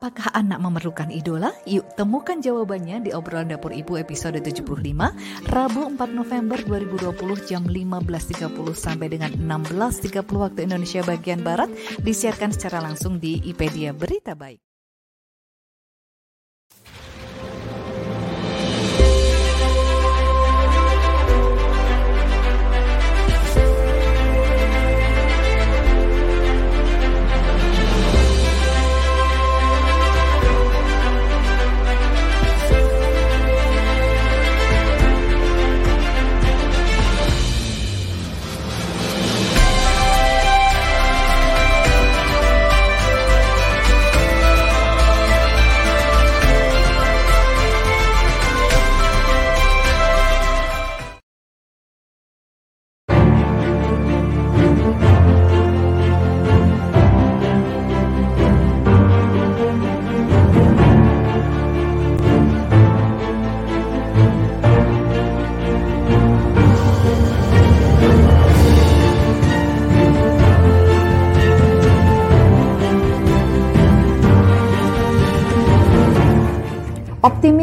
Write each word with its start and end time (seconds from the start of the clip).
Apakah 0.00 0.32
anak 0.32 0.64
memerlukan 0.64 1.12
idola? 1.12 1.52
Yuk 1.68 1.84
temukan 1.92 2.40
jawabannya 2.40 3.04
di 3.04 3.10
obrolan 3.12 3.52
dapur 3.52 3.68
ibu 3.68 4.00
episode 4.00 4.40
75 4.40 4.64
Rabu 5.44 5.92
4 5.92 6.00
November 6.16 6.56
2020 6.56 7.20
jam 7.44 7.68
15.30 7.68 8.48
sampai 8.72 9.12
dengan 9.12 9.28
16.30 9.36 10.24
waktu 10.24 10.64
Indonesia 10.64 11.04
bagian 11.04 11.44
Barat 11.44 11.68
disiarkan 12.00 12.48
secara 12.48 12.80
langsung 12.80 13.20
di 13.20 13.44
IPedia 13.44 13.92
Berita 13.92 14.32
Baik. 14.32 14.69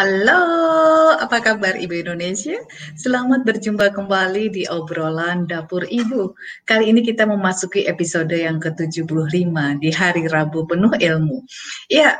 Halo, 0.00 1.12
apa 1.20 1.44
kabar 1.44 1.76
Ibu 1.76 1.92
Indonesia? 1.92 2.56
Selamat 2.96 3.44
berjumpa 3.44 3.92
kembali 3.92 4.48
di 4.48 4.64
obrolan 4.64 5.44
Dapur 5.44 5.84
Ibu. 5.84 6.32
Kali 6.64 6.88
ini 6.88 7.04
kita 7.04 7.28
memasuki 7.28 7.84
episode 7.84 8.32
yang 8.32 8.56
ke-75 8.64 9.52
di 9.76 9.92
hari 9.92 10.24
Rabu 10.24 10.64
penuh 10.64 10.88
ilmu. 10.96 11.44
Ya, 11.92 12.16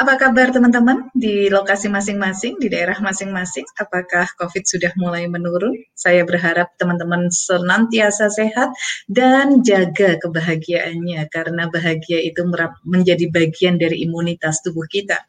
apa 0.00 0.16
kabar 0.16 0.48
teman-teman 0.48 1.12
di 1.12 1.52
lokasi 1.52 1.92
masing-masing, 1.92 2.56
di 2.56 2.72
daerah 2.72 2.96
masing-masing? 3.04 3.68
Apakah 3.76 4.32
COVID 4.38 4.64
sudah 4.64 4.92
mulai 4.96 5.28
menurun? 5.28 5.76
Saya 5.92 6.24
berharap 6.24 6.72
teman-teman 6.80 7.28
senantiasa 7.28 8.32
sehat 8.32 8.72
dan 9.12 9.60
jaga 9.60 10.16
kebahagiaannya 10.16 11.20
karena 11.28 11.68
bahagia 11.68 12.22
itu 12.24 12.40
menjadi 12.88 13.28
bagian 13.28 13.76
dari 13.76 14.00
imunitas 14.06 14.64
tubuh 14.64 14.88
kita. 14.88 15.20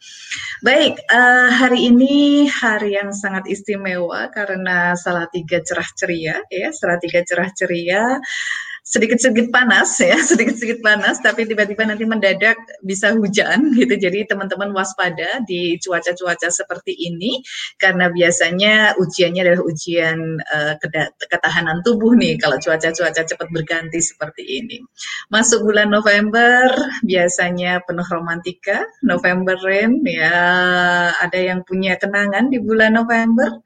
Baik, 0.64 1.04
uh, 1.10 1.52
hari 1.52 1.92
ini 1.92 2.48
hari 2.48 2.96
yang 2.96 3.12
sangat 3.12 3.52
istimewa 3.52 4.32
karena 4.32 4.96
salah 4.96 5.28
tiga 5.28 5.60
cerah 5.60 5.90
ceria, 6.00 6.40
ya, 6.48 6.72
salah 6.72 6.96
tiga 6.96 7.20
cerah 7.28 7.52
ceria 7.52 8.24
sedikit-sedikit 8.91 9.56
panas 9.56 9.96
ya, 10.03 10.19
sedikit-sedikit 10.31 10.84
panas, 10.84 11.24
tapi 11.24 11.47
tiba-tiba 11.47 11.88
nanti 11.88 12.03
mendadak 12.03 12.59
bisa 12.84 13.16
hujan 13.16 13.72
gitu. 13.79 13.96
Jadi 13.96 14.28
teman-teman 14.28 14.75
waspada 14.75 15.40
di 15.47 15.79
cuaca-cuaca 15.79 16.52
seperti 16.52 16.91
ini 16.91 17.40
karena 17.80 18.12
biasanya 18.12 19.00
ujiannya 19.00 19.41
adalah 19.47 19.63
ujian 19.63 20.44
uh, 20.44 20.75
ketahanan 21.31 21.80
tubuh 21.88 22.12
nih 22.19 22.35
kalau 22.35 22.59
cuaca-cuaca 22.59 23.24
cepat 23.24 23.47
berganti 23.56 24.03
seperti 24.03 24.44
ini. 24.44 24.84
Masuk 25.31 25.63
bulan 25.63 25.88
November 25.88 26.68
biasanya 27.07 27.80
penuh 27.88 28.06
romantika, 28.12 28.84
November 29.07 29.56
rain 29.63 30.03
ya 30.03 30.35
ada 31.16 31.40
yang 31.40 31.63
punya 31.63 31.96
kenangan 31.96 32.51
di 32.51 32.59
bulan 32.59 33.00
November. 33.00 33.63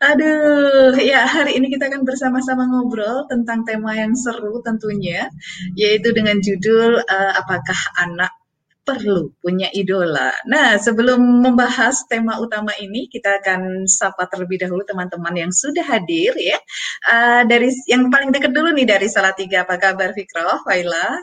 Aduh, 0.00 0.96
ya 0.96 1.28
hari 1.28 1.60
ini 1.60 1.68
kita 1.68 1.92
akan 1.92 2.08
bersama-sama 2.08 2.64
ngobrol 2.64 3.28
tentang 3.28 3.68
tema 3.68 3.92
yang 3.92 4.16
seru 4.16 4.59
tentunya, 4.62 5.28
yaitu 5.74 6.12
dengan 6.14 6.38
judul 6.40 7.00
uh, 7.00 7.32
apakah 7.38 7.78
anak 8.00 8.32
perlu 8.80 9.30
punya 9.38 9.68
idola. 9.70 10.32
Nah, 10.48 10.80
sebelum 10.80 11.20
membahas 11.44 12.02
tema 12.08 12.40
utama 12.40 12.74
ini, 12.80 13.06
kita 13.06 13.38
akan 13.38 13.86
sapa 13.86 14.26
terlebih 14.26 14.66
dahulu 14.66 14.82
teman-teman 14.82 15.36
yang 15.36 15.52
sudah 15.52 15.84
hadir 15.84 16.34
ya. 16.34 16.58
Uh, 17.06 17.42
dari 17.46 17.70
yang 17.86 18.08
paling 18.10 18.34
dekat 18.34 18.50
dulu 18.50 18.72
nih 18.74 18.88
dari 18.88 19.06
Salatiga, 19.06 19.62
apa 19.62 19.78
kabar 19.78 20.10
Fikroh, 20.16 20.64
Waila? 20.66 21.20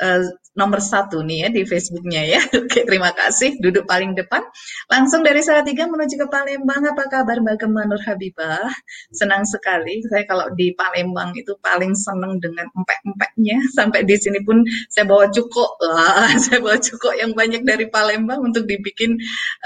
Uh, 0.00 0.24
nomor 0.58 0.82
satu 0.82 1.22
nih 1.22 1.46
ya 1.46 1.48
di 1.54 1.62
Facebooknya 1.62 2.22
ya. 2.26 2.40
Oke, 2.58 2.82
terima 2.82 3.14
kasih. 3.14 3.62
Duduk 3.62 3.86
paling 3.86 4.18
depan. 4.18 4.42
Langsung 4.90 5.22
dari 5.22 5.38
Salatiga 5.46 5.86
menuju 5.86 6.18
ke 6.18 6.26
Palembang. 6.26 6.82
Apa 6.90 7.06
kabar 7.06 7.38
Mbak 7.38 7.56
Gemma 7.62 7.86
Nur 7.86 8.02
Habibah? 8.02 8.66
Senang 9.14 9.46
sekali. 9.46 10.02
Saya 10.10 10.26
kalau 10.26 10.50
di 10.58 10.74
Palembang 10.74 11.30
itu 11.38 11.54
paling 11.62 11.94
senang 11.94 12.42
dengan 12.42 12.66
empek-empeknya. 12.74 13.62
Sampai 13.78 14.02
di 14.02 14.18
sini 14.18 14.42
pun 14.42 14.66
saya 14.90 15.06
bawa 15.06 15.30
cukup. 15.30 15.70
Wah, 15.86 16.34
saya 16.44 16.58
bawa 16.58 16.82
cukup 16.82 17.14
yang 17.14 17.30
banyak 17.30 17.62
dari 17.62 17.86
Palembang 17.86 18.42
untuk 18.42 18.66
dibikin 18.66 19.14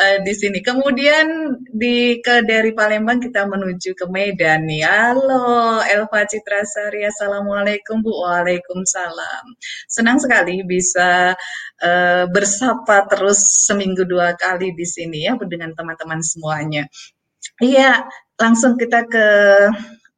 uh, 0.00 0.20
di 0.20 0.32
sini. 0.36 0.60
Kemudian 0.60 1.56
di 1.72 2.20
ke 2.20 2.44
dari 2.44 2.76
Palembang 2.76 3.24
kita 3.24 3.48
menuju 3.48 3.96
ke 3.96 4.04
Medan 4.12 4.68
nih. 4.68 4.84
Halo, 4.84 5.80
Elva 5.80 6.28
Citra 6.28 6.60
Sari. 6.68 7.08
Assalamualaikum 7.08 8.04
Bu. 8.04 8.12
Waalaikumsalam. 8.14 9.44
Senang 9.88 10.20
sekali 10.20 10.60
bisa 10.74 11.38
uh, 11.86 12.24
bersapa 12.34 13.06
terus 13.06 13.38
seminggu 13.70 14.02
dua 14.02 14.34
kali 14.34 14.74
di 14.74 14.86
sini 14.86 15.30
ya 15.30 15.38
dengan 15.38 15.70
teman-teman 15.78 16.18
semuanya. 16.18 16.90
Iya, 17.62 18.02
langsung 18.34 18.74
kita 18.74 19.06
ke 19.06 19.26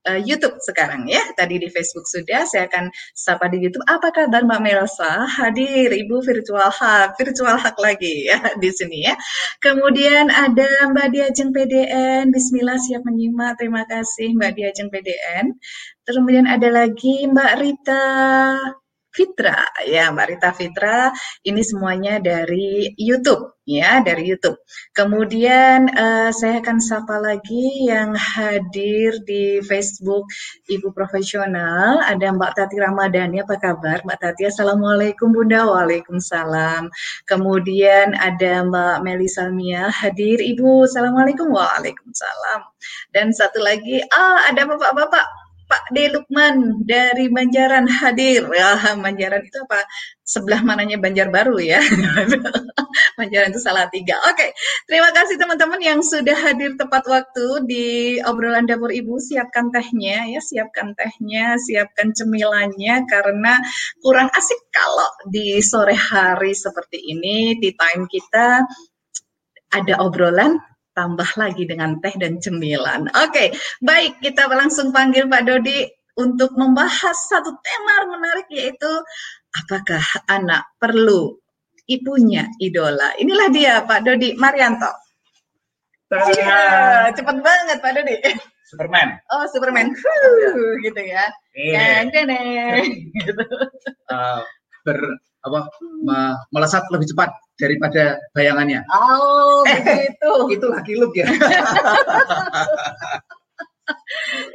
uh, 0.06 0.20
YouTube 0.22 0.56
sekarang 0.62 1.10
ya. 1.10 1.20
Tadi 1.34 1.58
di 1.58 1.68
Facebook 1.68 2.06
sudah, 2.06 2.46
saya 2.46 2.70
akan 2.70 2.88
sapa 3.12 3.50
di 3.50 3.60
YouTube. 3.60 3.84
Apa 3.90 4.14
kabar 4.14 4.46
Mbak 4.46 4.60
Melsa? 4.62 5.26
Hadir 5.26 5.90
Ibu 5.90 6.22
virtual 6.22 6.70
hub, 6.70 7.08
virtual 7.18 7.58
hub 7.58 7.76
lagi 7.82 8.30
ya 8.30 8.38
di 8.62 8.70
sini 8.70 9.04
ya. 9.04 9.14
Kemudian 9.60 10.30
ada 10.30 10.88
Mbak 10.94 11.08
Diajeng 11.12 11.50
PDN. 11.50 12.30
Bismillah 12.30 12.78
siap 12.78 13.02
menyimak. 13.04 13.58
Terima 13.58 13.82
kasih 13.84 14.32
Mbak 14.38 14.52
Diajeng 14.54 14.88
PDN. 14.88 15.52
Kemudian 16.06 16.46
ada 16.46 16.70
lagi 16.70 17.26
Mbak 17.26 17.52
Rita 17.58 18.06
Fitra. 19.16 19.64
Ya 19.88 20.12
Mbak 20.12 20.26
Rita 20.36 20.50
Fitra 20.52 21.08
ini 21.48 21.64
semuanya 21.64 22.20
dari 22.20 22.92
YouTube 23.00 23.56
ya 23.66 24.00
dari 24.00 24.30
YouTube. 24.30 24.56
Kemudian 24.94 25.90
uh, 25.90 26.30
saya 26.30 26.62
akan 26.62 26.78
sapa 26.78 27.18
lagi 27.18 27.90
yang 27.90 28.14
hadir 28.14 29.18
di 29.26 29.58
Facebook 29.66 30.24
Ibu 30.70 30.94
Profesional. 30.94 32.00
Ada 32.06 32.30
Mbak 32.30 32.52
Tati 32.54 32.76
Ramadhani 32.78 33.42
apa 33.42 33.58
kabar 33.58 34.06
Mbak 34.06 34.18
Tati? 34.22 34.46
Assalamualaikum 34.46 35.34
Bunda. 35.34 35.66
Waalaikumsalam. 35.66 36.88
Kemudian 37.26 38.14
ada 38.16 38.62
Mbak 38.62 38.96
Meli 39.02 39.26
Salmia 39.26 39.90
hadir. 39.90 40.38
Ibu 40.38 40.86
Assalamualaikum. 40.86 41.50
Waalaikumsalam. 41.50 42.60
Dan 43.10 43.34
satu 43.34 43.58
lagi 43.58 43.98
ah 44.14 44.46
ada 44.46 44.62
Bapak-bapak 44.62 45.45
Pak 45.66 45.90
D. 45.90 46.14
Lukman 46.14 46.86
dari 46.86 47.26
Banjaran 47.26 47.90
hadir. 47.90 48.46
Ya, 48.54 48.78
Banjaran 48.94 49.42
itu 49.42 49.58
apa? 49.66 49.82
Sebelah 50.22 50.62
mananya 50.62 50.98
Banjarbaru 50.98 51.58
ya. 51.58 51.82
Banjaran 53.18 53.50
itu 53.50 53.60
salah 53.60 53.90
tiga. 53.90 54.14
Oke, 54.30 54.54
terima 54.86 55.10
kasih 55.10 55.34
teman-teman 55.34 55.82
yang 55.82 55.98
sudah 56.06 56.38
hadir 56.38 56.78
tepat 56.78 57.02
waktu 57.10 57.46
di 57.66 57.86
obrolan 58.22 58.66
dapur 58.66 58.94
ibu. 58.94 59.18
Siapkan 59.18 59.74
tehnya 59.74 60.30
ya, 60.30 60.40
siapkan 60.40 60.94
tehnya, 60.94 61.58
siapkan 61.58 62.14
cemilannya 62.14 63.02
karena 63.10 63.58
kurang 63.98 64.30
asik 64.30 64.70
kalau 64.70 65.10
di 65.26 65.58
sore 65.62 65.98
hari 65.98 66.54
seperti 66.54 67.02
ini 67.02 67.58
di 67.58 67.74
time 67.74 68.06
kita 68.06 68.62
ada 69.74 69.94
obrolan 69.98 70.62
tambah 70.96 71.28
lagi 71.36 71.68
dengan 71.68 72.00
teh 72.00 72.16
dan 72.16 72.40
cemilan. 72.40 73.12
Oke, 73.12 73.52
baik 73.84 74.24
kita 74.24 74.48
langsung 74.48 74.88
panggil 74.96 75.28
Pak 75.28 75.44
Dodi 75.44 75.84
untuk 76.16 76.56
membahas 76.56 77.16
satu 77.28 77.52
tema 77.60 78.16
menarik 78.16 78.48
yaitu 78.48 78.88
apakah 79.52 80.00
anak 80.32 80.64
perlu 80.80 81.36
ibunya 81.84 82.48
idola. 82.56 83.12
Inilah 83.20 83.48
dia 83.52 83.74
Pak 83.84 84.08
Dodi 84.08 84.32
Marianto. 84.40 84.88
Iya, 86.08 87.12
cepet 87.12 87.36
banget 87.44 87.78
Pak 87.84 87.92
Dodi. 87.92 88.16
Superman. 88.66 89.08
Oh, 89.30 89.46
Superman. 89.46 89.94
Huh, 89.94 90.74
gitu 90.82 91.00
ya. 91.04 91.24
Iya. 91.54 92.08
Gitu. 92.10 93.44
Uh, 94.06 94.38
ber 94.86 95.18
apa 95.46 95.60
me- 96.02 96.36
melesat 96.50 96.82
lebih 96.90 97.06
cepat 97.06 97.30
daripada 97.56 98.18
bayangannya. 98.32 98.82
Oh, 98.90 99.62
Eh, 99.64 99.78
begitu. 99.80 100.30
Itu 100.52 100.66
laki 100.68 100.92
look 100.94 101.14
ya. 101.14 101.26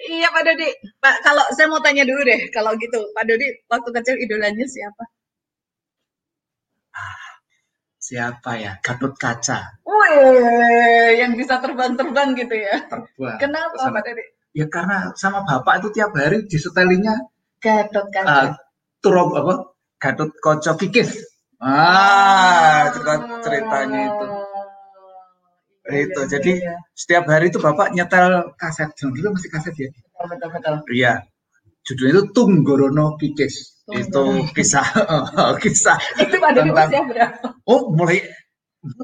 Iya 0.03 0.27
Pak 0.27 0.43
Dodi. 0.43 0.67
Pak, 0.99 1.23
kalau 1.23 1.39
saya 1.55 1.71
mau 1.71 1.79
tanya 1.79 2.03
dulu 2.03 2.19
deh, 2.21 2.51
kalau 2.51 2.75
gitu, 2.75 2.99
Pak 3.15 3.23
Dodi 3.23 3.47
waktu 3.65 3.89
kecil 3.95 4.15
idolanya 4.19 4.67
siapa? 4.67 5.03
Siapa 7.95 8.51
ya? 8.57 8.75
Gatot 8.81 9.13
kaca 9.15 9.71
Wih, 9.87 11.15
yang 11.15 11.37
bisa 11.37 11.61
terbang-terbang 11.63 12.33
gitu 12.35 12.55
ya. 12.57 12.75
terbang. 12.83 13.37
Kenapa 13.39 13.77
Sama- 13.79 13.95
Pak 13.95 14.03
Dodi? 14.03 14.25
Ya 14.51 14.67
karena 14.67 15.15
sama 15.15 15.47
bapak 15.47 15.79
itu 15.79 15.95
tiap 15.95 16.11
hari 16.11 16.43
disetelinnya 16.43 17.15
Gatot 17.63 18.03
uh, 18.03 18.11
kaca. 18.11 18.59
turun 18.99 19.31
apa? 19.31 19.53
Gatot 20.01 20.31
kocok 20.35 20.75
kikis. 20.81 21.21
Ah, 21.61 22.89
cerita 22.89 23.13
ceritanya 23.45 23.99
itu. 24.09 24.25
Oh, 25.81 25.89
iya, 25.89 26.01
Itu, 26.03 26.19
iya, 26.19 26.29
jadi 26.29 26.51
iya. 26.57 26.73
Setiap 26.91 27.23
hari 27.25 27.49
itu 27.49 27.57
bapak 27.57 27.93
nyetel 27.93 28.49
kaset. 28.55 28.89
Jangan 28.97 29.13
dulu 29.13 29.27
masih 29.37 29.49
kaset 29.49 29.73
ya. 29.77 29.89
betul 30.21 30.49
betul. 30.49 30.75
Iya. 30.89 31.13
Judulnya 31.81 32.13
itu 32.13 32.23
Tunggorono 32.33 33.05
Kikis. 33.17 33.85
Tunggorono 33.85 34.45
Itu 34.45 34.53
kisah 34.53 34.85
kisah 35.57 35.97
Itu 36.17 36.37
Dodi 36.37 36.69
Tentang- 36.69 36.89
usia 36.89 37.01
berapa? 37.03 37.47
Oh, 37.65 37.89
mulai 37.91 38.21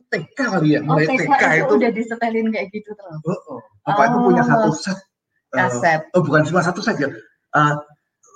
TK 0.10 0.38
kali 0.38 0.78
ya, 0.78 0.80
Oh, 0.82 0.86
mulai 0.88 1.06
TK 1.06 1.26
TK, 1.26 1.44
itu 1.46 1.58
itu. 1.60 1.74
udah 1.78 1.92
disetelin 1.94 2.48
kayak 2.50 2.68
gitu 2.70 2.90
terus. 2.94 3.18
Oh, 3.22 3.40
oh. 3.54 3.60
Bapak 3.82 4.06
itu 4.08 4.18
punya 4.24 4.42
Oh. 4.42 4.48
satu 4.48 4.70
set. 4.74 4.98
eh, 4.98 5.58
Kaset. 5.58 6.02
oh, 6.12 6.22
bukan 6.22 6.42
cuma 6.44 6.62
satu 6.62 6.82
saja. 6.82 7.06
Eh, 7.08 7.74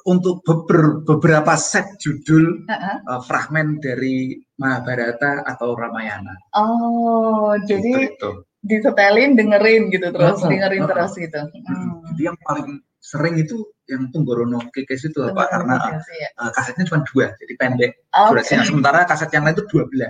untuk 0.06 0.42
beber- 0.42 1.04
beberapa 1.04 1.54
set 1.56 1.86
judul 1.98 2.66
Heeh. 2.66 2.96
eh, 3.02 3.22
fragmen 3.24 3.78
dari 3.78 4.38
Mahabharata 4.58 5.44
atau 5.44 5.74
Ramayana. 5.74 6.34
Oh, 6.56 7.54
jadi 7.66 8.12
Gitu, 8.12 8.16
itu. 8.16 8.32
disetelin 8.62 9.34
dengerin 9.34 9.90
gitu 9.90 10.14
terus, 10.14 10.42
oh, 10.42 10.50
dengerin 10.50 10.86
oh, 10.86 10.90
terus 10.90 11.12
oh. 11.14 11.20
gitu. 11.20 11.40
Hmm. 11.42 12.06
Jadi 12.14 12.22
yang 12.24 12.38
paling 12.42 12.68
sering 13.02 13.34
itu 13.36 13.58
yang 13.90 14.08
Tunggorono 14.14 14.62
Kikis 14.72 15.10
itu 15.10 15.20
apa? 15.26 15.50
Karena 15.50 15.76
ya. 15.90 16.30
eh, 16.30 16.52
kasetnya 16.54 16.86
cuma 16.88 17.02
dua, 17.10 17.34
jadi 17.36 17.54
pendek 17.58 17.92
Oke. 18.14 18.30
durasinya. 18.38 18.64
Sementara 18.64 19.04
kaset 19.04 19.28
yang 19.30 19.44
lain 19.44 19.58
itu 19.58 19.66
12. 19.68 20.08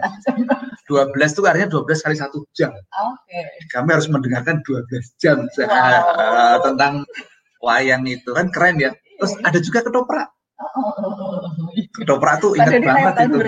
12 0.86 1.34
itu 1.34 1.42
artinya 1.48 1.70
12 1.72 2.04
kali 2.04 2.16
satu 2.20 2.44
jam. 2.52 2.72
Oke. 2.76 3.42
Kami 3.72 3.90
harus 3.90 4.12
mendengarkan 4.12 4.60
12 4.62 5.16
jam 5.18 5.38
Wow. 5.48 5.66
eh, 5.66 6.58
tentang 6.62 6.94
wayang 7.64 8.04
itu 8.06 8.30
kan 8.32 8.52
keren 8.52 8.78
ya. 8.78 8.92
Terus 9.22 9.34
ada 9.46 9.60
juga 9.62 9.80
ketoprak. 9.86 10.34
Oh, 10.62 10.66
oh, 10.78 10.94
oh, 10.98 11.14
oh. 11.14 11.74
Ketoprak 11.94 12.42
tuh 12.42 12.58
ingat 12.58 12.82
banget 12.82 13.30
itu. 13.30 13.38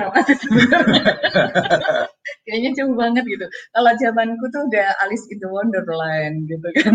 Kayaknya 2.45 2.69
jauh 2.77 2.93
banget 2.93 3.23
gitu. 3.25 3.45
Kalau 3.73 3.91
zamanku 3.97 4.45
tuh 4.53 4.61
udah 4.69 4.87
Alice 5.01 5.25
in 5.33 5.41
the 5.41 5.49
Wonderland 5.49 6.45
gitu 6.45 6.67
kan. 6.81 6.93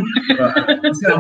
Masih. 0.82 1.10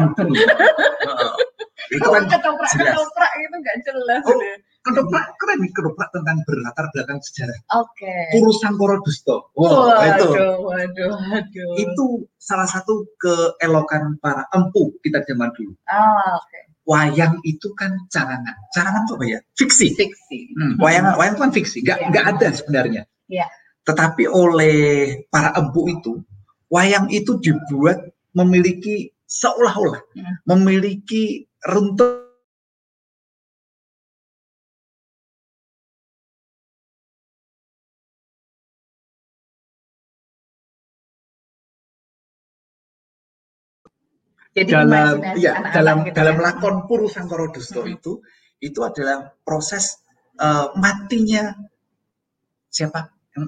Itu 1.88 2.08
kan 2.12 2.28
ketoprak 2.28 2.68
jelas. 2.76 2.92
ketoprak 2.92 3.32
gitu 3.40 3.56
nggak 3.64 3.78
jelas. 3.86 4.22
Oh. 4.28 4.40
ketoprak 4.84 5.26
keren 5.40 5.58
nih 5.64 5.72
ketoprak 5.72 6.08
tentang 6.12 6.36
berlatar 6.44 6.84
belakang 6.92 7.18
sejarah. 7.24 7.58
Oke. 7.80 8.14
Puru 8.36 8.52
Sangkoro 8.56 8.96
Dusto. 9.00 9.52
Wow, 9.56 9.96
itu 10.04 10.26
Waduh, 10.32 10.54
waduh, 10.68 11.10
waduh. 11.16 11.72
itu 11.80 12.04
salah 12.36 12.68
satu 12.68 13.08
keelokan 13.16 14.20
para 14.20 14.44
empu 14.52 14.96
kita 15.00 15.24
zaman 15.24 15.48
dulu. 15.56 15.72
Ah, 15.88 16.36
oke. 16.36 16.67
Wayang 16.88 17.36
itu 17.44 17.68
kan 17.76 17.92
carangan. 18.08 18.56
Carangan 18.72 19.04
itu 19.04 19.12
apa 19.20 19.24
ya? 19.28 19.38
Fiksi. 19.60 19.92
Fiksi. 19.92 20.38
Hmm, 20.56 20.80
wayang 20.80 21.12
wayang 21.20 21.36
itu 21.36 21.42
kan 21.44 21.52
fiksi, 21.52 21.78
nggak 21.84 21.98
Iya. 22.00 22.08
nggak 22.08 22.24
ada 22.32 22.48
sebenarnya. 22.56 23.02
Iya. 23.28 23.46
Tetapi 23.84 24.24
oleh 24.24 24.78
para 25.28 25.52
empu 25.52 25.84
itu, 25.92 26.24
wayang 26.72 27.12
itu 27.12 27.36
dibuat 27.44 28.00
memiliki 28.32 29.12
seolah-olah 29.28 30.00
Hmm. 30.16 30.34
memiliki 30.48 31.44
runtut 31.68 32.27
Jadi 44.60 44.70
dalam 44.70 45.14
ya 45.34 45.52
anak-anak 45.52 45.72
dalam 45.72 45.96
gitu 46.02 46.14
dalam 46.14 46.34
ya. 46.34 46.42
lakon 46.44 46.76
Puru 46.84 47.06
Sangkoro 47.06 47.46
Dusto 47.48 47.80
Mhm. 47.82 47.94
itu 47.94 48.12
itu 48.58 48.80
adalah 48.80 49.16
proses 49.38 50.02
eh, 50.34 50.66
matinya 50.74 51.50
siapa 52.68 53.00
Yang 53.32 53.44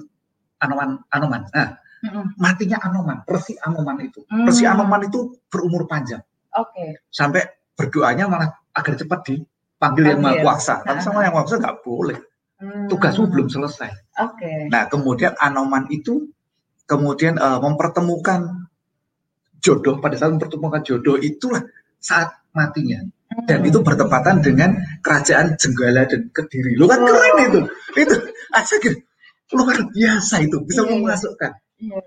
Anoman 0.59 0.89
Anoman 1.09 1.41
nah 1.49 1.69
Mm-mm. 2.01 2.33
matinya 2.35 2.81
Anoman 2.81 3.21
Resi 3.23 3.53
Anoman 3.59 4.01
itu 4.01 4.25
Hmm. 4.25 4.43
Resi 4.43 4.63
Anoman 4.63 5.01
itu 5.03 5.19
berumur 5.47 5.85
panjang 5.85 6.21
Oke. 6.51 7.05
sampai 7.07 7.45
berdoanya 7.71 8.25
malah 8.25 8.49
agar 8.71 8.93
cepat 8.93 9.19
dipanggil 9.23 10.03
yang 10.07 10.19
maha 10.19 10.33
Panggil. 10.33 10.43
kuasa 10.43 10.73
tapi 10.81 10.97
Ah. 10.97 11.03
sama 11.03 11.21
yang 11.21 11.31
maha 11.31 11.43
kuasa 11.43 11.57
nggak 11.57 11.79
boleh 11.81 12.17
Hmm. 12.57 12.85
tugasmu 12.87 13.25
belum 13.27 13.47
selesai 13.47 13.89
Oke. 14.19 14.67
nah 14.67 14.85
kemudian 14.85 15.33
Anoman 15.37 15.85
itu 15.87 16.29
kemudian 16.83 17.35
eh, 17.35 17.59
mempertemukan 17.59 18.67
jodoh 19.61 19.97
pada 19.97 20.17
saat 20.17 20.33
mempertemukan 20.33 20.81
jodoh 20.81 21.15
itulah 21.15 21.61
saat 21.97 22.33
matinya 22.51 22.99
dan 23.47 23.63
Hmm. 23.63 23.69
itu 23.71 23.79
bertepatan 23.79 24.43
dengan 24.43 24.75
kerajaan 24.99 25.55
Jenggala 25.55 26.03
dan 26.03 26.27
Kediri. 26.29 26.75
Lu 26.75 26.83
kan 26.83 26.99
keren 26.99 27.35
itu. 27.47 27.59
Itu 27.95 28.15
asik 28.51 28.91
luar 29.55 29.79
biasa 29.87 30.43
itu 30.43 30.59
bisa 30.61 30.83
Iya, 30.83 30.91
iya. 30.91 30.95
memasukkan. 30.99 31.51
Iya, 31.79 31.99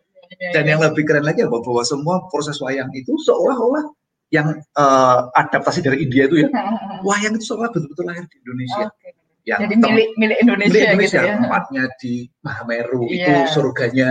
Dan 0.52 0.64
yang 0.66 0.80
lebih 0.84 1.04
keren 1.04 1.24
lagi 1.24 1.40
apa 1.40 1.56
bahwa 1.58 1.80
semua 1.80 2.28
proses 2.28 2.60
wayang 2.60 2.92
itu 2.92 3.16
seolah-olah 3.16 3.88
yang 4.28 4.52
eh, 4.52 5.20
adaptasi 5.32 5.80
dari 5.80 6.04
India 6.04 6.28
itu 6.28 6.44
ya. 6.44 6.48
Wayang 7.08 7.40
itu 7.40 7.44
seolah 7.46 7.72
betul-betul 7.72 8.04
lahir 8.04 8.24
di 8.28 8.36
Indonesia. 8.44 8.84
Oke. 8.84 9.08
Yang 9.44 9.60
Jadi 9.60 9.74
milik 9.76 10.08
milik 10.16 10.38
Indonesia, 10.40 10.72
milik 10.72 10.84
Indonesia, 10.88 11.20
gitu 11.20 11.24
ya. 11.24 11.34
tempatnya 11.40 11.84
di 12.00 12.14
Mahameru 12.40 13.02
Iya. 13.06 13.16
itu 13.16 13.32
surganya 13.52 14.10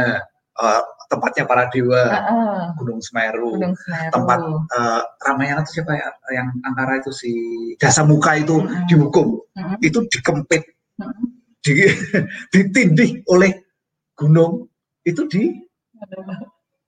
eh, 0.55 0.81
tempatnya 1.13 1.43
para 1.45 1.69
dewa 1.69 2.01
Heeh. 2.09 2.57
Gunung 2.75 2.97
Semeru. 2.99 3.53
Gunung 3.53 3.77
Semeru. 3.77 4.09
tempat 4.09 4.39
eh, 4.73 5.01
Ramayana 5.21 5.61
itu 5.61 5.77
siapa 5.77 5.93
ya 5.93 6.09
yang 6.33 6.49
antara 6.61 6.97
itu 6.97 7.13
si 7.13 7.31
Dasamuka 7.77 8.33
itu 8.35 8.57
Mm-mm. 8.57 8.89
dihukum 8.89 9.37
Mm-mm. 9.53 9.77
itu 9.79 9.99
dikempit 10.09 10.65
di, 11.61 11.71
ditindih 12.53 13.21
oleh 13.27 13.61
gunung 14.13 14.65
itu 15.01 15.21
di 15.25 15.53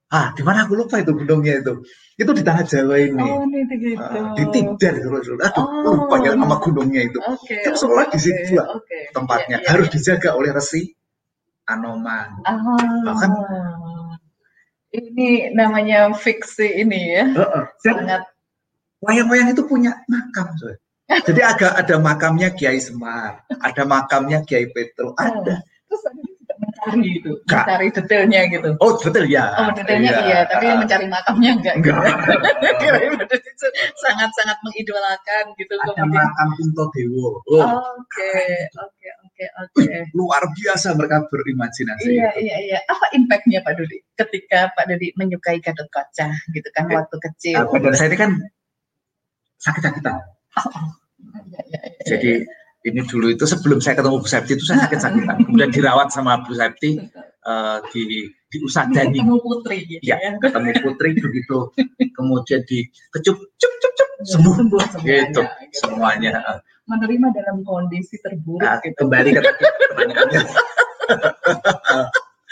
ah 0.08 0.30
di 0.32 0.42
mana 0.42 0.64
aku 0.64 0.76
lupa 0.76 1.00
itu 1.00 1.12
gunungnya 1.12 1.60
itu 1.60 1.74
itu 2.16 2.32
di 2.32 2.42
tanah 2.42 2.64
Jawa 2.64 2.96
ini 2.96 3.20
Oh, 3.26 3.44
ini 3.44 3.64
gitu. 3.68 4.00
Ah, 4.00 4.32
di 4.32 4.44
Tidar 4.48 4.94
nggak 4.96 5.22
salah. 5.22 5.48
aduh 5.48 5.66
Oh. 5.66 5.94
lupa 5.98 6.16
ya 6.22 6.32
nama 6.34 6.56
gunungnya 6.58 7.02
itu 7.04 7.20
Oke. 7.20 7.56
Kan 7.62 7.74
seolah 7.74 8.08
oke, 8.08 8.14
di 8.14 8.20
situ 8.22 8.56
oke. 8.56 9.00
tempatnya 9.12 9.58
Iya, 9.60 9.64
iya, 9.64 9.70
harus 9.70 9.88
iya. 9.90 9.94
dijaga 9.96 10.30
oleh 10.34 10.52
resi 10.52 10.82
Anoman 11.66 12.30
Ah. 12.44 12.56
Bahkan- 13.04 13.34
ini 15.16 15.56
namanya 15.56 16.12
fiksi 16.12 16.84
ini 16.84 17.00
ya. 17.16 17.26
Dan 17.32 18.04
Sangat 18.04 18.22
wayang-wayang 19.00 19.50
itu 19.50 19.64
punya 19.64 20.04
makam 20.06 20.52
jadi 21.06 21.42
agak 21.46 21.74
ada 21.78 22.02
makamnya 22.02 22.50
Kiai 22.50 22.82
Semar 22.82 23.46
ada 23.62 23.84
makamnya 23.86 24.42
Kiai 24.42 24.66
Petro 24.68 25.14
ada 25.16 25.62
Terus 25.86 26.02
ada 26.10 26.24
mencari 26.58 27.22
itu, 27.22 27.30
Enggak. 27.46 27.62
mencari 27.68 27.88
detailnya 27.94 28.42
gitu. 28.50 28.70
Oh 28.82 28.98
detail 28.98 29.28
ya. 29.30 29.46
Oh, 29.54 29.70
detailnya 29.70 30.12
iya, 30.26 30.40
tapi 30.50 30.66
Ah, 30.66 30.82
mencari 30.82 31.06
makamnya 31.06 31.52
enggak. 31.62 31.76
enggak. 31.78 32.00
Sangat-sangat 34.02 34.58
mengidolakan 34.66 35.44
gitu 35.60 35.76
Ada 35.78 35.94
kemudian. 35.94 36.10
makam 36.16 36.48
Punto 36.58 36.84
Dewo. 36.96 37.28
Oh, 37.46 37.70
Oke, 38.02 38.34
oke, 38.82 38.95
oke, 39.36 39.46
oke. 39.84 39.84
luar 40.18 40.44
biasa 40.56 40.96
mereka 40.96 41.28
berimajinasi. 41.28 42.08
Iya, 42.08 42.32
iya, 42.40 42.58
iya. 42.64 42.80
Apa 42.88 43.12
impactnya 43.12 43.60
Pak 43.60 43.76
Dodi 43.76 44.00
ketika 44.16 44.72
Pak 44.72 44.88
Dodi 44.88 45.12
menyukai 45.20 45.60
Gatot 45.60 45.92
Kaca 45.92 46.32
gitu 46.56 46.70
kan 46.72 46.88
Ya. 46.88 47.04
waktu 47.04 47.18
kecil? 47.20 47.56
Nah, 47.60 47.68
badan 47.68 47.94
saya 47.94 48.08
ini 48.12 48.18
kan 48.18 48.32
sakit-sakitan. 49.60 50.16
Iya, 50.16 51.62
iya, 51.68 51.80
iya. 51.80 51.80
Jadi 52.08 52.32
ini 52.86 53.02
dulu 53.04 53.28
itu 53.34 53.44
sebelum 53.44 53.82
saya 53.82 53.98
ketemu 53.98 54.22
Bu 54.24 54.30
Septi 54.30 54.56
itu 54.56 54.64
saya 54.64 54.80
sakit-sakitan. 54.88 55.36
Kemudian 55.44 55.72
dirawat 55.74 56.14
sama 56.14 56.40
Bu 56.46 56.56
Septi 56.56 56.96
eh, 57.46 57.78
di 57.92 58.04
diusadani 58.56 59.20
ketemu 59.20 59.36
putri 59.44 59.78
gitu 59.84 60.02
Ya, 60.06 60.16
ya. 60.16 60.32
ketemu 60.40 60.72
putri 60.80 61.10
begitu 61.20 61.58
kemudian 62.18 62.64
dikecup 62.64 63.36
cup 63.60 63.74
cup 63.84 63.92
cup 64.00 64.10
sembuh 64.24 64.54
sembuh 64.56 64.80
semuanya. 64.80 65.04
gitu 65.28 65.42
gitu. 65.44 65.76
semuanya 65.76 66.32
Menerima 66.86 67.28
dalam 67.34 67.58
kondisi 67.62 68.16
terburuk 68.20 68.62
Nah, 68.62 68.78
gitu. 68.80 68.94
kembali 69.02 69.30
ke 69.32 69.42
pertanyaannya 69.42 70.42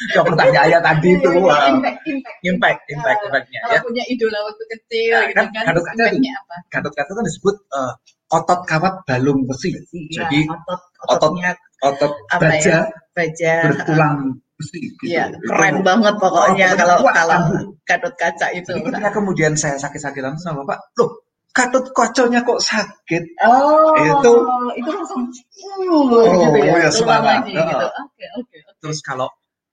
ke 0.10 0.20
pertanyaannya 0.20 0.80
tadi 0.82 1.10
itu 1.14 1.30
Iya, 1.30 1.58
impact, 1.70 2.02
impact. 2.04 2.38
impact 2.44 2.82
impact 2.90 3.20
impactnya 3.24 3.60
Kalau 3.62 3.74
ya 3.74 3.80
punya 3.82 4.04
idola 4.06 4.40
waktu 4.44 4.64
kecil 4.70 5.14
Nah, 5.14 5.24
gitu 5.30 5.38
kan 5.38 5.48
kan, 5.54 5.76
Kaca 5.78 6.06
apa? 6.34 6.56
Gatot 6.70 6.94
Kaca 6.94 7.12
kan 7.14 7.24
disebut 7.24 7.56
eh, 7.72 7.92
otot 8.30 8.60
kawat 8.66 8.94
balung 9.06 9.46
besi 9.46 9.70
Iya, 9.70 10.26
Jadi, 10.26 10.40
otot, 10.50 10.82
otot 11.00 11.14
ototnya 11.30 11.52
otot 11.80 12.14
apa 12.28 12.42
baja 12.44 12.66
ya? 12.66 12.80
Baja. 13.14 13.54
bertulang 13.70 14.18
besi 14.58 14.78
gitu 14.82 15.02
Iya, 15.08 15.24
Itu- 15.30 15.46
keren 15.46 15.76
banget 15.82 16.14
pokoknya 16.18 16.68
Oh, 16.68 16.76
kalau 16.76 16.98
kalau. 17.08 17.40
Gatot 17.84 18.14
Kaca 18.16 18.48
itu. 18.50 18.72
Ketika 18.74 19.12
kemudian 19.12 19.54
saya 19.54 19.78
sakit-sakitan 19.78 20.34
sama 20.38 20.64
bapak 20.64 20.80
loh 20.98 21.22
Gatot 21.54 21.86
Kocoknya 21.90 22.42
kok 22.42 22.58
sakit 22.60 23.24
Oh, 23.42 23.94
Itu- 23.94 24.46
itu 24.74 24.90
langsung 24.90 25.22
uh, 25.30 26.26
gitu 26.34 26.58
ya, 26.60 26.74
ya, 26.76 26.90
semangat. 26.90 27.46
lagi 27.46 27.54
gitu. 27.54 27.86
Oke, 27.86 28.26
oke. 28.42 28.58
oke. 28.60 28.74
terus 28.82 29.00
kalau 29.00 29.30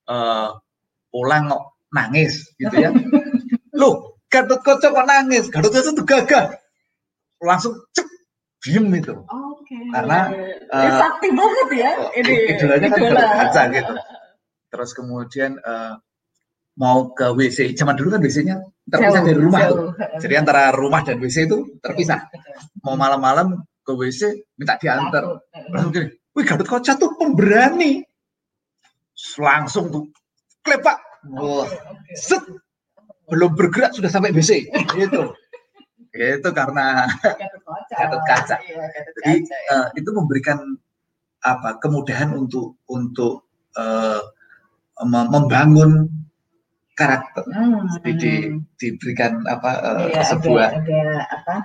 eh 0.07 0.49
pulang 1.09 1.49
kok 1.49 1.63
nangis 1.91 2.47
gitu 2.55 2.75
ya 2.77 2.91
loh 3.81 4.21
Gatot 4.29 4.61
Kocok 4.61 4.91
kok 4.93 5.07
nangis 5.07 5.49
Gatot 5.49 5.73
Kocok 5.73 5.95
tuh 5.95 6.05
gagah 6.05 6.47
langsung 7.41 7.73
cep 7.91 8.05
diem 8.61 8.87
itu 8.93 9.17
Oke. 9.17 9.77
Karena, 9.89 10.29
Eh, 10.29 10.59
eh, 10.69 10.93
sakti 10.93 11.29
banget 11.31 11.69
ya 11.73 11.91
oh, 11.97 12.11
ini. 12.13 12.35
idolanya 12.51 12.87
kan 12.87 12.99
idola. 12.99 13.11
Gatot 13.17 13.33
Kaca 13.41 13.63
gitu 13.73 13.93
terus 14.69 14.91
kemudian 14.93 15.57
eh, 15.57 15.95
mau 16.81 17.13
ke 17.13 17.29
WC 17.37 17.77
zaman 17.77 17.93
dulu 17.93 18.17
kan 18.17 18.25
WC-nya 18.25 18.57
terpisah 18.89 19.21
dari 19.21 19.37
rumah 19.37 19.61
tuh. 19.69 19.93
jadi 20.17 20.41
antara 20.41 20.73
rumah 20.73 21.05
dan 21.05 21.21
WC 21.21 21.45
itu 21.45 21.77
terpisah. 21.85 22.25
Mau 22.81 22.97
malam-malam 22.97 23.61
ke 23.85 23.93
WC 23.93 24.49
minta 24.57 24.81
diantar. 24.81 25.45
Langsung 25.69 25.93
gini 25.93 26.09
wih 26.33 26.45
Gatot 26.49 26.65
Kocok 26.65 26.97
tuh 26.97 27.11
pemberani. 27.21 28.01
Langsung 29.37 29.93
tuh 29.93 30.09
klepak 30.65 30.97
wah 31.37 31.69
set. 32.17 32.41
Belum 33.29 33.53
bergerak 33.55 33.93
sudah 33.95 34.09
sampai 34.11 34.33
BC 34.33 34.73
itu 34.97 35.21
itu 36.11 36.49
karena 36.51 37.07
Gatot 37.93 38.23
Kaca. 38.27 38.57
Iya, 38.67 38.85
jadi 39.21 39.33
ya. 39.47 39.59
eh, 39.71 39.87
itu 40.01 40.11
memberikan 40.11 40.59
apa 41.45 41.77
kemudahan 41.79 42.35
untuk 42.35 42.81
untuk 42.91 43.47
eh, 43.77 44.21
mem- 45.07 45.31
membangun 45.31 46.20
karakter 47.01 47.45
Hmm. 47.49 47.81
jadi 47.97 48.13
di- 48.15 48.47
diberikan 48.77 49.41
apa 49.45 49.71
Iya, 50.07 50.23
sebuah 50.29 50.69
ada, 50.71 50.85
ada 50.85 51.01
apa 51.33 51.57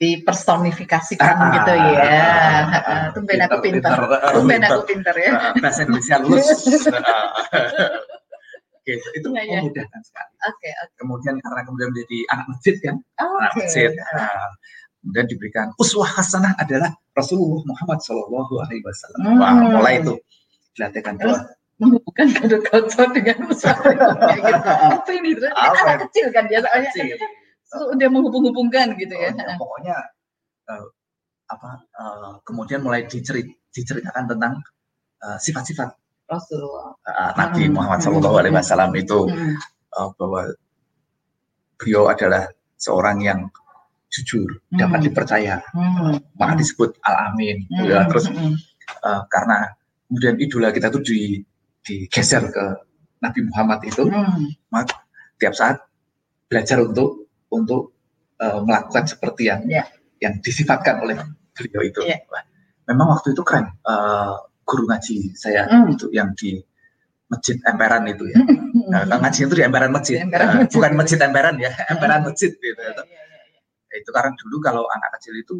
dipersonifikasikan 0.00 1.34
Ah, 1.36 1.50
gitu 1.54 1.72
ya. 1.72 1.84
ah, 1.84 2.00
ah, 2.00 2.60
Heeh, 2.72 3.00
Tumben 3.12 3.36
aku 3.38 3.56
pintar. 3.60 3.92
pintar, 3.92 4.00
pintar. 4.00 4.32
Tumben 4.32 4.62
aku 4.62 4.80
pintar 4.86 5.14
ya. 5.14 5.30
eh, 5.30 5.52
bahasa 5.60 5.80
Indonesia 5.82 6.16
lulus 6.18 6.48
gitu 8.80 9.06
itu 9.14 9.28
Iya, 9.30 9.42
iya. 9.44 9.58
memudahkan 9.60 10.00
sekali 10.02 10.32
Oke, 10.42 10.70
oke. 10.74 10.94
kemudian 10.96 11.34
karena 11.38 11.60
kemudian 11.62 11.88
menjadi 11.92 12.18
anak 12.28 12.46
masjid 12.48 12.74
kan 12.80 12.96
anak 13.14 13.52
Oke. 13.52 13.60
masjid 13.60 13.90
nah, 13.92 14.50
kemudian 14.98 15.26
diberikan 15.28 15.66
uswah 15.76 16.08
hasanah 16.10 16.56
adalah 16.56 16.90
Rasulullah 17.12 17.60
Muhammad 17.62 18.00
Shallallahu 18.00 18.54
Alaihi 18.58 18.82
Wasallam 18.82 19.20
Hmm. 19.22 19.36
wah 19.36 19.52
mulai 19.70 20.00
itu 20.00 20.16
dilatihkan 20.72 21.14
Terus 21.18 21.38
menghubungkan 21.80 22.26
Gatot 22.30 22.62
Kaca 22.62 23.02
dengan 23.10 23.36
usaha 23.48 23.80
gitu. 23.88 24.04
Apa 24.68 25.10
ini? 25.16 25.30
Terus 25.34 25.50
Apa 25.50 25.76
anak 25.80 25.98
kecil 26.08 26.26
kan 26.30 26.44
dia 26.46 26.60
soalnya 26.60 26.92
Kecil. 26.92 27.16
Udah 27.96 28.08
menghubung-hubungkan 28.10 28.92
gitu 28.94 29.14
ya. 29.14 29.30
Pokoknya- 29.32 29.56
pokoknya 29.56 29.96
eh, 30.70 30.84
apa 31.48 31.70
eh, 31.82 32.32
kemudian 32.44 32.80
mulai 32.80 33.08
dicerit, 33.08 33.48
diceritakan 33.72 34.24
tentang 34.28 34.52
eh, 35.20 35.38
sifat-sifat 35.38 35.88
Rasulullah. 36.26 36.94
eh, 37.02 37.32
Nabi 37.34 37.66
Hmm. 37.66 37.74
Muhammad 37.74 38.00
Shallallahu 38.00 38.36
Alaihi 38.38 38.54
Wasallam 38.54 38.90
itu 38.94 39.18
Hmm. 39.26 39.56
eh, 39.90 40.08
bahwa 40.14 40.42
beliau 41.74 42.06
adalah 42.06 42.44
seorang 42.76 43.18
yang 43.20 43.40
jujur 44.10 44.58
dapat 44.68 45.00
Hmm. 45.00 45.06
dipercaya 45.06 45.56
Hmm. 45.70 46.18
maka 46.34 46.58
disebut 46.58 46.98
al 47.06 47.30
amin 47.32 47.62
Hmm. 47.70 47.86
ya 47.86 48.02
terus 48.04 48.26
Hmm. 48.26 48.58
eh, 49.06 49.22
karena 49.30 49.70
kemudian 50.10 50.34
idola 50.36 50.68
kita 50.70 50.90
tuh 50.90 51.00
di 51.00 51.38
digeser 51.82 52.44
ke 52.48 52.64
Nabi 53.20 53.40
Muhammad 53.46 53.80
itu 53.84 54.04
Hmm. 54.04 54.48
tiap 55.36 55.54
saat 55.54 55.76
belajar 56.46 56.80
untuk 56.80 57.28
untuk 57.48 57.92
eh, 58.36 58.60
melakukan 58.64 59.04
seperti 59.04 59.52
yang 59.52 59.60
Ya. 59.68 59.84
yang 60.18 60.40
disifatkan 60.40 61.00
oleh 61.00 61.16
beliau 61.52 61.82
itu. 61.84 62.00
Ya. 62.04 62.24
Wah, 62.26 62.40
Memang 62.88 63.12
waktu 63.12 63.32
itu 63.32 63.42
keren 63.44 63.68
eh, 63.68 64.34
guru 64.64 64.88
ngaji 64.88 65.34
saya 65.34 65.68
Hmm. 65.68 65.92
itu 65.92 66.08
yang 66.10 66.32
di 66.32 66.56
masjid 67.28 67.54
emperan 67.62 68.02
itu 68.06 68.24
ya. 68.26 68.40
Nah, 68.90 69.04
kalau 69.04 69.20
ngaji 69.20 69.40
itu 69.44 69.54
di 69.54 69.62
emperan 69.62 69.90
masjid, 69.90 70.16
emperan 70.18 70.46
masjid. 70.56 70.72
bukan 70.72 70.92
masjid 70.96 71.18
emperan 71.20 71.54
ya, 71.56 71.70
emperan 71.86 72.20
masjid 72.24 72.50
gitu. 72.50 72.80
Iya, 72.80 72.90
Itu, 72.90 73.02
iya, 73.06 73.22
iya. 73.22 73.96
itu 73.98 74.10
karena 74.10 74.30
dulu 74.34 74.56
kalau 74.58 74.82
anak 74.90 75.14
kecil 75.20 75.34
itu 75.36 75.54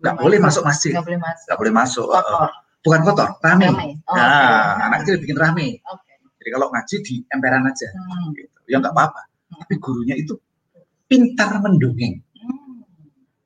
Nggak 0.00 0.16
boleh 0.16 0.38
masuk 0.38 0.62
masjid, 0.62 0.94
Nggak 0.94 1.04
boleh 1.04 1.20
masuk. 1.20 1.44
nggak 1.44 1.58
boleh 1.60 1.72
masuk. 1.74 2.06
Eh, 2.08 2.22
Kotor. 2.22 2.50
Bukan 2.80 3.00
kotor, 3.04 3.28
rame. 3.40 3.66
Ramai. 3.68 3.88
Oh, 4.08 4.16
Nah, 4.16 4.26
oke. 4.26 4.82
anak 4.88 4.98
kecil 5.04 5.16
bikin 5.20 5.36
rame. 5.36 5.66
Oke. 5.84 6.12
Jadi 6.40 6.48
kalau 6.50 6.66
ngaji 6.72 6.96
di 7.04 7.14
emperan 7.28 7.64
aja, 7.64 7.88
Hmm. 7.92 8.32
gitu. 8.32 8.58
ya 8.64 8.78
nggak 8.78 8.94
apa-apa. 8.94 9.20
Tapi 9.60 9.74
gurunya 9.76 10.14
itu 10.14 10.38
pintar 11.04 11.58
mendongeng, 11.58 12.22
Hmm. 12.36 12.80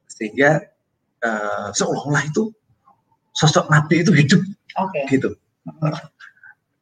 sehingga 0.06 0.62
eh, 1.24 1.68
seolah-olah 1.72 2.20
itu 2.28 2.52
sosok 3.32 3.72
Nabi 3.72 4.04
itu 4.04 4.12
hidup 4.12 4.44
Oke. 4.76 5.00
gitu. 5.08 5.32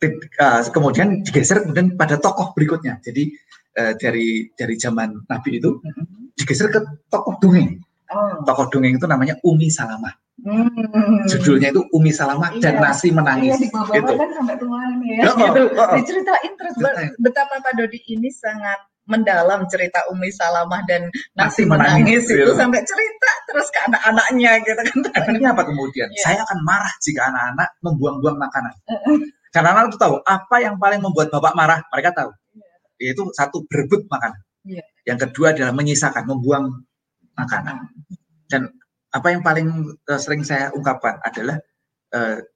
Eh, 0.02 0.60
kemudian 0.74 1.22
digeser 1.22 1.62
kemudian 1.62 1.94
pada 1.94 2.18
tokoh 2.18 2.50
berikutnya. 2.52 2.98
Jadi 2.98 3.30
eh, 3.72 3.94
dari 3.96 4.50
dari 4.52 4.74
zaman 4.74 5.14
Nabi 5.30 5.62
itu 5.62 5.78
Hmm. 5.78 6.34
digeser 6.34 6.68
ke 6.68 6.82
tokoh 7.06 7.38
dongeng. 7.38 7.78
Oh. 8.10 8.42
Tokoh 8.42 8.66
dongeng 8.68 8.98
itu 8.98 9.06
namanya 9.06 9.38
Umi 9.46 9.70
Salamah. 9.70 10.10
Hmm. 10.40 11.28
Judulnya 11.28 11.70
itu 11.70 11.84
Umi 11.92 12.10
Salamah 12.10 12.56
dan 12.58 12.80
Iya. 12.80 12.82
Nasi 12.82 13.08
Menangis. 13.12 13.52
Iya, 13.52 13.56
di 13.62 13.68
gitu. 13.68 14.12
kan 14.16 14.30
sampai 14.32 14.56
ya. 14.58 15.28
Oh, 15.28 15.36
gitu. 15.38 15.62
oh, 15.76 15.84
oh. 15.84 15.88
Diceritain 15.94 16.52
terus 16.56 16.74
Ceritain. 16.80 17.12
betapa 17.20 17.60
Pak 17.60 17.72
Dodi 17.76 18.00
ini 18.10 18.32
sangat 18.32 18.80
mendalam 19.06 19.68
cerita 19.68 20.02
Umi 20.10 20.32
Salamah 20.32 20.82
dan 20.88 21.06
Nasi 21.36 21.62
Nasi 21.62 21.62
Menangis, 21.68 22.24
Menangis, 22.26 22.32
itu 22.32 22.42
gitu. 22.48 22.52
sampai 22.58 22.80
cerita 22.82 23.30
terus 23.50 23.68
ke 23.70 23.80
anak-anaknya 23.86 24.50
gitu 24.64 24.80
kan. 24.82 24.96
Efeknya 25.20 25.48
apa 25.52 25.62
kemudian? 25.68 26.08
Iya. 26.10 26.22
Saya 26.24 26.38
akan 26.48 26.58
marah 26.64 26.92
jika 27.04 27.20
anak-anak 27.28 27.68
membuang-buang 27.84 28.36
makanan. 28.40 28.74
Karena 29.52 29.68
anak 29.76 29.92
itu 29.92 29.98
tahu 30.00 30.16
apa 30.24 30.56
yang 30.64 30.74
paling 30.80 30.98
membuat 31.04 31.28
bapak 31.28 31.52
marah. 31.54 31.78
Mereka 31.92 32.10
tahu. 32.16 32.30
Yaitu 32.98 33.22
satu 33.36 33.62
berebut 33.68 34.08
makanan. 34.08 34.40
Iya. 34.66 34.82
Yang 35.06 35.18
kedua 35.28 35.54
adalah 35.54 35.74
menyisakan, 35.74 36.24
membuang 36.26 36.82
makanan. 37.34 37.90
Dan 38.46 38.70
apa 39.12 39.26
yang 39.28 39.42
paling 39.44 39.68
eh, 39.94 40.20
sering 40.20 40.42
saya 40.42 40.72
ungkapkan 40.72 41.20
adalah 41.22 41.60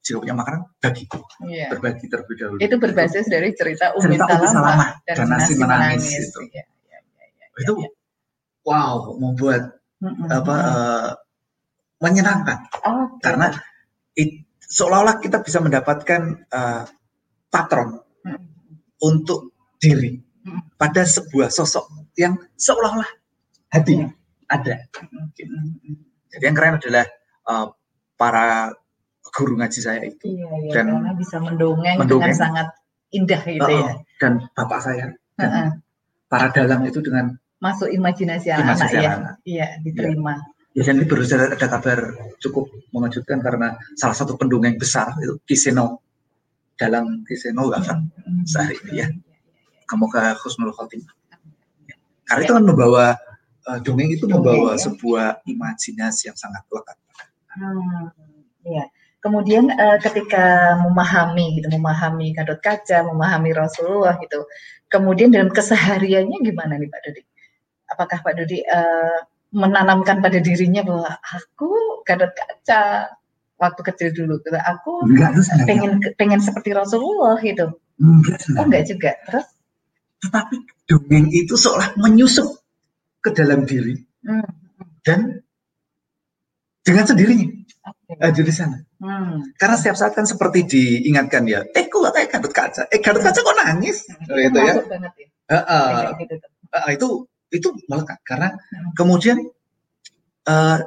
jika 0.05 0.21
punya 0.21 0.37
makanan 0.37 0.69
bagi, 0.85 1.09
Iya. 1.49 1.73
berbagi 1.73 2.13
terlebih 2.13 2.37
dahulu. 2.37 2.59
Itu 2.61 2.77
berbasis 2.77 3.25
dari 3.25 3.57
cerita 3.57 3.89
Umi 3.97 4.21
Cerita 4.21 4.37
Umi 4.37 4.45
Salamah, 4.45 4.53
Salamah 4.53 4.91
dan, 5.09 5.17
dan 5.17 5.27
Nasi 5.33 5.53
Menangis 5.57 6.05
itu. 6.13 6.41
Iya, 6.53 6.65
iya, 6.85 6.99
iya, 7.25 7.47
Itu 7.65 7.73
wow, 8.69 9.17
membuat 9.17 9.81
Mm-mm. 10.05 10.29
apa 10.29 10.57
eh, 10.61 11.11
menyenangkan. 12.05 12.59
Oke. 12.85 13.25
karena 13.25 13.49
it- 14.13 14.45
seolah-olah 14.61 15.25
kita 15.25 15.41
bisa 15.41 15.65
mendapatkan 15.65 16.21
eh, 16.53 16.85
patron 17.49 17.97
Mm. 18.29 18.37
untuk 19.01 19.57
diri 19.81 20.21
pada 20.77 21.01
sebuah 21.01 21.49
sosok 21.49 22.13
yang 22.21 22.37
seolah-olah 22.61 23.09
hati 23.73 24.05
Iya. 24.05 24.13
ada. 24.53 24.75
Mm-mm. 25.01 25.97
Jadi 26.33 26.43
yang 26.43 26.57
keren 26.57 26.75
adalah 26.77 27.05
eh, 27.47 27.67
para 28.15 28.73
guru 29.33 29.53
ngaji 29.55 29.81
saya 29.81 30.01
itu 30.03 30.33
Iya, 30.33 30.49
iya, 30.65 30.73
Dan 30.73 30.87
karena 30.97 31.13
bisa 31.13 31.37
mendongeng, 31.39 31.97
mendongeng. 32.01 32.33
dengan 32.33 32.37
sangat 32.37 32.69
indah 33.11 33.41
gitu 33.43 33.63
Oh, 33.63 33.71
ya. 33.71 33.93
dan 34.19 34.33
bapak 34.53 34.81
saya 34.81 35.07
dan 35.37 35.49
Heeh. 35.53 35.69
para 36.27 36.49
dalang 36.51 36.83
itu 36.85 36.99
dengan 37.01 37.37
Masuk 37.57 37.89
imajinasi 37.89 38.49
anak-anak 38.51 38.89
ya. 38.91 39.01
anak-anak. 39.01 39.35
Iya, 39.45 39.67
diterima. 39.81 40.35
ya 40.73 40.83
dan 40.85 41.01
ini 41.01 41.05
baru 41.05 41.25
saja 41.25 41.49
ada 41.49 41.67
kabar 41.67 41.99
cukup 42.37 42.69
mengejutkan 42.93 43.41
karena 43.41 43.73
salah 43.97 44.13
satu 44.13 44.37
pendongeng 44.37 44.77
besar 44.77 45.09
itu 45.21 45.41
Kiseno 45.45 46.05
dalang 46.77 47.25
Kiseno 47.25 47.69
wafat 47.69 47.97
Mm. 47.97 48.45
sehari 48.45 48.77
ini 48.85 49.01
ya. 49.01 49.09
Semoga 49.87 50.37
Husnul 50.37 50.75
Khotimah. 50.75 51.15
Karena 52.25 52.41
itu 52.43 52.53
kan 52.53 52.65
membawa 52.65 53.17
eh, 53.71 53.79
dongeng 53.83 54.11
itu 54.15 54.25
Dongeng, 54.27 54.43
membawa 54.43 54.73
ya. 54.75 54.83
sebuah 54.87 55.27
imajinasi 55.47 56.31
yang 56.33 56.39
sangat 56.39 56.63
lekat. 56.71 56.97
Hmm, 57.57 58.11
iya. 58.67 58.85
Kemudian 59.23 59.73
eh, 59.75 59.99
ketika 59.99 60.77
memahami 60.87 61.59
gitu, 61.59 61.67
memahami 61.73 62.31
Gatot 62.37 62.61
Kaca, 62.63 63.03
memahami 63.03 63.51
Rasulullah 63.51 64.15
gitu. 64.23 64.47
Kemudian 64.87 65.35
dalam 65.35 65.51
kesehariannya 65.51 66.39
gimana 66.47 66.79
nih 66.79 66.87
Pak 66.87 67.01
Dodi? 67.03 67.23
Apakah 67.91 68.19
Pak 68.23 68.35
Dodi 68.39 68.59
eh, 68.63 69.19
menanamkan 69.51 70.23
pada 70.23 70.39
dirinya 70.39 70.83
bahwa 70.87 71.11
aku 71.23 72.03
Gatot 72.07 72.31
Kaca 72.35 73.11
waktu 73.57 73.81
kecil 73.83 74.09
dulu 74.13 74.39
gitu. 74.45 74.59
Aku 74.61 75.03
Enggak, 75.09 75.33
terus 75.35 75.49
enggak. 75.51 75.67
pengen 75.67 75.91
pengen 76.21 76.41
seperti 76.45 76.71
Rasulullah 76.77 77.41
gitu. 77.41 77.73
Enggak, 77.99 78.39
Oh 78.61 78.65
enggak 78.69 78.85
juga. 78.87 79.11
Terus 79.27 79.47
Tetapi 80.23 80.57
dongeng 80.89 81.27
itu 81.33 81.55
seolah 81.57 81.93
menyusup 82.01 82.47
ke 83.27 83.35
dalam 83.35 83.67
diri 83.67 83.99
hmm, 84.23 84.47
dan 85.03 85.43
dengan 86.87 87.03
sendirinya 87.03 87.51
oke. 87.91 88.23
ada 88.23 88.39
di 88.39 88.55
sana. 88.55 88.79
Hmm. 89.03 89.43
Karena 89.59 89.75
setiap 89.75 89.99
saat 89.99 90.15
kan 90.15 90.23
seperti 90.23 90.63
diingatkan 90.65 91.43
ya, 91.51 91.67
eh 91.75 91.91
kok 91.91 92.07
kayak 92.15 92.31
Gatot 92.31 92.55
Kaca? 92.55 92.83
Eh 92.95 93.03
Gatot 93.03 93.19
Kaca 93.21 93.41
kok 93.43 93.57
nangis? 93.59 94.07
Itu 94.07 94.31
Gitu 94.39 94.59
ya. 94.63 94.75
banget 94.87 95.13
ya. 95.19 95.27
Gitu 96.23 96.35
tuh. 96.39 96.51
Ah, 96.71 96.91
itu 96.95 97.09
itu 97.51 97.69
melekat 97.91 98.19
karena 98.23 98.55
Hmm. 98.55 98.91
kemudian 98.95 99.39
eh, 100.47 100.79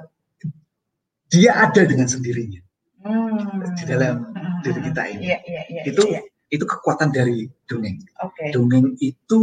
dia 1.30 1.52
ada 1.54 1.82
dengan 1.84 2.08
sendirinya 2.08 2.64
Hmm. 3.04 3.76
di 3.76 3.84
dalam 3.84 4.32
Hmm. 4.32 4.60
diri 4.64 4.80
kita 4.88 5.02
ini. 5.12 5.24
Iya, 5.28 5.38
iya, 5.44 5.62
iya. 5.68 5.82
Itu 5.84 6.04
iya. 6.08 6.24
itu 6.50 6.64
kekuatan 6.64 7.12
dari 7.12 7.46
dongeng. 7.68 8.00
Oke. 8.24 8.50
Dongeng 8.56 8.96
itu 9.00 9.40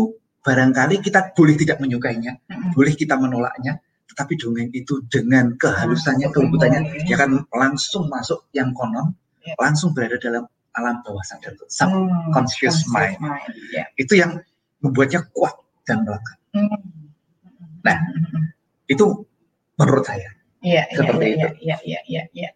barangkali 0.47 1.03
kita 1.03 1.35
boleh 1.35 1.59
tidak 1.59 1.83
menyukainya, 1.83 2.39
Mm-mm. 2.47 2.71
boleh 2.79 2.95
kita 2.95 3.19
menolaknya, 3.19 3.83
tetapi 4.07 4.39
dongeng 4.39 4.71
itu 4.71 5.03
dengan 5.11 5.59
kehalusannya, 5.59 6.31
kelembutannya, 6.31 7.03
ya 7.03 7.19
kan 7.19 7.35
langsung 7.51 8.07
masuk 8.07 8.47
yang 8.55 8.71
konon, 8.71 9.11
Ya. 9.43 9.55
langsung 9.63 9.95
berada 9.95 10.19
dalam 10.19 10.43
alam 10.75 11.03
bawah 11.07 11.23
sadar, 11.23 11.55
Hmm, 11.55 11.71
subconscious 11.71 12.83
mind. 12.91 13.19
Ya. 13.71 13.87
Itu 13.95 14.19
yang 14.19 14.43
membuatnya 14.83 15.23
kuat 15.31 15.55
dan 15.87 16.03
melekat. 16.03 16.39
Hmm. 16.51 16.67
Nah, 17.83 17.99
Itu 18.87 19.27
menurut 19.79 20.07
saya. 20.07 20.31
Iya, 20.63 20.87
iya, 20.91 20.99
Seperti 20.99 21.27
iya, 21.27 21.35
itu. 21.35 21.49
iya, 21.63 21.77
iya, 21.83 22.01
iya, 22.07 22.23
iya. 22.35 22.51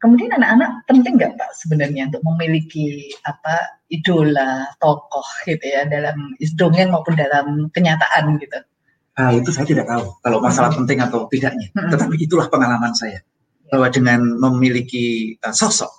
Kemudian 0.00 0.32
anak-anak 0.32 0.88
penting 0.88 1.20
nggak 1.20 1.36
Pak 1.36 1.50
sebenarnya 1.60 2.08
untuk 2.08 2.24
memiliki 2.24 3.12
apa 3.20 3.84
idola 3.92 4.64
tokoh 4.80 5.28
gitu 5.44 5.60
ya 5.60 5.84
dalam 5.84 6.32
dongeng 6.56 6.88
maupun 6.88 7.20
dalam 7.20 7.68
kenyataan 7.68 8.40
gitu. 8.40 8.64
Nah, 9.20 9.36
itu 9.36 9.52
saya 9.52 9.68
tidak 9.68 9.84
tahu 9.84 10.16
kalau 10.24 10.40
masalah 10.40 10.72
penting 10.72 11.04
atau 11.04 11.28
tidaknya. 11.28 11.68
Hmm. 11.76 11.92
Tetapi 11.92 12.16
itulah 12.16 12.48
pengalaman 12.48 12.96
saya 12.96 13.20
bahwa 13.68 13.92
dengan 13.92 14.24
memiliki 14.40 15.36
uh, 15.44 15.52
sosok, 15.52 15.92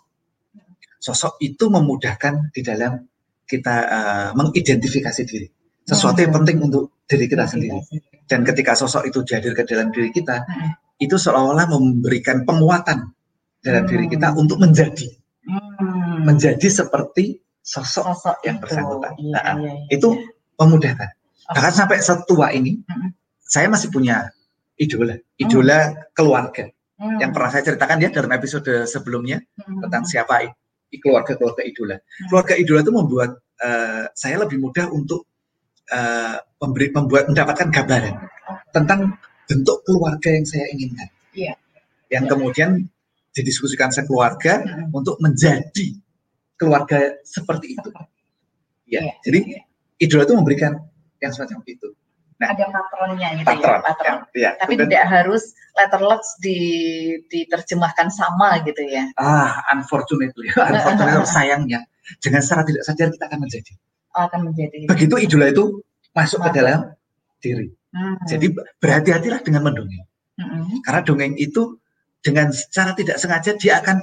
sosok 0.98 1.38
itu 1.46 1.70
memudahkan 1.70 2.50
di 2.50 2.66
dalam 2.66 3.06
kita 3.46 3.76
uh, 3.86 4.30
mengidentifikasi 4.34 5.22
diri. 5.30 5.46
Sesuatu 5.86 6.26
yang 6.26 6.34
penting 6.34 6.58
untuk 6.58 7.06
diri 7.06 7.30
kita 7.30 7.46
sendiri. 7.46 7.78
Dan 8.26 8.42
ketika 8.42 8.74
sosok 8.74 9.14
itu 9.14 9.22
dihadirkan 9.22 9.70
dalam 9.70 9.88
diri 9.94 10.10
kita, 10.10 10.42
Hmm. 10.42 10.74
itu 10.98 11.22
seolah-olah 11.22 11.70
memberikan 11.70 12.42
penguatan 12.50 13.14
dalam 13.62 13.86
diri 13.86 14.06
Hmm. 14.10 14.14
kita 14.18 14.28
untuk 14.38 14.58
menjadi, 14.58 15.08
Hmm. 15.46 16.26
menjadi 16.26 16.68
seperti 16.70 17.40
sosok 17.62 18.06
sosok 18.14 18.36
yang 18.46 18.58
itu. 18.58 18.64
bersangkutan. 18.66 19.12
Iya, 19.18 19.32
Nah, 19.32 19.42
iya, 19.42 19.54
iya, 19.62 19.74
itu 19.94 20.10
iya. 20.18 20.26
memudahkan. 20.58 21.10
Oke. 21.14 21.54
Bahkan 21.58 21.74
sampai 21.74 21.98
setua 22.02 22.48
ini, 22.54 22.82
Hmm. 22.86 23.10
saya 23.40 23.68
masih 23.70 23.90
punya 23.94 24.30
idola, 24.76 25.16
idola 25.38 25.80
keluarga. 26.14 26.66
Hmm. 27.02 27.18
yang 27.18 27.34
pernah 27.34 27.50
saya 27.50 27.66
ceritakan 27.66 27.98
ya 27.98 28.14
dalam 28.14 28.30
episode 28.30 28.86
sebelumnya 28.86 29.42
Hmm. 29.58 29.82
tentang 29.82 30.06
siapa 30.06 30.54
keluarga 31.02 31.34
keluarga 31.34 31.66
idola. 31.66 31.98
Keluarga 32.30 32.54
idola 32.54 32.80
itu 32.86 32.94
membuat 32.94 33.32
eh, 33.58 34.06
saya 34.14 34.38
lebih 34.46 34.62
mudah 34.62 34.86
untuk 34.94 35.26
eh, 35.90 36.38
memberi 36.62 36.94
membuat 36.94 37.26
mendapatkan 37.34 37.74
gambaran 37.74 38.16
tentang 38.70 39.18
bentuk 39.50 39.82
keluarga 39.82 40.30
yang 40.30 40.46
saya 40.46 40.66
inginkan. 40.70 41.10
Iya. 41.34 41.54
Yang 42.14 42.24
Iya. 42.26 42.32
kemudian 42.38 42.72
didiskusikan 43.32 43.90
sekeluarga 43.90 44.60
Hmm. 44.62 44.92
untuk 44.92 45.16
menjadi 45.20 45.96
keluarga 46.56 47.00
seperti 47.24 47.74
itu. 47.74 47.90
Ya, 48.86 49.02
Iya, 49.02 49.14
jadi 49.24 49.40
idola 49.98 50.24
itu 50.24 50.36
memberikan 50.36 50.72
yang 51.18 51.32
semacam 51.32 51.64
itu. 51.66 51.88
ada 52.42 52.66
patronnya 52.68 53.38
gitu 53.38 53.46
Patron. 53.46 53.70
ya, 53.70 53.86
patron. 53.86 54.18
Ya, 54.34 54.50
Tapi 54.58 54.74
kemudian- 54.74 54.90
tidak 54.90 55.06
harus 55.08 55.44
letterless 55.72 56.26
di 56.42 56.58
diterjemahkan 57.30 58.10
sama 58.10 58.58
gitu 58.66 58.82
ya. 58.82 59.06
ah 59.16 59.62
unfortunately, 59.72 60.50
unfortunately 60.58 61.22
sayangnya 61.24 61.86
dengan 62.18 62.42
secara 62.42 62.66
tidak 62.66 62.82
sadar 62.84 63.08
kita 63.10 63.26
akan 63.30 63.40
menjadi. 63.40 63.72
Akan 64.12 64.40
menjadi. 64.44 64.90
begitu 64.90 65.16
idola 65.22 65.48
itu 65.48 65.86
masuk 66.12 66.42
ke 66.42 66.50
Masuk. 66.50 66.58
dalam 66.58 66.80
diri. 67.40 67.68
Hmm. 67.94 68.18
Jadi 68.26 68.46
berhati-hatilah 68.82 69.40
dengan 69.46 69.62
mendongeng. 69.62 70.04
Hmm. 70.36 70.82
Karena 70.82 71.00
dongeng 71.06 71.38
itu 71.38 71.78
dengan 72.22 72.54
secara 72.54 72.94
tidak 72.94 73.18
sengaja 73.18 73.52
dia 73.58 73.82
akan 73.82 73.98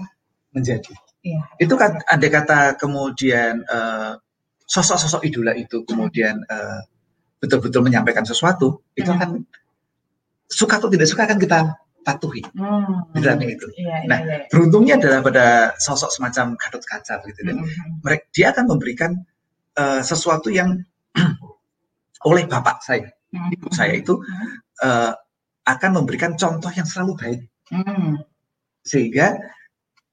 menjadi. 0.52 0.92
Iya. 1.22 1.40
Itu 1.58 1.74
kan 1.78 1.98
andai 2.06 2.30
kata 2.30 2.78
kemudian 2.78 3.62
eh, 3.62 4.12
sosok-sosok 4.68 5.22
idola 5.24 5.54
itu 5.54 5.82
kemudian 5.86 6.42
eh, 6.44 6.80
betul-betul 7.38 7.86
menyampaikan 7.86 8.26
sesuatu, 8.26 8.82
itu 8.98 9.06
Hmm. 9.08 9.18
akan 9.18 9.30
suka 10.50 10.82
atau 10.82 10.90
tidak 10.90 11.06
suka 11.06 11.22
akan 11.30 11.38
kita 11.38 11.58
patuhi 12.02 12.42
Hmm. 12.56 13.06
di 13.14 13.20
dalam 13.22 13.38
itu. 13.46 13.66
Iya, 13.78 14.08
Nah, 14.10 14.18
iya, 14.24 14.34
iya. 14.42 14.46
Beruntungnya 14.50 14.94
adalah 14.98 15.20
pada 15.22 15.46
sosok 15.78 16.10
semacam 16.10 16.58
Gatot 16.58 16.82
Kaca 16.82 17.22
gitu. 17.26 17.40
Dan 17.46 17.62
Hmm. 17.62 18.02
mereka 18.02 18.24
dia 18.34 18.46
akan 18.50 18.64
memberikan 18.66 19.12
eh, 19.78 20.02
sesuatu 20.02 20.50
yang 20.50 20.74
oleh 22.28 22.44
bapak 22.50 22.82
saya, 22.82 23.06
Hmm. 23.30 23.52
ibu 23.54 23.68
saya 23.70 23.94
itu 23.94 24.18
eh, 24.82 25.12
akan 25.68 25.90
memberikan 26.02 26.32
contoh 26.34 26.70
yang 26.72 26.86
selalu 26.88 27.12
baik 27.18 27.40
Hmm. 27.68 28.20
sehingga 28.82 29.36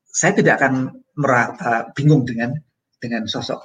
saya 0.05 0.35
tidak 0.35 0.59
akan 0.59 0.73
merasa 1.15 1.87
bingung 1.95 2.23
dengan 2.23 2.51
dengan 2.99 3.23
sosok 3.25 3.61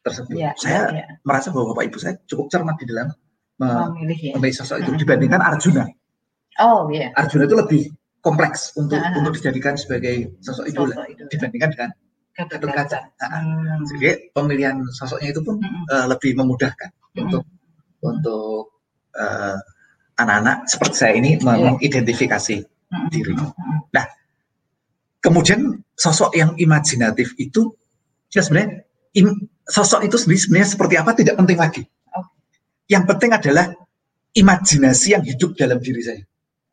tersebut. 0.00 0.34
Iya, 0.34 0.50
saya 0.56 0.80
iya, 0.90 1.04
iya. 1.04 1.06
merasa 1.22 1.52
bahwa 1.52 1.72
bapak 1.76 1.92
ibu 1.92 1.98
saya 2.00 2.16
cukup 2.24 2.48
cermat 2.48 2.76
di 2.80 2.86
dalam 2.88 3.12
me- 3.60 3.88
memilih 3.92 4.18
ya. 4.18 4.32
memilih 4.36 4.56
sosok 4.56 4.76
itu 4.82 4.90
Hmm. 4.92 5.00
dibandingkan 5.00 5.40
Arjuna. 5.40 5.84
Oh 6.58 6.88
iya. 6.88 7.12
Arjuna 7.14 7.44
itu 7.44 7.56
lebih 7.56 7.82
kompleks 8.20 8.72
untuk 8.74 8.98
Ah. 8.98 9.12
untuk 9.14 9.34
dijadikan 9.36 9.74
sebagai 9.76 10.36
sosok 10.40 10.68
idola 10.68 10.94
dibandingkan 11.28 11.70
dengan 11.72 11.90
Gatot 12.32 12.64
Kaca. 12.64 12.72
Kaca. 12.72 12.98
Ah, 13.20 13.44
Hmm. 13.44 13.84
Jadi 13.84 14.32
pemilihan 14.32 14.80
sosoknya 14.90 15.36
itu 15.36 15.44
pun 15.44 15.60
Hmm. 15.60 15.84
eh, 15.92 16.06
lebih 16.08 16.32
memudahkan 16.34 16.88
Hmm. 17.12 17.28
untuk 17.28 17.42
untuk 18.00 18.72
eh, 19.12 19.58
anak-anak 20.16 20.64
seperti 20.64 20.96
saya 20.96 21.12
ini 21.14 21.36
Iya. 21.36 21.44
mengidentifikasi. 21.44 22.56
Diri. 23.08 23.32
Hmm. 23.36 23.80
Kemudian 25.22 25.78
sosok 25.94 26.34
yang 26.34 26.58
imajinatif 26.58 27.38
itu 27.38 27.78
ya 28.34 28.42
sebenarnya 28.42 28.82
im- 29.14 29.46
sosok 29.62 30.02
itu 30.02 30.18
sendiri 30.18 30.40
sebenarnya 30.42 30.68
seperti 30.74 30.94
apa 30.98 31.10
tidak 31.14 31.38
penting 31.38 31.58
lagi. 31.62 31.82
Oke. 32.18 32.34
Yang 32.90 33.04
penting 33.14 33.30
adalah 33.30 33.66
imajinasi 34.34 35.14
yang 35.14 35.22
hidup 35.22 35.54
dalam 35.54 35.78
diri 35.78 36.02
saya. 36.02 36.22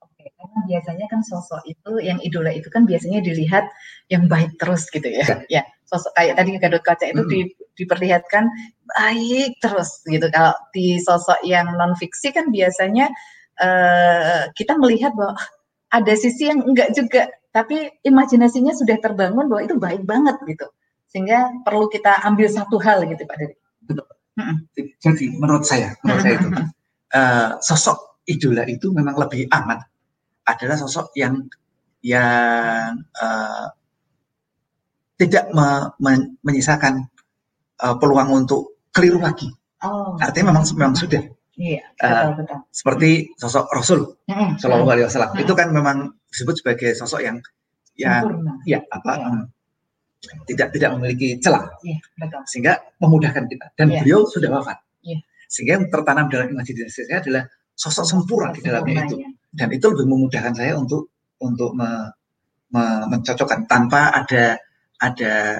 Oke, 0.02 0.34
karena 0.34 0.60
biasanya 0.66 1.06
kan 1.12 1.22
sosok 1.22 1.62
itu 1.70 1.92
yang 2.02 2.18
idola 2.26 2.50
itu 2.50 2.68
kan 2.74 2.90
biasanya 2.90 3.22
dilihat 3.22 3.70
yang 4.10 4.26
baik 4.26 4.58
terus 4.58 4.90
gitu 4.90 5.06
ya. 5.06 5.46
Ya, 5.46 5.62
sosok 5.86 6.10
kayak 6.18 6.42
tadi 6.42 6.58
Gatot 6.58 6.82
Kaca 6.82 7.06
itu 7.06 7.22
di- 7.30 7.54
diperlihatkan 7.78 8.50
baik 8.98 9.62
terus 9.62 10.02
gitu. 10.10 10.26
Kalau 10.34 10.58
di 10.74 10.98
sosok 10.98 11.46
yang 11.46 11.70
non 11.78 11.94
fiksi 11.94 12.34
kan 12.34 12.50
biasanya 12.50 13.14
eh, 13.62 14.50
kita 14.58 14.74
melihat 14.82 15.14
bahwa 15.14 15.38
ah, 15.38 15.48
ada 15.90 16.14
sisi 16.14 16.50
yang 16.50 16.62
enggak 16.66 16.94
juga, 16.94 17.30
tapi 17.50 17.90
imajinasinya 18.06 18.74
sudah 18.78 18.98
terbangun 19.02 19.50
bahwa 19.50 19.62
itu 19.66 19.76
baik 19.78 20.04
banget 20.06 20.38
gitu. 20.46 20.68
Sehingga 21.10 21.50
perlu 21.66 21.90
kita 21.90 22.22
ambil 22.26 22.48
satu 22.50 22.78
hal 22.78 23.06
gitu 23.10 23.26
Pak 23.26 23.36
Dari. 23.38 23.56
Jadi 25.02 25.26
menurut 25.36 25.66
saya, 25.68 25.98
menurut 26.06 26.22
saya 26.22 26.34
itu 26.38 26.48
eh, 27.12 27.50
sosok 27.60 28.24
idola 28.30 28.64
itu 28.70 28.94
memang 28.94 29.18
lebih 29.18 29.50
aman 29.50 29.82
adalah 30.46 30.78
sosok 30.78 31.12
yang 31.18 31.50
yang 32.06 33.02
eh, 33.02 33.68
tidak 35.20 35.52
me- 35.52 35.92
men- 36.00 36.40
menyisakan 36.48 37.12
uh, 37.84 37.96
peluang 38.00 38.32
untuk 38.44 38.80
keliru 38.96 39.20
lagi. 39.20 39.52
Oh. 39.84 40.16
Artinya 40.16 40.56
memang 40.56 40.64
memang 40.76 40.96
sudah 40.96 41.24
Iya, 41.60 41.84
Uh, 42.00 42.08
betul 42.08 42.32
betul. 42.40 42.60
seperti 42.72 43.10
sosok 43.36 43.68
Rasul 43.70 44.02
Mm-mm. 44.26 44.56
Shallallahu 44.56 44.90
Alaihi 44.96 45.06
Wasallam 45.12 45.32
Hmm. 45.36 45.44
itu 45.44 45.54
kan 45.54 45.68
memang 45.70 45.98
disebut 46.32 46.56
sebagai 46.56 46.96
sosok 46.96 47.20
yang 47.20 47.38
yang 47.94 48.24
Sempurna. 48.24 48.54
ya 48.64 48.80
apa 48.88 49.12
Iya. 49.12 49.28
em, 49.28 49.40
tidak 50.48 50.68
tidak 50.72 50.90
memiliki 50.96 51.36
celah 51.38 51.68
Iya, 51.84 52.00
betul. 52.16 52.42
sehingga 52.48 52.74
memudahkan 52.98 53.44
kita 53.46 53.66
dan 53.76 53.88
Iya. 53.92 54.00
beliau 54.00 54.20
sudah 54.24 54.50
wafat 54.50 54.80
Iya. 55.04 55.20
sehingga 55.48 55.72
yang 55.76 55.86
tertanam 55.92 56.32
dalam 56.32 56.48
imajinasi 56.50 57.04
saya 57.04 57.20
adalah 57.20 57.44
sosok 57.76 58.06
sempurna 58.08 58.56
di 58.56 58.64
dalamnya 58.64 59.04
itu 59.04 59.20
dan 59.52 59.68
itu 59.70 59.86
lebih 59.92 60.08
memudahkan 60.08 60.54
saya 60.56 60.80
untuk 60.80 61.12
untuk 61.40 61.76
me- 61.76 62.12
me- 62.70 63.06
mencocokkan 63.10 63.68
tanpa 63.68 64.16
ada 64.16 64.56
ada 64.96 65.60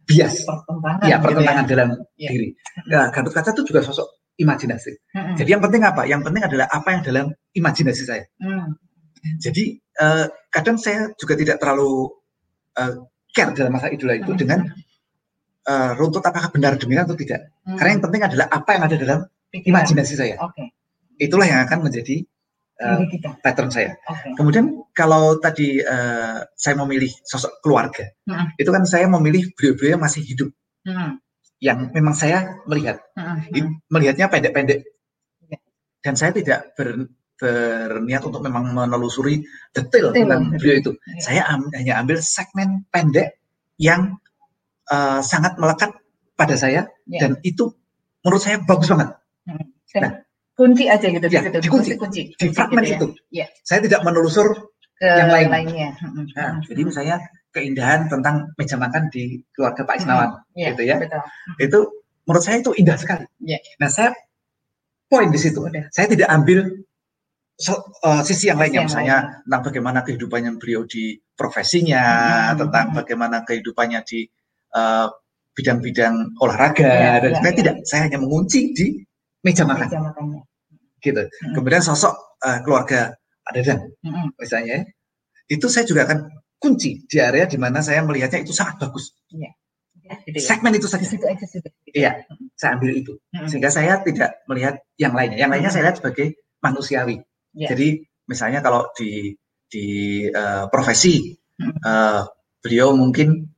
bias 0.00 0.44
Pertentangan. 0.44 1.04
ya 1.04 1.16
gitu 1.16 1.24
pertentangan 1.28 1.64
dalam 1.66 1.88
Iya. 2.16 2.28
diri. 2.30 2.48
Nah, 2.86 3.08
Gatot 3.10 3.32
Kaca 3.32 3.50
itu 3.52 3.64
juga 3.66 3.80
sosok 3.82 4.06
imajinasi. 4.36 4.92
Mm-mm. 5.16 5.36
Jadi 5.36 5.48
yang 5.48 5.62
penting 5.64 5.82
apa? 5.82 6.04
Yang 6.04 6.22
penting 6.28 6.42
adalah 6.44 6.66
apa 6.68 6.88
yang 6.92 7.02
dalam 7.02 7.26
imajinasi 7.52 8.02
saya. 8.04 8.24
Mm. 8.38 8.76
Jadi 9.40 9.64
eh, 9.80 10.26
kadang 10.52 10.76
saya 10.76 11.10
juga 11.16 11.34
tidak 11.34 11.56
terlalu 11.58 12.12
eh, 12.76 12.94
care 13.32 13.52
dalam 13.56 13.72
masa 13.72 13.88
idola 13.88 14.14
itu 14.14 14.32
Mm. 14.32 14.38
dengan 14.38 14.60
eh, 15.66 15.90
runtut 15.96 16.22
apakah 16.22 16.52
benar 16.52 16.76
demikian 16.76 17.08
atau 17.08 17.16
tidak. 17.16 17.48
Mm. 17.64 17.76
Karena 17.80 17.90
yang 17.96 18.02
penting 18.04 18.22
adalah 18.22 18.46
apa 18.52 18.70
yang 18.76 18.82
ada 18.86 18.96
dalam 18.96 19.18
Pikiran. 19.50 19.68
imajinasi 19.72 20.14
saya. 20.14 20.36
Oke. 20.38 20.70
Itulah 21.16 21.46
yang 21.48 21.60
akan 21.64 21.88
menjadi 21.88 22.22
kita. 22.76 23.40
pattern 23.40 23.72
saya. 23.72 23.96
Oke. 24.04 24.36
Kemudian 24.36 24.68
kalau 24.92 25.40
tadi 25.40 25.80
eh, 25.80 26.38
saya 26.52 26.74
memilih 26.76 27.08
sosok 27.24 27.64
keluarga, 27.64 28.04
Mm. 28.28 28.52
itu 28.60 28.68
kan 28.68 28.84
saya 28.84 29.08
memilih 29.08 29.48
beliau-beliau 29.56 29.96
yang 29.96 30.04
masih 30.04 30.20
hidup, 30.22 30.52
Mm. 30.84 31.16
Yang 31.66 31.90
memang 31.90 32.14
saya 32.14 32.62
melihat, 32.64 33.02
Mm. 33.12 33.38
I- 33.50 33.74
melihatnya 33.90 34.30
pendek-pendek, 34.30 34.86
Ya. 35.44 35.58
dan 36.00 36.14
saya 36.14 36.30
tidak 36.30 36.70
ber- 36.74 37.10
berniat 37.36 38.22
untuk 38.22 38.40
memang 38.40 38.70
menelusuri 38.70 39.44
detail 39.70 40.08
Detail. 40.08 40.24
tentang 40.24 40.42
beliau 40.54 40.76
itu. 40.78 40.92
Ya. 40.94 41.20
Saya 41.20 41.42
am- 41.46 41.68
hanya 41.74 41.98
ambil 41.98 42.16
segmen 42.18 42.86
pendek 42.88 43.36
yang 43.76 44.16
eh, 44.86 45.18
sangat 45.20 45.58
melekat 45.58 45.90
pada 46.32 46.54
saya, 46.54 46.86
Ya. 47.04 47.26
dan 47.26 47.42
itu 47.42 47.74
menurut 48.22 48.38
saya 48.38 48.62
bagus 48.62 48.86
banget 48.86 49.18
Mm. 49.44 49.66
Dan 49.90 50.02
Nah. 50.02 50.12
kunci 50.52 50.84
aja 50.86 51.06
gitu 51.06 51.26
Ya, 51.26 51.42
di 51.42 51.58
dikunci. 51.58 51.68
Kunci, 51.68 51.92
kunci. 51.98 52.22
di 52.34 52.46
fragmen 52.50 52.82
gitu 52.82 52.90
ya. 52.90 52.96
itu. 52.96 53.08
Ya. 53.34 53.46
Saya 53.62 53.80
tidak 53.82 54.00
menelusur 54.00 54.70
Ke 54.94 55.04
Yang 55.04 55.28
lain. 55.28 55.48
lainnya. 55.52 55.88
Mm-mm. 56.00 56.24
Nah, 56.32 56.50
Mm. 56.56 56.60
jadi 56.66 56.80
misalnya 56.82 57.16
keindahan 57.56 58.12
tentang 58.12 58.52
meja 58.54 58.76
makan 58.76 59.08
di 59.08 59.40
keluarga 59.56 59.88
Pak 59.88 59.96
Isnawan, 59.96 60.30
Iya, 60.52 60.76
gitu 60.76 60.82
ya. 60.84 60.96
Betul. 61.00 61.20
itu 61.56 61.78
menurut 62.28 62.44
saya 62.44 62.56
itu 62.60 62.70
indah 62.76 62.96
sekali. 63.00 63.24
Iya. 63.40 63.58
Nah, 63.80 63.88
saya 63.88 64.12
poin 65.08 65.32
di 65.32 65.40
situ. 65.40 65.64
Udah. 65.64 65.88
Saya 65.88 66.12
tidak 66.12 66.28
ambil 66.28 66.84
so- 67.56 67.80
eh, 68.04 68.22
sisi 68.22 68.52
yang 68.52 68.60
lainnya, 68.60 68.84
misalnya 68.84 69.16
tentang 69.42 69.62
bagaimana 69.64 70.04
kehidupannya 70.04 70.60
beliau 70.60 70.84
di 70.84 71.16
profesinya, 71.32 72.04
Hmm. 72.52 72.66
tentang 72.66 72.86
bagaimana 72.92 73.40
kehidupannya 73.42 74.04
di 74.04 74.28
eh, 74.76 75.06
bidang-bidang 75.56 76.36
olahraga 76.36 76.84
Iya, 76.84 76.92
dan 76.92 77.00
iya, 77.00 77.36
sebagainya. 77.40 77.48
iya. 77.48 77.56
Tidak, 77.56 77.74
saya 77.88 78.00
hanya 78.04 78.18
mengunci 78.20 78.76
di 78.76 78.86
meja 79.40 79.64
makan, 79.64 79.88
Meja 79.88 80.00
makannya. 80.04 80.40
gitu. 81.00 81.22
Hmm. 81.24 81.52
Kemudian 81.56 81.80
sosok 81.80 82.12
eh, 82.44 82.60
keluarga 82.60 83.16
Pak 83.40 83.52
Dadang, 83.56 83.80
Mm-mm. 84.04 84.26
misalnya, 84.36 84.84
itu 85.46 85.64
saya 85.70 85.86
juga 85.86 86.04
akan 86.04 86.28
kunci 86.56 87.04
di 87.04 87.16
area 87.20 87.44
di 87.44 87.58
mana 87.60 87.80
saya 87.84 88.00
melihatnya 88.02 88.42
itu 88.42 88.52
sangat 88.54 88.80
bagus. 88.80 89.12
Ya, 89.32 89.52
gitu 90.24 90.38
ya. 90.38 90.44
Segmen 90.46 90.72
itu 90.78 90.86
saja, 90.86 91.04
situ 91.06 91.24
aja 91.26 91.44
sudah. 91.46 91.72
Iya. 91.90 92.12
saya 92.56 92.78
ambil 92.80 92.90
itu. 92.96 93.12
Mm-mm. 93.34 93.48
sehingga 93.52 93.68
saya 93.68 94.00
tidak 94.00 94.40
melihat 94.48 94.80
yang 94.96 95.12
lainnya. 95.12 95.36
Yang 95.36 95.50
lainnya 95.52 95.70
saya 95.72 95.82
lihat 95.90 95.96
sebagai 96.00 96.26
manusiawi. 96.64 97.16
Ya. 97.52 97.68
Jadi 97.74 98.04
misalnya 98.24 98.60
kalau 98.64 98.88
di 98.96 99.34
di 99.66 99.86
eh, 100.30 100.64
profesi 100.70 101.34
Hmm. 101.56 101.72
eh, 101.72 102.20
beliau 102.60 102.92
mungkin 102.92 103.48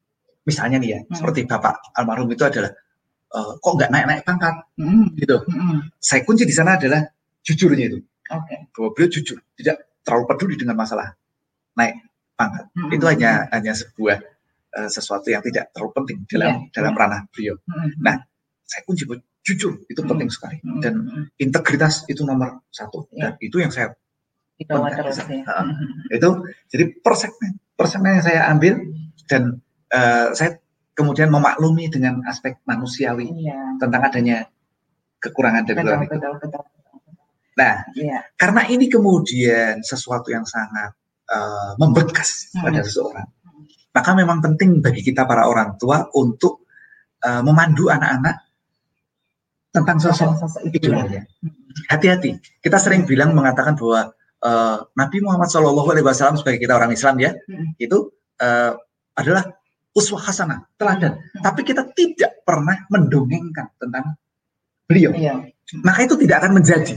misalnya 0.47 0.79
nih 0.79 0.91
ya 0.95 1.01
Hmm. 1.03 1.19
seperti 1.19 1.51
bapak 1.51 1.83
almarhum 1.99 2.31
itu 2.31 2.47
adalah 2.47 2.71
eh, 3.29 3.51
kok 3.59 3.73
nggak 3.75 3.91
naik 3.91 4.07
naik 4.07 4.23
pangkat 4.23 4.55
Mm-mm. 4.79 5.19
gitu. 5.19 5.37
Mm-mm. 5.51 5.91
Saya 5.99 6.23
kunci 6.23 6.47
di 6.47 6.55
sana 6.55 6.79
adalah 6.79 7.03
jujurnya 7.43 7.91
itu 7.91 7.99
Oke. 8.31 8.71
bahwa 8.71 8.89
beliau 8.95 9.11
jujur 9.11 9.39
tidak 9.59 9.83
terlalu 10.07 10.25
peduli 10.31 10.55
dengan 10.55 10.79
masalah 10.79 11.11
naik 11.75 11.99
pangkat. 12.39 12.65
Mm-mm. 12.73 12.95
Itu 12.95 13.05
hanya 13.11 13.51
hanya 13.51 13.75
sebuah 13.75 14.17
eh, 14.79 14.89
sesuatu 14.89 15.27
yang 15.27 15.43
tidak 15.43 15.75
terlalu 15.75 15.91
penting 15.99 16.19
dalam 16.31 16.55
Iya, 16.63 16.71
dalam 16.71 16.93
ranah 16.95 17.21
beliau. 17.35 17.59
Mm-mm. 17.67 17.99
Nah, 18.01 18.17
Saya 18.63 18.85
kunci 18.85 19.09
bahwa 19.09 19.25
jujur 19.41 19.81
itu 19.89 19.97
Hmm. 20.05 20.11
penting 20.13 20.29
sekali 20.29 20.61
Mm-mm. 20.61 20.85
dan 20.85 20.95
integritas 21.41 22.05
itu 22.05 22.21
nomor 22.21 22.61
satu 22.69 23.09
Iya. 23.11 23.33
dan 23.33 23.33
itu 23.41 23.57
yang 23.59 23.73
saya 23.73 23.97
terus 24.61 25.17
bisa. 25.17 25.25
ya. 25.25 25.41
Ha. 25.49 25.65
itu 26.13 26.29
jadi 26.69 26.85
per 27.01 27.15
segmen 27.17 27.57
per 27.73 27.87
segmen 27.89 28.21
yang 28.21 28.27
saya 28.27 28.45
ambil 28.53 28.77
dan 29.25 29.57
eh, 29.89 30.29
saya 30.37 30.61
kemudian 30.93 31.33
memaklumi 31.33 31.89
dengan 31.89 32.21
aspek 32.29 32.61
manusiawi 32.69 33.33
Iya. 33.41 33.81
tentang 33.81 34.05
adanya 34.05 34.45
kekurangan 35.17 35.65
dan 35.65 35.75
Betul, 35.81 35.97
itu. 36.05 36.13
betul, 36.21 36.33
betul. 36.45 36.63
Nah, 37.57 37.75
Iya. 37.97 38.19
karena 38.37 38.63
ini 38.69 38.87
kemudian 38.87 39.81
sesuatu 39.81 40.29
yang 40.29 40.45
sangat 40.45 40.93
eh, 41.29 41.71
membekas 41.77 42.51
Hmm. 42.57 42.65
pada 42.65 42.81
seseorang, 42.81 43.29
maka 43.93 44.11
memang 44.17 44.39
penting 44.41 44.81
bagi 44.81 45.05
kita 45.05 45.29
para 45.29 45.45
orang 45.45 45.77
tua 45.77 46.09
untuk 46.17 46.65
eh, 47.19 47.43
memandu 47.43 47.91
anak-anak 47.91 48.37
tentang 49.69 49.99
sosok 50.01 50.39
Sosok 50.39 50.63
itu. 50.71 50.89
idolanya. 50.89 51.23
Hati-hati. 51.93 52.41
Kita 52.59 52.79
sering 52.81 53.05
bilang 53.05 53.37
mengatakan 53.37 53.77
bahwa 53.77 54.11
eh, 54.39 54.77
Nabi 54.97 55.19
Muhammad 55.23 55.49
Shallallahu 55.51 55.89
Alaihi 55.93 56.07
Wasallam 56.07 56.39
sebagai 56.39 56.63
kita 56.63 56.75
orang 56.75 56.91
Islam 56.95 57.19
ya, 57.21 57.35
Hmm. 57.47 57.75
itu 57.77 57.99
eh, 58.39 58.73
adalah 59.19 59.43
uswah 59.93 60.23
hasanah, 60.23 60.63
teladan. 60.79 61.19
Hmm. 61.19 61.43
Tapi 61.43 61.61
kita 61.67 61.83
tidak 61.93 62.47
pernah 62.47 62.87
mendongengkan 62.89 63.67
tentang 63.77 64.15
beliau. 64.87 65.11
Iya. 65.11 65.43
Maka 65.83 66.07
itu 66.07 66.15
tidak 66.17 66.47
akan 66.47 66.63
menjadi. 66.63 66.97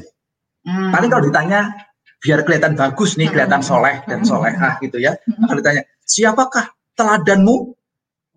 Hmm. 0.63 0.93
Paling 0.93 1.09
kalau 1.09 1.25
ditanya 1.25 1.73
biar 2.21 2.45
kelihatan 2.45 2.77
bagus 2.77 3.17
nih, 3.17 3.27
kelihatan 3.33 3.65
soleh 3.65 4.05
dan 4.05 4.21
solehah 4.21 4.77
gitu 4.79 5.01
ya. 5.01 5.17
Kalau 5.25 5.57
ditanya 5.57 5.83
siapakah 6.05 6.69
teladanmu? 6.93 7.73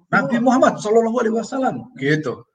Nabi 0.09 0.38
Muhammad 0.38 0.79
Shallallahu 0.79 1.16
Alaihi 1.20 1.35
Wasallam 1.37 1.90
gitu. 1.99 2.47